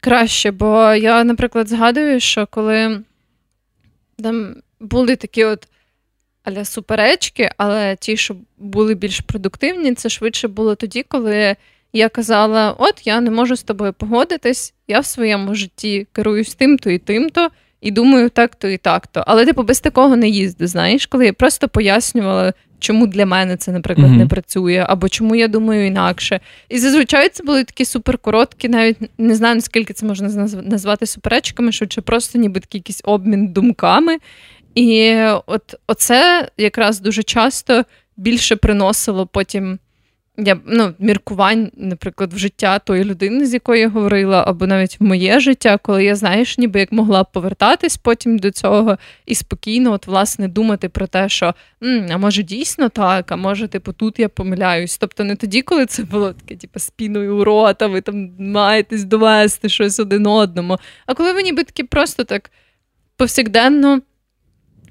краще. 0.00 0.50
Бо 0.50 0.94
я, 0.94 1.24
наприклад, 1.24 1.68
згадую, 1.68 2.20
що 2.20 2.46
коли 2.50 3.00
там 4.22 4.54
були 4.80 5.16
такі 5.16 5.44
от 5.44 5.68
аля 6.42 6.64
суперечки, 6.64 7.50
але 7.56 7.96
ті, 7.96 8.16
що 8.16 8.36
були 8.58 8.94
більш 8.94 9.20
продуктивні, 9.20 9.94
це 9.94 10.08
швидше 10.08 10.48
було 10.48 10.74
тоді, 10.74 11.02
коли 11.02 11.56
я 11.92 12.08
казала: 12.08 12.74
От 12.78 13.06
я 13.06 13.20
не 13.20 13.30
можу 13.30 13.56
з 13.56 13.62
тобою 13.62 13.92
погодитись, 13.92 14.74
я 14.88 15.00
в 15.00 15.06
своєму 15.06 15.54
житті 15.54 16.06
керуюсь 16.12 16.54
тим-то 16.54 16.90
і 16.90 16.98
тим-то, 16.98 17.50
і 17.80 17.90
думаю, 17.90 18.30
так-то 18.30 18.68
і 18.68 18.76
так-то. 18.76 19.24
Але 19.26 19.46
типу 19.46 19.62
без 19.62 19.80
такого 19.80 20.16
не 20.16 20.28
їзди, 20.28 20.66
знаєш, 20.66 21.06
коли 21.06 21.26
я 21.26 21.32
просто 21.32 21.68
пояснювала 21.68 22.52
чому 22.78 23.06
для 23.06 23.26
мене 23.26 23.56
це, 23.56 23.72
наприклад, 23.72 24.10
mm-hmm. 24.10 24.16
не 24.16 24.26
працює, 24.26 24.86
або 24.88 25.08
чому 25.08 25.34
я 25.34 25.48
думаю 25.48 25.86
інакше. 25.86 26.40
І 26.68 26.78
зазвичай 26.78 27.28
це 27.28 27.44
були 27.44 27.64
такі 27.64 27.84
суперкороткі, 27.84 28.68
навіть 28.68 28.96
не 29.18 29.34
знаю, 29.34 29.54
наскільки 29.54 29.92
це 29.92 30.06
можна 30.06 30.48
назвати 30.62 31.06
суперечками, 31.06 31.72
що 31.72 31.86
чи 31.86 32.00
просто 32.00 32.38
ніби 32.38 32.60
такий 32.60 32.78
якийсь 32.78 33.00
обмін 33.04 33.48
думками. 33.48 34.18
І 34.78 35.16
от 35.46 35.74
оце 35.86 36.48
якраз 36.56 37.00
дуже 37.00 37.22
часто 37.22 37.84
більше 38.16 38.56
приносило 38.56 39.26
потім 39.26 39.78
я 40.36 40.60
ну, 40.66 40.94
міркувань, 40.98 41.70
наприклад, 41.76 42.32
в 42.32 42.38
життя 42.38 42.78
тої 42.78 43.04
людини, 43.04 43.46
з 43.46 43.54
якою 43.54 43.80
я 43.80 43.88
говорила, 43.88 44.44
або 44.46 44.66
навіть 44.66 45.00
в 45.00 45.04
моє 45.04 45.40
життя, 45.40 45.78
коли 45.82 46.04
я 46.04 46.16
знаєш, 46.16 46.58
ніби 46.58 46.80
як 46.80 46.92
могла 46.92 47.24
повертатись 47.24 47.96
потім 47.96 48.38
до 48.38 48.50
цього 48.50 48.98
і 49.26 49.34
спокійно, 49.34 49.92
от 49.92 50.06
власне, 50.06 50.48
думати 50.48 50.88
про 50.88 51.06
те, 51.06 51.28
що 51.28 51.54
М, 51.82 52.08
а 52.10 52.18
може 52.18 52.42
дійсно 52.42 52.88
так, 52.88 53.32
а 53.32 53.36
може, 53.36 53.68
типу, 53.68 53.92
тут 53.92 54.18
я 54.18 54.28
помиляюсь. 54.28 54.98
Тобто 54.98 55.24
не 55.24 55.36
тоді, 55.36 55.62
коли 55.62 55.86
це 55.86 56.02
було 56.02 56.32
таке, 56.32 56.56
типу, 56.56 56.78
спіною 56.78 57.36
у 57.36 57.44
рота, 57.44 57.86
ви 57.86 58.00
там 58.00 58.30
маєтесь 58.38 59.04
довести 59.04 59.68
щось 59.68 60.00
один 60.00 60.26
одному. 60.26 60.78
А 61.06 61.14
коли 61.14 61.32
ви 61.32 61.42
ніби 61.42 61.64
такі 61.64 61.84
просто 61.84 62.24
так 62.24 62.50
повсякденно 63.16 64.00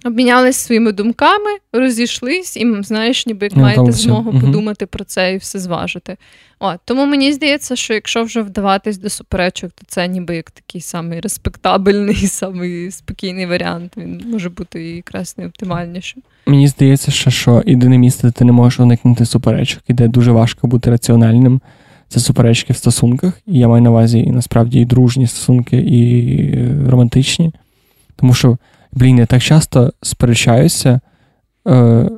обмінялись 0.07 0.57
своїми 0.57 0.91
думками, 0.91 1.49
розійшлись, 1.73 2.57
і 2.57 2.75
знаєш, 2.81 3.25
ніби 3.25 3.45
як 3.45 3.55
ну, 3.55 3.61
маєте 3.61 3.91
змогу 3.91 4.31
все. 4.31 4.39
подумати 4.41 4.85
про 4.85 5.03
це 5.03 5.33
і 5.33 5.37
все 5.37 5.59
зважити. 5.59 6.17
О, 6.59 6.73
Тому 6.85 7.05
мені 7.05 7.33
здається, 7.33 7.75
що 7.75 7.93
якщо 7.93 8.23
вже 8.23 8.41
вдаватись 8.41 8.97
до 8.97 9.09
суперечок, 9.09 9.71
то 9.71 9.83
це 9.87 10.07
ніби 10.07 10.35
як 10.35 10.51
такий 10.51 10.81
самий 10.81 11.19
респектабельний, 11.19 12.15
самий 12.27 12.91
спокійний 12.91 13.45
варіант. 13.45 13.93
Він 13.97 14.23
може 14.25 14.49
бути 14.49 14.83
якраз 14.83 15.35
найоптимальнішим. 15.37 16.23
Мені 16.45 16.67
здається, 16.67 17.11
що, 17.11 17.29
що 17.29 17.63
єдине 17.65 17.97
місце, 17.97 18.27
де 18.27 18.31
ти 18.31 18.45
не 18.45 18.51
можеш 18.51 18.79
уникнути 18.79 19.25
суперечок, 19.25 19.83
і 19.87 19.93
де 19.93 20.07
дуже 20.07 20.31
важко 20.31 20.67
бути 20.67 20.89
раціональним. 20.89 21.61
Це 22.09 22.19
суперечки 22.19 22.73
в 22.73 22.77
стосунках, 22.77 23.33
і 23.47 23.59
я 23.59 23.67
маю 23.67 23.83
на 23.83 23.89
увазі 23.89 24.19
і 24.19 24.31
насправді 24.31 24.79
і 24.79 24.85
дружні 24.85 25.27
стосунки, 25.27 25.77
і 25.77 26.89
романтичні. 26.89 27.53
Тому 28.15 28.33
що 28.33 28.57
блін, 28.97 29.17
я 29.17 29.25
так 29.25 29.41
часто 29.41 29.93
сперечаюся 30.01 30.99
е, 31.67 32.09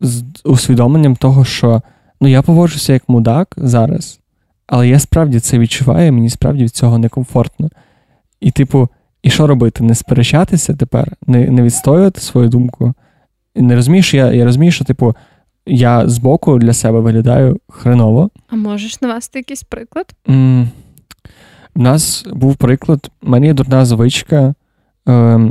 з 0.00 0.24
усвідомленням 0.44 1.16
того, 1.16 1.44
що 1.44 1.82
ну, 2.20 2.28
я 2.28 2.42
поводжуся 2.42 2.92
як 2.92 3.08
мудак 3.08 3.54
зараз, 3.56 4.20
але 4.66 4.88
я 4.88 4.98
справді 4.98 5.40
це 5.40 5.58
відчуваю, 5.58 6.12
мені 6.12 6.30
справді 6.30 6.64
від 6.64 6.74
цього 6.74 6.98
некомфортно. 6.98 7.70
І, 8.40 8.50
типу, 8.50 8.88
і 9.22 9.30
що 9.30 9.46
робити? 9.46 9.84
Не 9.84 9.94
сперечатися 9.94 10.74
тепер, 10.74 11.12
не 11.26 11.50
не 11.50 11.62
відстоювати 11.62 12.20
свою 12.20 12.48
думку. 12.48 12.94
І 13.54 13.62
не 13.62 13.74
розумієш, 13.74 14.14
я 14.14 14.32
я 14.32 14.44
розумію, 14.44 14.72
що, 14.72 14.84
типу, 14.84 15.16
я 15.66 16.08
збоку 16.08 16.58
для 16.58 16.72
себе 16.72 17.00
виглядаю 17.00 17.60
хреново. 17.68 18.30
А 18.48 18.56
можеш 18.56 19.02
навести 19.02 19.38
якийсь 19.38 19.62
приклад? 19.62 20.12
У 21.74 21.82
нас 21.82 22.26
був 22.32 22.56
приклад, 22.56 23.10
мене 23.22 23.46
є 23.46 23.54
дурна 23.54 23.84
звичка. 23.84 24.54
Е, 25.08 25.50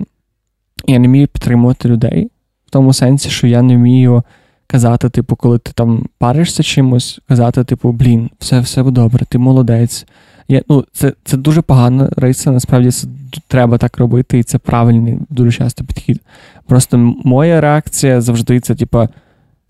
я 0.87 0.99
не 0.99 1.07
вмію 1.07 1.27
підтримувати 1.27 1.89
людей 1.89 2.31
в 2.67 2.69
тому 2.69 2.93
сенсі, 2.93 3.29
що 3.29 3.47
я 3.47 3.61
не 3.61 3.75
вмію 3.75 4.23
казати, 4.67 5.09
типу, 5.09 5.35
коли 5.35 5.59
ти 5.59 5.71
там 5.75 6.05
паришся 6.17 6.63
чимось, 6.63 7.19
казати, 7.27 7.63
типу, 7.63 7.91
блін, 7.91 8.29
все 8.39 8.59
все 8.59 8.83
добре, 8.83 9.25
ти 9.25 9.37
молодець. 9.37 10.05
Я, 10.47 10.61
ну, 10.69 10.85
Це 10.93 11.13
це 11.23 11.37
дуже 11.37 11.61
погана 11.61 12.09
риса, 12.17 12.51
насправді 12.51 12.91
це 12.91 13.07
треба 13.47 13.77
так 13.77 13.97
робити, 13.97 14.39
і 14.39 14.43
це 14.43 14.57
правильний 14.57 15.19
дуже 15.29 15.51
часто 15.51 15.83
підхід. 15.83 16.21
Просто 16.67 16.97
моя 17.25 17.61
реакція 17.61 18.21
завжди 18.21 18.59
це, 18.59 18.75
типу, 18.75 19.07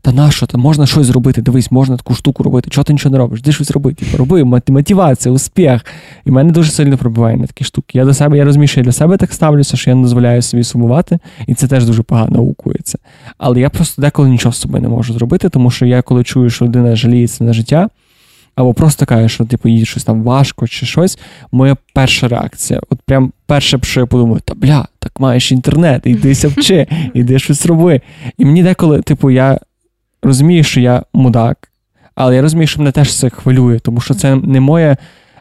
та 0.06 0.12
нащо, 0.12 0.46
та 0.46 0.58
можна 0.58 0.86
щось 0.86 1.08
зробити? 1.08 1.42
Дивись, 1.42 1.72
можна 1.72 1.98
таку 1.98 2.14
штуку 2.14 2.44
робити. 2.44 2.70
Чого 2.70 2.86
ти 2.86 2.94
нічого 2.94 3.12
не 3.14 3.18
робиш? 3.18 3.42
Де 3.42 3.52
щось 3.52 3.72
робити? 3.72 4.06
Роби, 4.18 4.44
мотивація, 4.68 5.34
успіх. 5.34 5.86
І 6.26 6.32
мене 6.32 6.52
дуже 6.52 6.72
сильно 6.72 6.98
пробиває 6.98 7.38
на 7.38 7.48
такі 7.48 7.64
штуки. 7.64 7.98
Я 7.98 8.06
до 8.06 8.14
себе, 8.14 8.38
я 8.38 8.46
розумію, 8.46 8.68
що 8.68 8.80
я 8.80 8.84
для 8.84 8.92
себе 8.92 9.18
так 9.18 9.34
ставлюся, 9.34 9.78
що 9.78 9.90
я 9.90 9.96
не 9.96 10.02
дозволяю 10.02 10.42
собі 10.42 10.64
сумувати, 10.64 11.20
і 11.48 11.54
це 11.54 11.68
теж 11.68 11.86
дуже 11.86 12.04
погано 12.04 12.40
аукується. 12.40 12.98
Але 13.38 13.60
я 13.60 13.70
просто 13.70 14.02
деколи 14.02 14.30
нічого 14.30 14.54
з 14.54 14.58
собою 14.58 14.84
не 14.84 14.90
можу 14.90 15.14
зробити, 15.14 15.50
тому 15.50 15.72
що 15.72 15.86
я, 15.86 16.02
коли 16.02 16.24
чую, 16.24 16.50
що 16.50 16.66
людина 16.66 16.96
жаліється 16.96 17.44
на 17.44 17.54
життя, 17.54 17.90
або 18.56 18.74
просто 18.74 19.06
каже, 19.06 19.30
що 19.30 19.46
типу, 19.46 19.70
їй 19.70 19.86
щось 19.86 20.04
там 20.04 20.24
важко 20.24 20.68
чи 20.68 20.86
щось, 20.86 21.20
моя 21.52 21.76
перша 21.94 22.28
реакція. 22.28 22.82
От 22.90 23.00
прям 23.06 23.32
перше, 23.46 23.80
що 23.84 24.00
я 24.00 24.06
подумаю, 24.06 24.42
та 24.46 24.54
бля, 24.54 24.88
так 25.00 25.20
маєш 25.20 25.52
інтернет, 25.52 26.02
ідися 26.06 26.48
вчи, 26.48 26.88
іди 27.14 27.40
щось 27.40 27.66
роби. 27.66 28.02
І 28.38 28.46
мені 28.46 28.64
деколи, 28.64 29.02
типу, 29.02 29.32
я 29.32 29.60
розумію, 30.24 30.64
що 30.64 30.80
я 30.80 31.04
мудак, 31.14 31.70
але 32.16 32.36
я 32.36 32.42
розумію, 32.42 32.68
що 32.68 32.80
мене 32.80 32.92
теж 32.92 33.16
це 33.16 33.30
хвилює, 33.30 33.80
тому 33.80 34.02
що 34.02 34.14
це 34.14 34.36
не 34.36 34.60
моє 34.60 34.98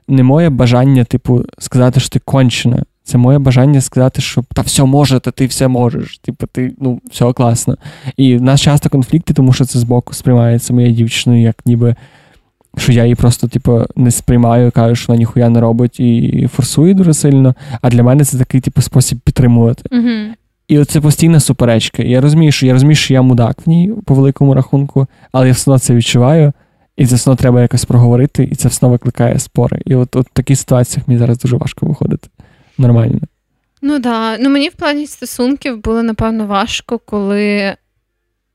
не 0.09 0.22
моє 0.22 0.51
бажання, 0.51 1.05
типу, 1.05 1.45
сказати, 1.59 2.01
що 2.01 2.09
ти 2.09 2.18
кончена. 2.18 2.83
Це 3.05 3.18
моє 3.18 3.39
бажання 3.39 3.81
сказати, 3.81 4.22
що 4.22 4.45
та 4.55 4.62
все 4.62 4.85
може, 4.85 5.20
та 5.20 5.31
ти 5.31 5.47
все 5.47 5.68
можеш. 5.68 6.18
Типу, 6.18 6.47
ти 6.47 6.75
ну, 6.81 7.01
все 7.11 7.33
класно. 7.33 7.77
І 8.16 8.37
в 8.37 8.43
нас 8.43 8.61
часто 8.61 8.91
конфлікти, 8.91 9.35
тому 9.35 9.53
що 9.53 9.64
це 9.64 9.79
збоку 9.79 10.14
сприймається 10.14 10.75
моєю 10.75 10.93
дівчиною, 10.93 11.43
як 11.43 11.66
ніби. 11.66 11.95
Що 12.77 12.93
я 12.93 13.03
її 13.03 13.14
просто, 13.14 13.49
типу, 13.49 13.83
не 13.97 14.11
сприймаю, 14.11 14.70
кажу, 14.70 14.95
що 14.95 15.07
вона 15.09 15.18
ніхуя 15.18 15.49
не 15.49 15.61
робить 15.61 16.01
і 16.01 16.49
форсує 16.53 16.95
дуже 16.95 17.14
сильно. 17.14 17.55
А 17.83 17.91
для 17.91 18.03
мене 18.03 18.25
це 18.25 18.39
такий 18.39 18.61
типу, 18.61 18.83
спосіб 18.83 19.18
підтримувати. 19.18 19.83
Uh-huh. 19.97 20.29
І 20.68 20.78
оце 20.78 21.00
постійна 21.00 21.40
суперечка. 21.40 22.02
Я 22.02 22.20
розумію, 22.20 22.52
що 22.52 22.66
я 22.66 22.72
розумію, 22.72 22.96
що 22.96 23.14
я 23.14 23.22
мудак 23.22 23.66
в 23.66 23.68
ній 23.68 23.92
по 24.04 24.14
великому 24.14 24.54
рахунку, 24.54 25.06
але 25.32 25.46
я 25.46 25.52
все 25.52 25.70
одно 25.70 25.78
це 25.78 25.94
відчуваю, 25.94 26.52
і 26.96 27.06
це 27.06 27.14
все 27.14 27.30
одно 27.30 27.40
треба 27.40 27.62
якось 27.62 27.84
проговорити, 27.84 28.48
і 28.52 28.54
це 28.54 28.68
все 28.68 28.78
одно 28.78 28.88
викликає 28.88 29.38
спори. 29.38 29.82
І 29.86 29.94
от, 29.94 30.16
от 30.16 30.26
в 30.26 30.32
таких 30.32 30.58
ситуаціях 30.58 31.08
мені 31.08 31.18
зараз 31.18 31.38
дуже 31.38 31.56
важко 31.56 31.86
виходити. 31.86 32.28
Нормально. 32.78 33.20
Ну 33.82 34.00
так. 34.00 34.38
Ну 34.42 34.50
мені 34.50 34.68
в 34.68 34.72
плані 34.72 35.06
стосунків 35.06 35.82
було, 35.82 36.02
напевно, 36.02 36.46
важко, 36.46 36.98
коли, 36.98 37.76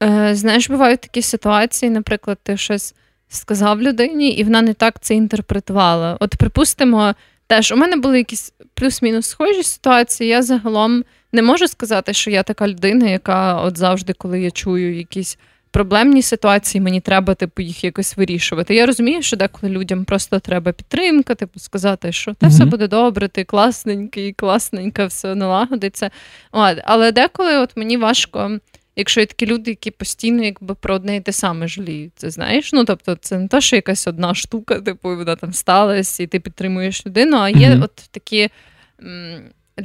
е, 0.03 0.29
знаєш, 0.35 0.69
бувають 0.69 1.01
такі 1.01 1.21
ситуації, 1.21 1.89
наприклад, 1.89 2.37
ти 2.43 2.57
щось 2.57 2.95
сказав 3.27 3.81
людині, 3.81 4.29
і 4.29 4.43
вона 4.43 4.61
не 4.61 4.73
так 4.73 4.99
це 5.01 5.15
інтерпретувала. 5.15 6.17
От, 6.19 6.35
припустимо, 6.35 7.13
теж 7.47 7.71
у 7.71 7.75
мене 7.75 7.95
були 7.95 8.17
якісь 8.17 8.53
плюс-мінус 8.73 9.25
схожі 9.25 9.63
ситуації. 9.63 10.29
Я 10.29 10.41
загалом 10.41 11.03
не 11.31 11.41
можу 11.41 11.67
сказати, 11.67 12.13
що 12.13 12.31
я 12.31 12.43
така 12.43 12.67
людина, 12.67 13.09
яка 13.09 13.61
от 13.61 13.77
завжди, 13.77 14.13
коли 14.13 14.41
я 14.41 14.51
чую 14.51 14.97
якісь 14.97 15.37
проблемні 15.71 16.21
ситуації, 16.21 16.81
мені 16.81 17.01
треба 17.01 17.35
типу, 17.35 17.61
їх 17.61 17.83
якось 17.83 18.17
вирішувати. 18.17 18.75
Я 18.75 18.85
розумію, 18.85 19.21
що 19.21 19.37
деколи 19.37 19.73
людям 19.73 20.05
просто 20.05 20.39
треба 20.39 20.71
підтримка, 20.71 21.35
типу, 21.35 21.59
сказати, 21.59 22.11
що 22.11 22.33
те 22.33 22.45
mm-hmm. 22.45 22.49
все 22.49 22.65
буде 22.65 22.87
добре, 22.87 23.27
ти 23.27 23.43
класненький, 23.43 24.33
класненька, 24.33 25.05
все 25.05 25.35
налагодиться. 25.35 26.11
От, 26.51 26.77
Але 26.83 27.11
деколи 27.11 27.57
от 27.57 27.77
мені 27.77 27.97
важко. 27.97 28.59
Якщо 28.95 29.19
є 29.19 29.25
такі 29.25 29.45
люди, 29.45 29.71
які 29.71 29.91
постійно 29.91 30.43
якби 30.43 30.75
про 30.75 30.95
одне 30.95 31.15
і 31.15 31.21
те 31.21 31.31
саме 31.31 31.67
жаліють, 31.67 32.11
це 32.15 32.29
знаєш. 32.29 32.73
Ну 32.73 32.85
тобто, 32.85 33.15
це 33.15 33.37
не 33.37 33.47
те, 33.47 33.61
що 33.61 33.75
якась 33.75 34.07
одна 34.07 34.35
штука, 34.35 34.81
типу, 34.81 35.15
вона 35.15 35.35
там 35.35 35.53
сталася, 35.53 36.23
і 36.23 36.27
ти 36.27 36.39
підтримуєш 36.39 37.05
людину, 37.05 37.37
а 37.37 37.49
є 37.49 37.69
mm-hmm. 37.69 37.83
от 37.83 37.95
такі 38.11 38.49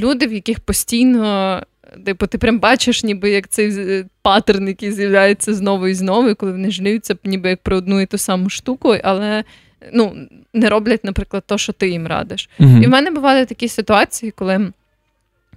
люди, 0.00 0.26
в 0.26 0.32
яких 0.32 0.60
постійно, 0.60 1.62
типу, 2.04 2.26
ти 2.26 2.38
прям 2.38 2.58
бачиш, 2.58 3.04
ніби 3.04 3.30
як 3.30 3.48
цей 3.48 4.04
паттерн, 4.22 4.68
який 4.68 4.92
з'являється 4.92 5.54
знову 5.54 5.86
і 5.86 5.94
знову, 5.94 6.34
коли 6.34 6.52
вони 6.52 6.70
жаліються, 6.70 7.16
ніби 7.24 7.48
як 7.48 7.62
про 7.62 7.76
одну 7.76 8.00
і 8.00 8.06
ту 8.06 8.18
саму 8.18 8.50
штуку, 8.50 8.96
але 9.04 9.44
ну, 9.92 10.16
не 10.54 10.68
роблять, 10.68 11.04
наприклад, 11.04 11.42
то, 11.46 11.58
що 11.58 11.72
ти 11.72 11.88
їм 11.88 12.06
радиш. 12.06 12.48
Mm-hmm. 12.60 12.82
І 12.82 12.86
в 12.86 12.90
мене 12.90 13.10
бували 13.10 13.44
такі 13.44 13.68
ситуації, 13.68 14.32
коли 14.36 14.72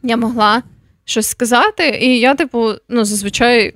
я 0.04 0.18
могла 0.18 0.64
щось 1.06 1.28
сказати, 1.28 2.00
і 2.02 2.20
я, 2.20 2.36
типу, 2.36 2.74
ну, 2.90 3.06
зазвичай 3.06 3.74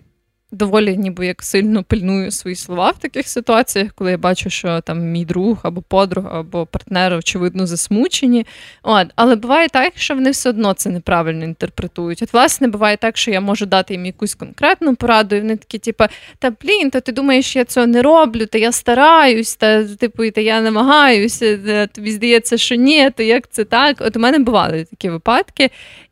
доволі 0.51 0.97
ніби 0.97 1.25
як 1.25 1.43
сильно 1.43 1.83
пильную 1.83 2.31
свої 2.31 2.55
слова 2.55 2.89
в 2.89 2.97
таких 2.97 3.27
ситуаціях, 3.27 3.93
коли 3.95 4.11
я 4.11 4.17
бачу, 4.17 4.49
що 4.49 4.81
там 4.81 4.99
мій 4.99 5.25
друг 5.25 5.59
або 5.63 5.81
подруга, 5.81 6.39
або 6.39 6.65
партнер, 6.65 7.13
очевидно, 7.13 7.67
засмучені. 7.67 8.45
От. 8.83 9.07
Але 9.15 9.35
буває 9.35 9.69
так, 9.69 9.93
що 9.95 10.15
вони 10.15 10.31
все 10.31 10.49
одно 10.49 10.73
це 10.73 10.89
неправильно 10.89 11.45
інтерпретують. 11.45 12.21
От, 12.21 12.33
власне, 12.33 12.67
буває 12.67 12.97
так, 12.97 13.17
що 13.17 13.31
я 13.31 13.41
можу 13.41 13.65
дати 13.65 13.93
їм 13.93 14.05
якусь 14.05 14.35
конкретну 14.35 14.95
пораду, 14.95 15.35
і 15.35 15.41
вони 15.41 15.57
такі, 15.57 15.77
типу, 15.77 16.03
та 16.39 16.51
блін, 16.61 16.89
та 16.89 16.99
ти 16.99 17.11
думаєш, 17.11 17.55
я 17.55 17.65
цього 17.65 17.87
не 17.87 18.01
роблю, 18.01 18.45
та 18.45 18.57
я 18.57 18.71
стараюсь, 18.71 19.55
та 19.55 19.83
типу, 19.83 20.31
та 20.31 20.41
я 20.41 20.61
намагаюся, 20.61 21.87
тобі 21.87 22.11
здається, 22.11 22.57
що 22.57 22.75
ні, 22.75 23.09
то 23.09 23.23
як 23.23 23.49
це 23.49 23.63
так? 23.63 23.97
От 23.99 24.15
у 24.17 24.19
мене 24.19 24.39
бували 24.39 24.85
такі 24.85 25.09
випадки, 25.09 25.69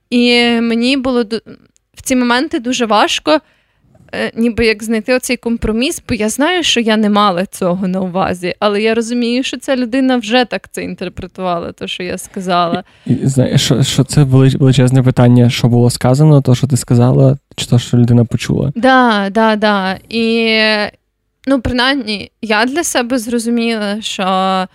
і 0.09 0.51
мені 0.61 0.97
було 0.97 1.23
в 1.93 2.01
ці 2.01 2.15
моменти 2.15 2.59
дуже 2.59 2.85
важко 2.85 3.39
ніби 4.35 4.65
як 4.65 4.83
знайти 4.83 5.15
оцей 5.15 5.37
компроміс, 5.37 6.03
бо 6.09 6.15
я 6.15 6.29
знаю, 6.29 6.63
що 6.63 6.79
я 6.79 6.97
не 6.97 7.09
мала 7.09 7.45
цього 7.45 7.87
на 7.87 8.01
увазі, 8.01 8.55
але 8.59 8.81
я 8.81 8.93
розумію, 8.93 9.43
що 9.43 9.57
ця 9.59 9.75
людина 9.75 10.17
вже 10.17 10.45
так 10.45 10.71
це 10.71 10.83
інтерпретувала, 10.83 11.71
то 11.71 11.87
що 11.87 12.03
я 12.03 12.17
сказала. 12.17 12.83
Знаєш, 13.05 13.61
що, 13.61 13.83
що 13.83 14.03
це 14.03 14.23
величезне 14.23 15.03
питання, 15.03 15.49
що 15.49 15.67
було 15.67 15.89
сказано, 15.89 16.41
то 16.41 16.55
що 16.55 16.67
ти 16.67 16.77
сказала, 16.77 17.37
чи 17.55 17.65
то, 17.65 17.79
що 17.79 17.97
людина 17.97 18.25
почула? 18.25 18.71
Да, 18.75 19.29
да, 19.31 19.55
да. 19.55 19.97
І 20.09 20.57
ну, 21.47 21.61
принаймні, 21.61 22.31
я 22.41 22.65
для 22.65 22.83
себе 22.83 23.17
зрозуміла, 23.19 24.01
що 24.01 24.67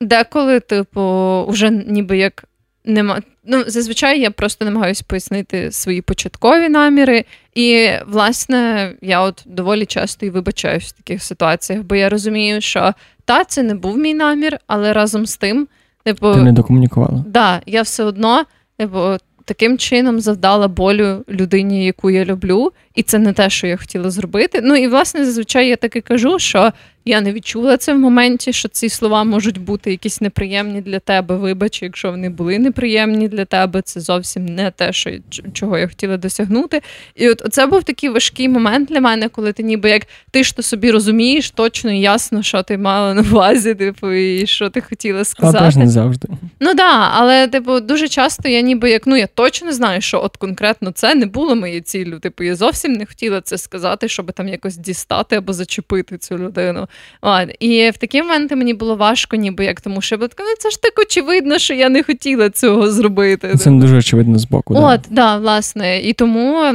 деколи, 0.00 0.60
типу, 0.60 1.44
вже 1.48 1.70
ніби 1.70 2.18
як 2.18 2.44
нема. 2.88 3.20
Ну, 3.44 3.64
зазвичай 3.66 4.20
я 4.20 4.30
просто 4.30 4.64
намагаюся 4.64 5.04
пояснити 5.06 5.72
свої 5.72 6.02
початкові 6.02 6.68
наміри. 6.68 7.24
І, 7.54 7.90
власне, 8.06 8.92
я 9.02 9.20
от 9.20 9.42
доволі 9.46 9.86
часто 9.86 10.26
і 10.26 10.30
вибачаюсь 10.30 10.84
в 10.84 10.92
таких 10.92 11.22
ситуаціях, 11.22 11.82
бо 11.82 11.94
я 11.94 12.08
розумію, 12.08 12.60
що 12.60 12.94
та, 13.24 13.44
це 13.44 13.62
не 13.62 13.74
був 13.74 13.98
мій 13.98 14.14
намір, 14.14 14.58
але 14.66 14.92
разом 14.92 15.26
з 15.26 15.36
тим, 15.36 15.68
типу, 16.04 16.34
ти 16.34 16.42
не 16.42 16.52
докомунікувала. 16.52 17.24
Да, 17.26 17.62
я 17.66 17.82
все 17.82 18.04
одно, 18.04 18.44
типу, 18.78 19.16
таким 19.44 19.78
чином 19.78 20.20
завдала 20.20 20.68
болю 20.68 21.24
людині, 21.28 21.86
яку 21.86 22.10
я 22.10 22.24
люблю, 22.24 22.72
і 22.94 23.02
це 23.02 23.18
не 23.18 23.32
те, 23.32 23.50
що 23.50 23.66
я 23.66 23.76
хотіла 23.76 24.10
зробити. 24.10 24.60
Ну 24.62 24.76
і 24.76 24.88
власне 24.88 25.24
зазвичай 25.24 25.68
я 25.68 25.76
так 25.76 25.96
і 25.96 26.00
кажу, 26.00 26.38
що 26.38 26.72
я 27.08 27.20
не 27.20 27.32
відчула 27.32 27.76
це 27.76 27.94
в 27.94 27.98
моменті, 27.98 28.52
що 28.52 28.68
ці 28.68 28.88
слова 28.88 29.24
можуть 29.24 29.58
бути 29.58 29.90
якісь 29.90 30.20
неприємні 30.20 30.80
для 30.80 30.98
тебе. 30.98 31.36
Вибач, 31.36 31.82
якщо 31.82 32.10
вони 32.10 32.28
були 32.28 32.58
неприємні 32.58 33.28
для 33.28 33.44
тебе, 33.44 33.82
це 33.82 34.00
зовсім 34.00 34.46
не 34.46 34.70
те, 34.70 34.92
що 34.92 35.10
чого 35.52 35.78
я 35.78 35.88
хотіла 35.88 36.16
досягнути. 36.16 36.82
І 37.14 37.28
от 37.28 37.42
це 37.50 37.66
був 37.66 37.84
такий 37.84 38.08
важкий 38.08 38.48
момент 38.48 38.88
для 38.88 39.00
мене, 39.00 39.28
коли 39.28 39.52
ти 39.52 39.62
ніби 39.62 39.90
як 39.90 40.02
ти 40.30 40.44
ж 40.44 40.56
то 40.56 40.62
собі 40.62 40.90
розумієш 40.90 41.50
точно 41.50 41.92
і 41.92 42.00
ясно, 42.00 42.42
що 42.42 42.62
ти 42.62 42.78
мала 42.78 43.14
на 43.14 43.22
увазі, 43.22 43.74
типу, 43.74 44.12
і 44.12 44.46
що 44.46 44.70
ти 44.70 44.80
хотіла 44.80 45.24
сказати. 45.24 45.58
Але 45.58 45.66
теж 45.66 45.76
не 45.76 45.88
завжди. 45.88 46.28
Ну 46.60 46.74
да, 46.74 47.10
але 47.14 47.48
типу, 47.48 47.80
дуже 47.80 48.08
часто 48.08 48.48
я 48.48 48.60
ніби 48.60 48.90
як 48.90 49.06
ну 49.06 49.16
я 49.16 49.26
точно 49.26 49.72
знаю, 49.72 50.00
що 50.00 50.22
от 50.22 50.36
конкретно 50.36 50.90
це 50.90 51.14
не 51.14 51.26
було 51.26 51.54
моєю 51.54 51.80
ціллю. 51.80 52.18
Типу, 52.18 52.44
я 52.44 52.56
зовсім 52.56 52.92
не 52.92 53.06
хотіла 53.06 53.40
це 53.40 53.58
сказати, 53.58 54.08
щоб 54.08 54.32
там 54.32 54.48
якось 54.48 54.76
дістати 54.76 55.36
або 55.36 55.52
зачепити 55.52 56.18
цю 56.18 56.38
людину. 56.38 56.88
От. 57.20 57.48
І 57.60 57.90
в 57.90 57.96
такі 57.96 58.22
моменти 58.22 58.56
мені 58.56 58.74
було 58.74 58.96
важко, 58.96 59.36
ніби 59.36 59.64
як 59.64 59.80
тому, 59.80 60.00
що 60.00 60.14
я 60.14 60.28
така, 60.28 60.42
ну 60.42 60.54
це 60.58 60.70
ж 60.70 60.82
так 60.82 60.98
очевидно, 60.98 61.58
що 61.58 61.74
я 61.74 61.88
не 61.88 62.02
хотіла 62.02 62.50
цього 62.50 62.90
зробити. 62.90 63.56
Це 63.56 63.70
не 63.70 63.80
дуже 63.80 63.96
очевидно 63.96 64.38
з 64.38 64.44
боку. 64.44 64.74
От, 64.74 65.00
да. 65.00 65.08
да, 65.10 65.36
власне. 65.38 66.00
І 66.00 66.12
тому, 66.12 66.74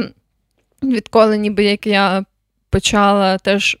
відколи 0.82 1.38
ніби 1.38 1.64
як 1.64 1.86
я 1.86 2.24
почала 2.70 3.38
теж 3.38 3.78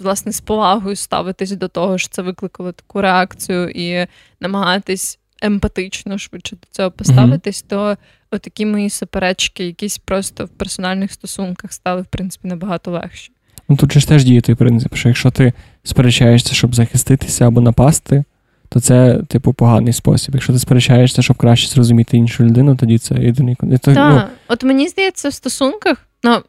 власне 0.00 0.32
з 0.32 0.40
повагою 0.40 0.96
ставитись 0.96 1.52
до 1.52 1.68
того, 1.68 1.98
що 1.98 2.08
це 2.08 2.22
викликало 2.22 2.72
таку 2.72 3.00
реакцію 3.00 3.70
і 3.70 4.06
намагатись 4.40 5.18
емпатично 5.42 6.18
швидше 6.18 6.56
до 6.56 6.66
цього 6.70 6.90
поставитись, 6.90 7.64
mm-hmm. 7.64 7.68
то 7.68 7.96
отакі 8.30 8.66
мої 8.66 8.90
суперечки, 8.90 9.66
якісь 9.66 9.98
просто 9.98 10.44
в 10.44 10.48
персональних 10.48 11.12
стосунках 11.12 11.72
стали 11.72 12.02
в 12.02 12.06
принципі 12.06 12.48
набагато 12.48 12.90
легші. 12.90 13.32
Ну 13.68 13.76
тут 13.76 13.92
же 13.92 14.00
ж 14.00 14.08
теж 14.08 14.24
діє 14.24 14.40
той 14.40 14.54
принцип, 14.54 14.96
що 14.96 15.08
якщо 15.08 15.30
ти 15.30 15.52
сперечаєшся, 15.84 16.54
щоб 16.54 16.74
захиститися 16.74 17.46
або 17.46 17.60
напасти, 17.60 18.24
то 18.68 18.80
це, 18.80 19.20
типу, 19.28 19.52
поганий 19.52 19.92
спосіб. 19.92 20.34
Якщо 20.34 20.52
ти 20.52 20.58
сперечаєшся, 20.58 21.22
щоб 21.22 21.36
краще 21.36 21.68
зрозуміти 21.68 22.16
іншу 22.16 22.44
людину, 22.44 22.76
тоді 22.76 22.98
це 22.98 23.14
єдиний 23.14 23.56
Так, 23.82 23.96
ну... 23.96 24.22
От 24.48 24.64
мені 24.64 24.88
здається, 24.88 25.28
в 25.28 25.34
стосунках, 25.34 25.96
ну 26.22 26.42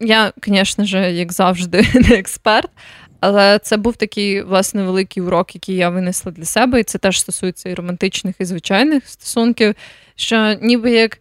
я, 0.00 0.32
звісно 0.46 0.84
ж, 0.84 1.12
як 1.12 1.32
завжди, 1.32 1.86
не 1.94 2.16
експерт, 2.16 2.70
але 3.20 3.58
це 3.58 3.76
був 3.76 3.96
такий 3.96 4.42
власне 4.42 4.82
великий 4.82 5.22
урок, 5.22 5.54
який 5.54 5.76
я 5.76 5.88
винесла 5.88 6.32
для 6.32 6.44
себе, 6.44 6.80
і 6.80 6.84
це 6.84 6.98
теж 6.98 7.20
стосується 7.20 7.68
і 7.68 7.74
романтичних, 7.74 8.34
і 8.38 8.44
звичайних 8.44 9.08
стосунків. 9.08 9.74
Що 10.16 10.56
ніби 10.62 10.90
як 10.90 11.18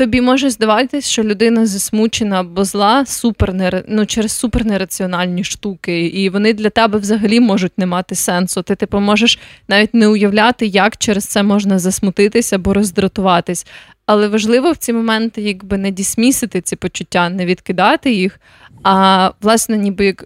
тобі 0.00 0.20
може 0.20 0.50
здаватись, 0.50 1.08
що 1.08 1.24
людина 1.24 1.66
засмучена 1.66 2.40
або 2.40 2.64
зла 2.64 3.06
супер 3.06 3.84
ну, 3.88 4.06
через 4.06 4.32
супернераціональні 4.32 5.44
штуки, 5.44 6.06
і 6.06 6.28
вони 6.28 6.54
для 6.54 6.70
тебе 6.70 6.98
взагалі 6.98 7.40
можуть 7.40 7.78
не 7.78 7.86
мати 7.86 8.14
сенсу. 8.14 8.62
Ти 8.62 8.74
типу 8.74 9.00
можеш 9.00 9.38
навіть 9.68 9.94
не 9.94 10.08
уявляти, 10.08 10.66
як 10.66 10.96
через 10.96 11.24
це 11.24 11.42
можна 11.42 11.78
засмутитися 11.78 12.56
або 12.56 12.74
роздратуватись. 12.74 13.66
Але 14.06 14.28
важливо 14.28 14.72
в 14.72 14.76
ці 14.76 14.92
моменти, 14.92 15.42
якби 15.42 15.78
не 15.78 15.90
дісмісити 15.90 16.60
ці 16.60 16.76
почуття, 16.76 17.28
не 17.28 17.46
відкидати 17.46 18.12
їх, 18.12 18.40
а 18.82 19.30
власне, 19.42 19.78
ніби 19.78 20.06
як 20.06 20.24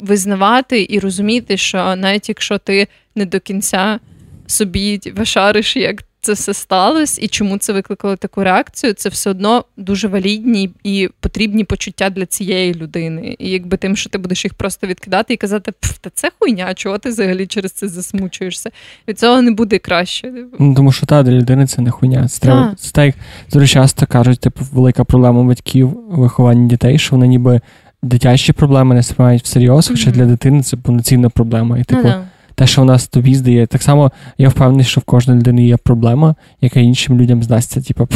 визнавати 0.00 0.86
і 0.90 0.98
розуміти, 0.98 1.56
що 1.56 1.96
навіть 1.96 2.28
якщо 2.28 2.58
ти 2.58 2.88
не 3.14 3.26
до 3.26 3.40
кінця 3.40 4.00
собі 4.46 5.00
шариш, 5.24 5.76
як 5.76 6.02
це 6.22 6.32
все 6.32 6.54
сталося 6.54 7.20
і 7.22 7.28
чому 7.28 7.58
це 7.58 7.72
викликало 7.72 8.16
таку 8.16 8.44
реакцію, 8.44 8.92
це 8.92 9.08
все 9.08 9.30
одно 9.30 9.64
дуже 9.76 10.08
валідні 10.08 10.70
і 10.84 11.08
потрібні 11.20 11.64
почуття 11.64 12.10
для 12.10 12.26
цієї 12.26 12.74
людини. 12.74 13.36
І 13.38 13.50
якби 13.50 13.76
тим, 13.76 13.96
що 13.96 14.10
ти 14.10 14.18
будеш 14.18 14.44
їх 14.44 14.54
просто 14.54 14.86
відкидати 14.86 15.34
і 15.34 15.36
казати, 15.36 15.72
та 16.00 16.10
це 16.14 16.30
хуйня, 16.38 16.74
чого 16.74 16.98
ти 16.98 17.08
взагалі 17.08 17.46
через 17.46 17.72
це 17.72 17.88
засмучуєшся? 17.88 18.70
Від 19.08 19.18
цього 19.18 19.42
не 19.42 19.50
буде 19.50 19.78
краще. 19.78 20.32
Ну, 20.58 20.74
Тому 20.74 20.92
що 20.92 21.06
та 21.06 21.22
для 21.22 21.32
людини 21.32 21.66
це 21.66 21.82
не 21.82 21.90
хуйня. 21.90 22.28
Це 22.28 22.40
треба 22.40 22.74
це 22.78 22.90
так 22.92 23.14
дуже 23.52 23.66
часто 23.66 24.06
кажуть, 24.06 24.40
типу, 24.40 24.64
велика 24.72 25.04
проблема 25.04 25.42
батьків 25.42 25.98
виховання 26.10 26.68
дітей, 26.68 26.98
що 26.98 27.16
вони 27.16 27.26
ніби. 27.26 27.60
Дитячі 28.04 28.52
проблеми 28.52 28.94
не 28.94 29.02
сприймають 29.02 29.42
всерйоз, 29.42 29.88
хоча 29.88 30.10
mm-hmm. 30.10 30.12
для 30.12 30.26
дитини 30.26 30.62
це 30.62 30.76
повноцінна 30.76 31.28
проблема. 31.28 31.78
І 31.78 31.84
типу, 31.84 32.08
no, 32.08 32.22
те, 32.54 32.66
що 32.66 32.82
в 32.82 32.84
нас 32.84 33.08
тобі 33.08 33.34
здає. 33.34 33.66
Так 33.66 33.82
само 33.82 34.12
я 34.38 34.48
впевнений, 34.48 34.84
що 34.84 35.00
в 35.00 35.04
кожної 35.04 35.40
людини 35.40 35.66
є 35.66 35.76
проблема, 35.76 36.34
яка 36.60 36.80
іншим 36.80 37.20
людям 37.20 37.42
здасться, 37.42 37.82
типу, 37.82 38.08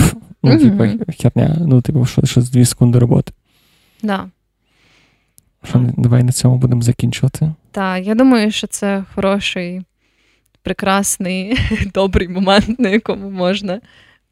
ну, 0.42 0.50
mm-hmm. 0.50 0.98
типу, 0.98 1.12
херня, 1.22 1.56
ну, 1.60 1.80
типу, 1.80 2.06
що, 2.06 2.26
що 2.26 2.40
з 2.40 2.50
дві 2.50 2.64
секунди 2.64 2.98
роботи. 2.98 3.32
Да. 4.02 4.26
Що, 5.64 5.84
Давай 5.96 6.22
на 6.22 6.32
цьому 6.32 6.56
будемо 6.56 6.82
закінчувати. 6.82 7.52
Так, 7.70 8.06
я 8.06 8.14
думаю, 8.14 8.50
що 8.50 8.66
це 8.66 9.04
хороший, 9.14 9.82
прекрасний, 10.62 11.58
добрий 11.94 12.28
момент, 12.28 12.78
на 12.78 12.88
якому 12.88 13.30
можна 13.30 13.80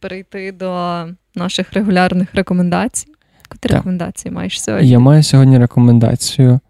перейти 0.01 0.53
до 0.53 1.05
наших 1.35 1.73
регулярних 1.73 2.35
рекомендацій. 2.35 3.07
Які 3.53 3.75
рекомендації 3.75 4.33
маєш 4.33 4.63
сьогодні? 4.63 4.89
Я 4.89 4.99
маю 4.99 5.23
сьогодні 5.23 5.59
рекомендацію 5.59 6.61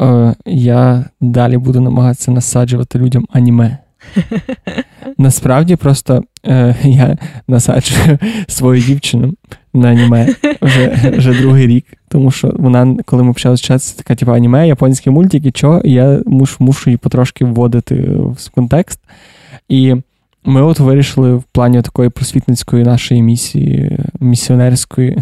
е, 0.00 0.34
я 0.46 1.04
далі 1.20 1.56
буду 1.56 1.80
намагатися 1.80 2.30
насаджувати 2.30 2.98
людям 2.98 3.26
аніме. 3.32 3.78
Насправді 5.18 5.76
просто 5.76 6.22
е, 6.46 6.76
я 6.84 7.16
насаджую 7.48 8.18
свою 8.48 8.82
дівчину 8.82 9.32
на 9.74 9.88
аніме 9.88 10.34
вже 10.62 11.12
вже 11.16 11.40
другий 11.40 11.66
рік, 11.66 11.86
тому 12.08 12.30
що 12.30 12.54
вона, 12.58 12.96
коли 13.04 13.22
ми 13.22 13.32
почали 13.32 13.54
вчатися, 13.54 13.96
така 13.96 14.14
типу 14.14 14.32
аніме, 14.32 14.68
японські 14.68 15.10
мультики, 15.10 15.52
що 15.54 15.82
я 15.84 16.20
мушу, 16.26 16.56
мушу 16.64 16.90
її 16.90 16.96
потрошки 16.96 17.44
вводити 17.44 17.94
в 18.36 18.50
контекст. 18.54 19.00
І 19.68 19.94
ми 20.44 20.62
от 20.62 20.78
вирішили 20.78 21.34
в 21.34 21.42
плані 21.42 21.82
такої 21.82 22.08
просвітницької 22.08 22.84
нашої 22.84 23.22
місії, 23.22 23.98
місіонерської 24.20 25.18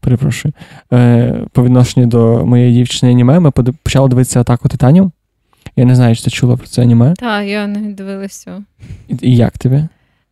перепрошую, 0.00 0.54
е, 0.92 1.34
по 1.52 1.64
відношенню 1.64 2.06
до 2.06 2.46
моєї 2.46 2.74
дівчини 2.74 3.12
аніме, 3.12 3.40
ми 3.40 3.50
почали 3.50 4.08
дивитися 4.08 4.40
атаку 4.40 4.68
титанів. 4.68 5.12
Я 5.76 5.84
не 5.84 5.94
знаю, 5.94 6.16
чи 6.16 6.24
ти 6.24 6.30
чула 6.30 6.56
про 6.56 6.66
це 6.66 6.82
аніме. 6.82 7.14
Так, 7.18 7.46
я 7.46 7.66
не 7.66 7.92
дивилася. 7.92 8.62
І, 9.08 9.16
і 9.22 9.36
як 9.36 9.58
тобі? 9.58 9.84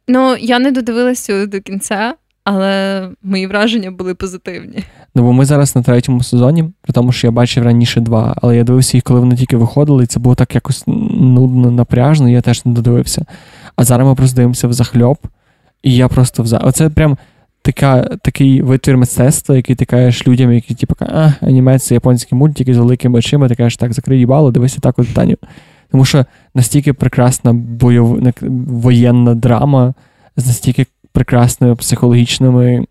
Ну, 0.08 0.36
я 0.36 0.58
не 0.58 0.72
додивилася 0.72 1.46
до 1.46 1.60
кінця, 1.60 2.14
але 2.44 3.02
мої 3.22 3.46
враження 3.46 3.90
були 3.90 4.14
позитивні. 4.14 4.84
Ну, 5.14 5.22
бо 5.22 5.32
ми 5.32 5.44
зараз 5.44 5.76
на 5.76 5.82
третьому 5.82 6.22
сезоні, 6.22 6.64
при 6.82 6.92
тому, 6.92 7.12
що 7.12 7.26
я 7.26 7.30
бачив 7.30 7.64
раніше 7.64 8.00
два, 8.00 8.36
але 8.42 8.56
я 8.56 8.64
дивився 8.64 8.96
їх, 8.96 9.04
коли 9.04 9.20
вони 9.20 9.36
тільки 9.36 9.56
виходили, 9.56 10.04
і 10.04 10.06
це 10.06 10.20
було 10.20 10.34
так 10.34 10.54
якось 10.54 10.84
нудно, 10.86 11.70
напряжно, 11.70 12.28
і 12.28 12.32
я 12.32 12.40
теж 12.40 12.64
не 12.64 12.72
додивився. 12.72 13.24
А 13.76 13.84
зараз 13.84 14.08
ми 14.08 14.14
просто 14.14 14.36
дивимося 14.36 14.68
в 14.68 14.72
захльоп, 14.72 15.18
і 15.82 15.96
я 15.96 16.08
просто 16.08 16.42
вза. 16.42 16.58
Оце 16.58 16.88
прям 16.88 17.18
така, 17.64 18.02
такий 18.02 18.62
витвір 18.62 18.96
мистецтва, 18.96 19.56
який 19.56 19.76
ти 19.76 19.84
кажеш 19.84 20.28
людям, 20.28 20.52
які 20.52 20.74
типу, 20.74 20.94
а, 21.00 21.32
аніме 21.40 21.78
це 21.78 21.94
японські 21.94 22.34
мультики 22.34 22.74
з 22.74 22.78
великими 22.78 23.18
очима, 23.18 23.48
ти 23.48 23.54
кажеш, 23.54 23.76
так, 23.76 23.92
закрий 23.92 24.18
їбало, 24.18 24.50
дивися 24.50 24.80
так 24.80 24.98
от 24.98 25.14
Таню. 25.14 25.36
Тому 25.90 26.04
що 26.04 26.26
настільки 26.54 26.92
прекрасна 26.92 27.52
бойов... 27.52 28.20
воєнна 28.68 29.34
драма, 29.34 29.94
з 30.36 30.46
настільки 30.46 30.86
прекрасними 31.12 31.76
психологічними 31.76 32.86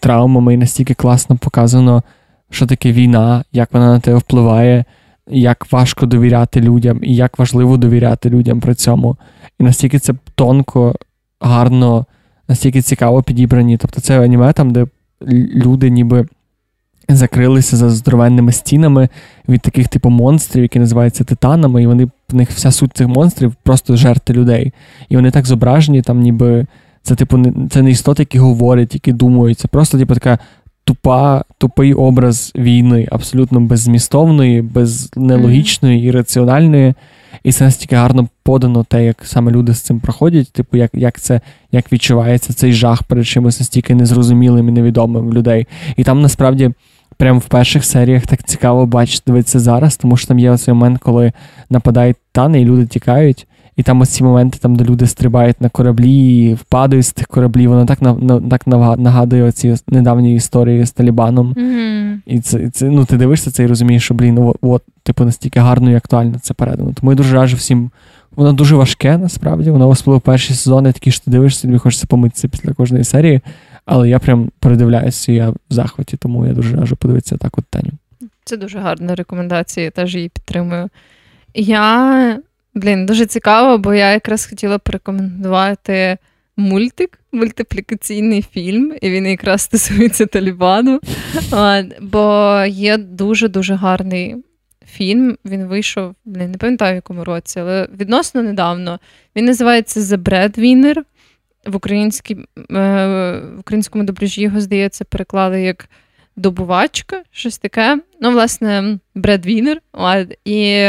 травмами, 0.00 0.54
і 0.54 0.56
настільки 0.56 0.94
класно 0.94 1.36
показано, 1.36 2.02
що 2.50 2.66
таке 2.66 2.92
війна, 2.92 3.44
як 3.52 3.72
вона 3.72 3.92
на 3.92 4.00
тебе 4.00 4.18
впливає, 4.18 4.84
як 5.30 5.72
важко 5.72 6.06
довіряти 6.06 6.60
людям, 6.60 6.98
і 7.02 7.14
як 7.14 7.38
важливо 7.38 7.76
довіряти 7.76 8.30
людям 8.30 8.60
при 8.60 8.74
цьому. 8.74 9.16
І 9.60 9.64
настільки 9.64 9.98
це 9.98 10.14
тонко, 10.34 10.94
гарно 11.40 12.06
настільки 12.48 12.82
цікаво 12.82 13.22
підібрані. 13.22 13.76
Тобто 13.76 14.00
це 14.00 14.20
аніме 14.20 14.52
там, 14.52 14.70
де 14.70 14.86
люди 15.54 15.90
ніби 15.90 16.26
закрилися 17.08 17.76
за 17.76 17.90
здоровенними 17.90 18.52
стінами 18.52 19.08
від 19.48 19.60
таких 19.60 19.88
типу 19.88 20.10
монстрів, 20.10 20.62
які 20.62 20.78
називаються 20.78 21.24
титанами, 21.24 21.82
і 21.82 21.86
вони 21.86 22.04
в 22.04 22.34
них 22.34 22.50
вся 22.50 22.70
суть 22.70 22.96
цих 22.96 23.08
монстрів 23.08 23.54
просто 23.62 23.96
жерти 23.96 24.32
людей. 24.32 24.72
І 25.08 25.16
вони 25.16 25.30
так 25.30 25.46
зображені, 25.46 26.02
там 26.02 26.20
ніби 26.20 26.66
це, 27.02 27.14
типу, 27.14 27.36
не 27.36 27.52
це 27.70 27.82
не 27.82 27.90
істоти, 27.90 28.22
які 28.22 28.38
говорять, 28.38 28.94
які 28.94 29.12
думають. 29.12 29.58
Це 29.58 29.68
просто 29.68 29.98
типу, 29.98 30.14
така 30.14 30.38
тупа, 30.84 31.44
тупий 31.58 31.94
образ 31.94 32.52
війни, 32.56 33.08
абсолютно 33.10 33.60
беззмістовної, 33.60 34.62
без 34.62 35.10
нелогічної, 35.16 36.04
ірраціональної. 36.04 36.94
І 37.42 37.52
це 37.52 37.64
настільки 37.64 37.96
гарно 37.96 38.28
подано, 38.42 38.84
те, 38.84 39.04
як 39.04 39.24
саме 39.24 39.52
люди 39.52 39.74
з 39.74 39.80
цим 39.80 40.00
проходять, 40.00 40.52
типу, 40.52 40.76
як 40.76 40.90
як 40.94 41.20
це 41.20 41.40
як 41.72 41.92
відчувається 41.92 42.52
цей 42.52 42.72
жах 42.72 43.02
перед 43.02 43.26
чимось 43.26 43.60
настільки 43.60 43.94
незрозумілим 43.94 44.68
і 44.68 44.72
невідомим 44.72 45.32
людей. 45.32 45.66
І 45.96 46.04
там 46.04 46.22
насправді. 46.22 46.70
Прямо 47.16 47.38
в 47.38 47.44
перших 47.44 47.84
серіях 47.84 48.26
так 48.26 48.42
цікаво 48.42 48.86
бачити 48.86 49.22
дивитися 49.26 49.60
зараз, 49.60 49.96
тому 49.96 50.16
що 50.16 50.28
там 50.28 50.38
є 50.38 50.50
оцей 50.50 50.74
момент, 50.74 50.98
коли 50.98 51.32
нападають 51.70 52.16
тани, 52.32 52.60
і 52.60 52.64
люди 52.64 52.86
тікають. 52.86 53.46
І 53.78 53.82
там 53.82 54.00
ось 54.00 54.08
ці 54.08 54.24
моменти, 54.24 54.58
там, 54.60 54.76
де 54.76 54.84
люди 54.84 55.06
стрибають 55.06 55.60
на 55.60 55.68
кораблі, 55.68 56.44
і 56.44 56.54
впадають 56.54 57.06
з 57.06 57.12
тих 57.12 57.26
кораблів, 57.26 57.70
воно 57.70 57.86
так 57.86 58.02
на, 58.02 58.40
так 58.40 58.66
нагадує 58.98 59.42
оці 59.42 59.74
недавні 59.88 60.34
історії 60.34 60.84
з 60.84 60.90
Талібаном. 60.90 61.52
Mm-hmm. 61.52 62.18
І 62.26 62.40
це, 62.40 62.70
це 62.70 62.86
ну, 62.90 63.04
ти 63.04 63.16
дивишся 63.16 63.50
це 63.50 63.64
і 63.64 63.66
розумієш, 63.66 64.04
що 64.04 64.14
блін, 64.14 64.34
ну, 64.34 64.54
от, 64.60 64.82
типу, 65.02 65.24
настільки 65.24 65.60
гарно 65.60 65.90
і 65.90 65.94
актуально 65.94 66.38
це 66.42 66.54
передано. 66.54 66.92
Тому 66.92 67.12
я 67.12 67.16
дуже 67.16 67.34
раджу 67.34 67.56
всім. 67.56 67.90
Воно 68.36 68.52
дуже 68.52 68.76
важке, 68.76 69.18
насправді. 69.18 69.70
Воно 69.70 69.88
особливо 69.88 70.20
перші 70.20 70.54
сезони, 70.54 70.92
такі 70.92 71.10
що 71.10 71.24
ти 71.24 71.30
дивишся, 71.30 71.62
тобі 71.62 71.78
хочеться 71.78 72.06
помитися 72.06 72.48
після 72.48 72.72
кожної 72.72 73.04
серії. 73.04 73.40
Але 73.84 74.08
я 74.08 74.18
прям 74.18 74.50
передивляюся, 74.60 75.32
і 75.32 75.34
я 75.34 75.50
в 75.50 75.56
захваті, 75.70 76.16
тому 76.16 76.46
я 76.46 76.52
дуже 76.52 76.76
раджу 76.76 76.96
подивитися 76.96 77.36
так 77.36 77.58
от 77.58 77.64
Таню. 77.70 77.92
Це 78.44 78.56
дуже 78.56 78.78
гарна 78.78 79.14
рекомендація, 79.14 79.84
я 79.84 79.90
теж 79.90 80.14
її 80.14 80.28
підтримую. 80.28 80.88
Я 81.54 82.38
Блін, 82.74 83.06
дуже 83.06 83.26
цікаво, 83.26 83.78
бо 83.78 83.94
я 83.94 84.12
якраз 84.12 84.46
хотіла 84.46 84.78
порекомендувати 84.78 86.18
мультик, 86.56 87.20
мультиплікаційний 87.32 88.42
фільм, 88.42 88.94
і 89.02 89.10
він 89.10 89.26
якраз 89.26 89.62
стосується 89.62 90.26
Талібану. 90.26 91.00
Бо 92.00 92.54
є 92.68 92.96
дуже-дуже 92.96 93.74
гарний 93.74 94.36
фільм. 94.86 95.38
Він 95.44 95.66
вийшов, 95.66 96.14
блін, 96.24 96.50
не 96.50 96.58
пам'ятаю 96.58 96.92
в 96.92 96.94
якому 96.94 97.24
році, 97.24 97.60
але 97.60 97.88
відносно 98.00 98.42
недавно. 98.42 99.00
Він 99.36 99.44
називається 99.44 100.00
The 100.00 100.16
Breadwinner. 100.16 101.02
В 101.66 101.76
е, 102.76 103.40
в 103.56 103.60
українському 103.60 104.04
добрежі 104.04 104.42
його, 104.42 104.60
здається, 104.60 105.04
переклали 105.04 105.62
як 105.62 105.88
добувачка, 106.36 107.22
щось 107.30 107.58
таке. 107.58 107.98
Ну, 108.20 108.30
власне, 108.30 108.98
Бредвінер. 109.14 109.80
І 110.44 110.88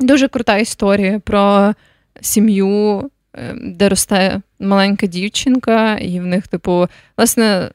Дуже 0.00 0.28
крута 0.28 0.56
історія 0.56 1.20
про 1.24 1.74
сім'ю, 2.20 3.10
е, 3.34 3.54
де 3.62 3.88
росте 3.88 4.40
маленька 4.60 5.06
дівчинка, 5.06 5.98
і 5.98 6.20
в 6.20 6.26
них, 6.26 6.48
типу, 6.48 6.88
власне, 7.16 7.70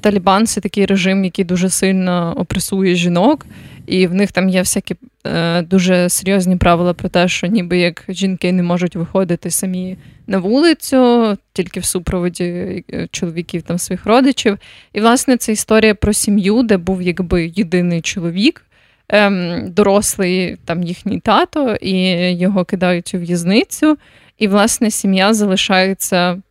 Талібан 0.00 0.46
це 0.46 0.60
такий 0.60 0.86
режим, 0.86 1.24
який 1.24 1.44
дуже 1.44 1.70
сильно 1.70 2.34
опресує 2.36 2.94
жінок, 2.94 3.46
і 3.86 4.06
в 4.06 4.14
них 4.14 4.32
там 4.32 4.48
є 4.48 4.60
всякі 4.60 4.94
е, 5.26 5.62
дуже 5.62 6.08
серйозні 6.08 6.56
правила 6.56 6.94
про 6.94 7.08
те, 7.08 7.28
що 7.28 7.46
ніби 7.46 7.78
як 7.78 8.04
жінки 8.08 8.52
не 8.52 8.62
можуть 8.62 8.96
виходити 8.96 9.50
самі 9.50 9.96
на 10.26 10.38
вулицю, 10.38 11.36
тільки 11.52 11.80
в 11.80 11.84
супроводі 11.84 12.44
е, 12.44 13.08
чоловіків 13.10 13.62
там 13.62 13.78
своїх 13.78 14.06
родичів. 14.06 14.58
І, 14.92 15.00
власне, 15.00 15.36
це 15.36 15.52
історія 15.52 15.94
про 15.94 16.12
сім'ю, 16.12 16.62
де 16.62 16.76
був 16.76 17.02
якби 17.02 17.52
єдиний 17.54 18.00
чоловік 18.00 18.64
ем, 19.12 19.64
дорослий 19.72 20.56
там 20.64 20.82
їхній 20.82 21.20
тато, 21.20 21.76
і 21.80 21.92
його 22.38 22.64
кидають 22.64 23.14
у 23.14 23.18
в'язницю. 23.18 23.98
І, 24.38 24.48
власне, 24.48 24.90
сім'я 24.90 25.34
залишається 25.34 26.42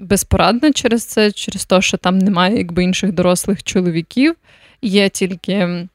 безпорадна 0.00 0.72
через 0.72 1.04
це, 1.04 1.32
через 1.32 1.64
те, 1.64 1.82
що 1.82 1.96
там 1.96 2.18
немає 2.18 2.56
якби 2.56 2.84
інших 2.84 3.12
дорослих 3.12 3.62
чоловіків, 3.62 4.34
є 4.82 5.08
тільки. 5.08 5.88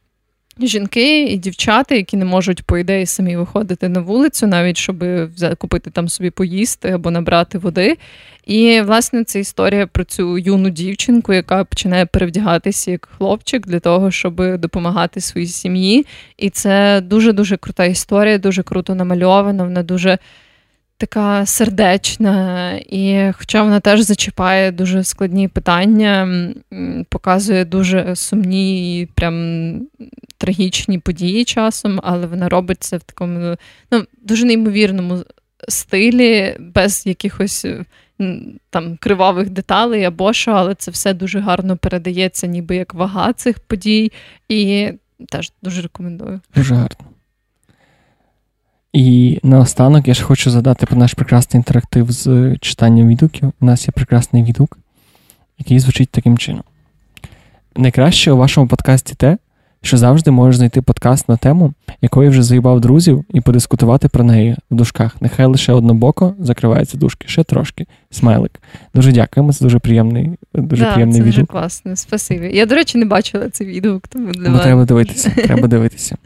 Жінки 0.61 1.23
і 1.23 1.37
дівчата, 1.37 1.95
які 1.95 2.17
не 2.17 2.25
можуть, 2.25 2.63
по 2.63 2.77
ідеї, 2.77 3.05
самі 3.05 3.37
виходити 3.37 3.89
на 3.89 3.99
вулицю, 3.99 4.47
навіть 4.47 4.77
щоб 4.77 5.03
купити 5.57 5.89
там 5.89 6.09
собі 6.09 6.29
поїсти 6.29 6.91
або 6.91 7.11
набрати 7.11 7.57
води. 7.57 7.97
І, 8.47 8.81
власне, 8.81 9.23
це 9.23 9.39
історія 9.39 9.87
про 9.87 10.03
цю 10.03 10.37
юну 10.37 10.69
дівчинку, 10.69 11.33
яка 11.33 11.63
починає 11.63 12.05
перевдягатися 12.05 12.91
як 12.91 13.09
хлопчик 13.17 13.67
для 13.67 13.79
того, 13.79 14.11
щоб 14.11 14.57
допомагати 14.57 15.21
своїй 15.21 15.47
сім'ї. 15.47 16.05
І 16.37 16.49
це 16.49 17.01
дуже-дуже 17.01 17.57
крута 17.57 17.85
історія, 17.85 18.37
дуже 18.37 18.63
круто 18.63 18.95
намальована, 18.95 19.63
вона 19.63 19.83
дуже 19.83 20.17
така 20.97 21.45
сердечна. 21.45 22.71
І, 22.89 23.31
хоча 23.37 23.63
вона 23.63 23.79
теж 23.79 24.01
зачіпає 24.01 24.71
дуже 24.71 25.03
складні 25.03 25.47
питання, 25.47 26.47
показує 27.09 27.65
дуже 27.65 28.15
сумні 28.15 29.01
і 29.01 29.05
прям 29.05 29.81
трагічні 30.37 30.99
події 30.99 31.45
часом, 31.45 31.99
але 32.03 32.27
вона 32.27 32.49
робить 32.49 32.83
це 32.83 32.97
в 32.97 33.03
такому 33.03 33.55
ну, 33.91 34.03
дуже 34.21 34.45
неймовірному 34.45 35.23
стилі, 35.67 36.55
без 36.59 37.05
якихось 37.05 37.65
там 38.69 38.97
кривавих 38.97 39.49
деталей 39.49 40.03
або 40.03 40.33
що, 40.33 40.51
але 40.51 40.75
це 40.75 40.91
все 40.91 41.13
дуже 41.13 41.39
гарно 41.39 41.77
передається, 41.77 42.47
ніби 42.47 42.75
як 42.75 42.93
вага 42.93 43.33
цих 43.33 43.59
подій. 43.59 44.11
І 44.49 44.91
теж 45.29 45.51
дуже 45.61 45.81
рекомендую. 45.81 46.41
Дуже 46.55 46.75
гарно. 46.75 47.05
І 48.93 49.39
наостанок 49.43 50.07
я 50.07 50.13
ж 50.13 50.23
хочу 50.23 50.51
задати 50.51 50.85
про 50.85 50.97
наш 50.97 51.13
прекрасний 51.13 51.59
інтерактив 51.59 52.11
з 52.11 52.55
читанням 52.61 53.07
відгуків. 53.07 53.53
У 53.59 53.65
нас 53.65 53.87
є 53.87 53.91
прекрасний 53.91 54.43
відгук, 54.43 54.77
який 55.57 55.79
звучить 55.79 56.09
таким 56.09 56.37
чином. 56.37 56.63
Найкраще 57.75 58.31
у 58.31 58.37
вашому 58.37 58.67
подкасті 58.67 59.15
те, 59.15 59.37
що 59.81 59.97
завжди 59.97 60.31
можеш 60.31 60.55
знайти 60.55 60.81
подкаст 60.81 61.29
на 61.29 61.37
тему, 61.37 61.73
якої 62.01 62.29
вже 62.29 62.43
заїбав 62.43 62.81
друзів, 62.81 63.25
і 63.33 63.41
подискутувати 63.41 64.07
про 64.07 64.23
неї 64.23 64.55
в 64.71 64.75
дужках. 64.75 65.21
Нехай 65.21 65.45
лише 65.45 65.73
однобоко 65.73 66.35
закриваються 66.39 66.97
дужки, 66.97 67.27
ще 67.27 67.43
трошки. 67.43 67.85
Смайлик. 68.11 68.61
Дуже 68.95 69.11
дякуємо. 69.11 69.53
Це 69.53 69.65
дуже 69.65 69.79
приємний, 69.79 70.31
дуже 70.53 70.83
да, 70.83 70.91
приємний 70.91 71.19
це 71.19 71.23
відгук. 71.23 71.35
Дуже 71.35 71.45
класно, 71.45 71.95
спасибі. 71.95 72.51
Я, 72.53 72.65
до 72.65 72.75
речі, 72.75 72.97
не 72.97 73.05
бачила 73.05 73.49
цей 73.49 73.67
відгук, 73.67 74.07
тому 74.07 74.31
для 74.31 74.49
ну, 74.49 74.59
треба 74.59 74.85
дивитися. 74.85 75.29
Треба 75.35 75.67
дивитися. 75.67 76.17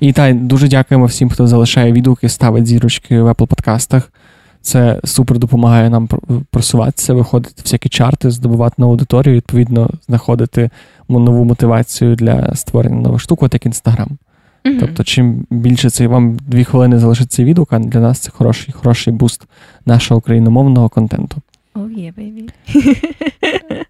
І 0.00 0.12
та 0.12 0.32
дуже 0.32 0.68
дякуємо 0.68 1.06
всім, 1.06 1.30
хто 1.30 1.46
залишає 1.46 1.92
відгуки, 1.92 2.28
ставить 2.28 2.66
зірочки 2.66 3.22
в 3.22 3.26
Apple 3.28 3.46
подкастах. 3.46 4.12
Це 4.60 5.00
супер 5.04 5.38
допомагає 5.38 5.90
нам 5.90 6.08
просуватися, 6.50 7.14
виходити 7.14 7.62
всякі 7.64 7.88
чарти, 7.88 8.30
здобувати 8.30 8.74
на 8.78 8.86
аудиторію, 8.86 9.36
відповідно, 9.36 9.90
знаходити 10.06 10.70
нову 11.08 11.44
мотивацію 11.44 12.16
для 12.16 12.54
створення 12.54 13.00
нових 13.00 13.20
штук, 13.20 13.42
от 13.42 13.54
як 13.54 13.66
інстаграм. 13.66 14.08
Mm-hmm. 14.64 14.80
Тобто, 14.80 15.04
чим 15.04 15.46
більше 15.50 15.90
це 15.90 16.06
вам 16.06 16.36
дві 16.46 16.64
хвилини 16.64 16.98
залишиться 16.98 17.44
відгук, 17.44 17.72
а 17.72 17.78
для 17.78 18.00
нас 18.00 18.18
це 18.18 18.30
хороший 18.30 18.74
хороший 18.74 19.12
буст 19.12 19.42
нашого 19.86 20.18
україномовного 20.18 20.88
контенту. 20.88 21.36
Oh, 21.74 21.88
yeah, 21.98 22.12
baby. 22.18 22.50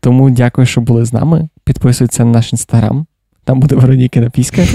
Тому 0.01 0.31
дякую, 0.31 0.67
що 0.67 0.81
були 0.81 1.05
з 1.05 1.13
нами. 1.13 1.49
Підписуйтесь 1.65 2.19
на 2.19 2.25
наш 2.25 2.53
інстаграм. 2.53 3.07
Там 3.49 3.61
буде 3.61 3.75
Веронікина 3.75 4.31
піська. 4.31 4.63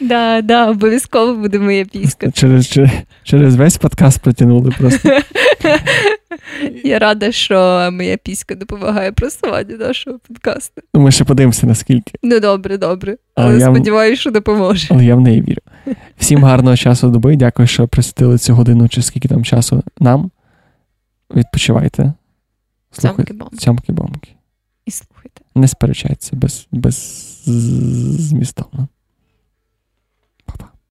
Да, 0.00 0.40
да, 0.42 0.70
обов'язково 0.70 1.34
буде 1.34 1.58
моя 1.58 1.84
піська. 1.84 2.30
Через 2.34 2.78
через, 3.22 3.56
весь 3.56 3.76
подкаст 3.76 4.20
протягнули 4.20 4.72
просто. 4.78 5.08
Я 6.84 6.98
рада, 6.98 7.32
що 7.32 7.88
моя 7.92 8.16
піська 8.16 8.54
допомагає 8.54 9.12
просуванню 9.12 9.76
нашого 9.76 10.18
подкасту. 10.28 10.82
Ну, 10.94 11.00
Ми 11.00 11.10
ще 11.10 11.24
подивимося, 11.24 11.66
наскільки. 11.66 12.12
Ну, 12.22 12.40
добре, 12.40 12.78
добре. 12.78 13.16
Але, 13.34 13.60
сподіваюся, 13.60 14.20
що 14.20 14.30
допоможе. 14.30 14.88
Але 14.90 15.04
я 15.04 15.14
в 15.14 15.20
неї 15.20 15.42
вірю. 15.42 15.60
Всім 16.18 16.44
гарного 16.44 16.76
часу 16.76 17.10
доби. 17.10 17.36
Дякую, 17.36 17.68
що 17.68 17.88
присвятили 17.88 18.38
цю 18.38 18.54
годину 18.54 18.88
чи 18.88 19.02
скільки 19.02 19.28
там 19.28 19.44
часу 19.44 19.82
нам. 20.00 20.30
Відпочивайте. 21.34 22.12
Слухайте. 22.92 23.34
Слухайте. 25.28 25.42
Не 25.54 25.68
сперечайтеся 25.68 26.36
без, 26.36 26.66
без 26.72 26.94
змістовно. 28.28 28.88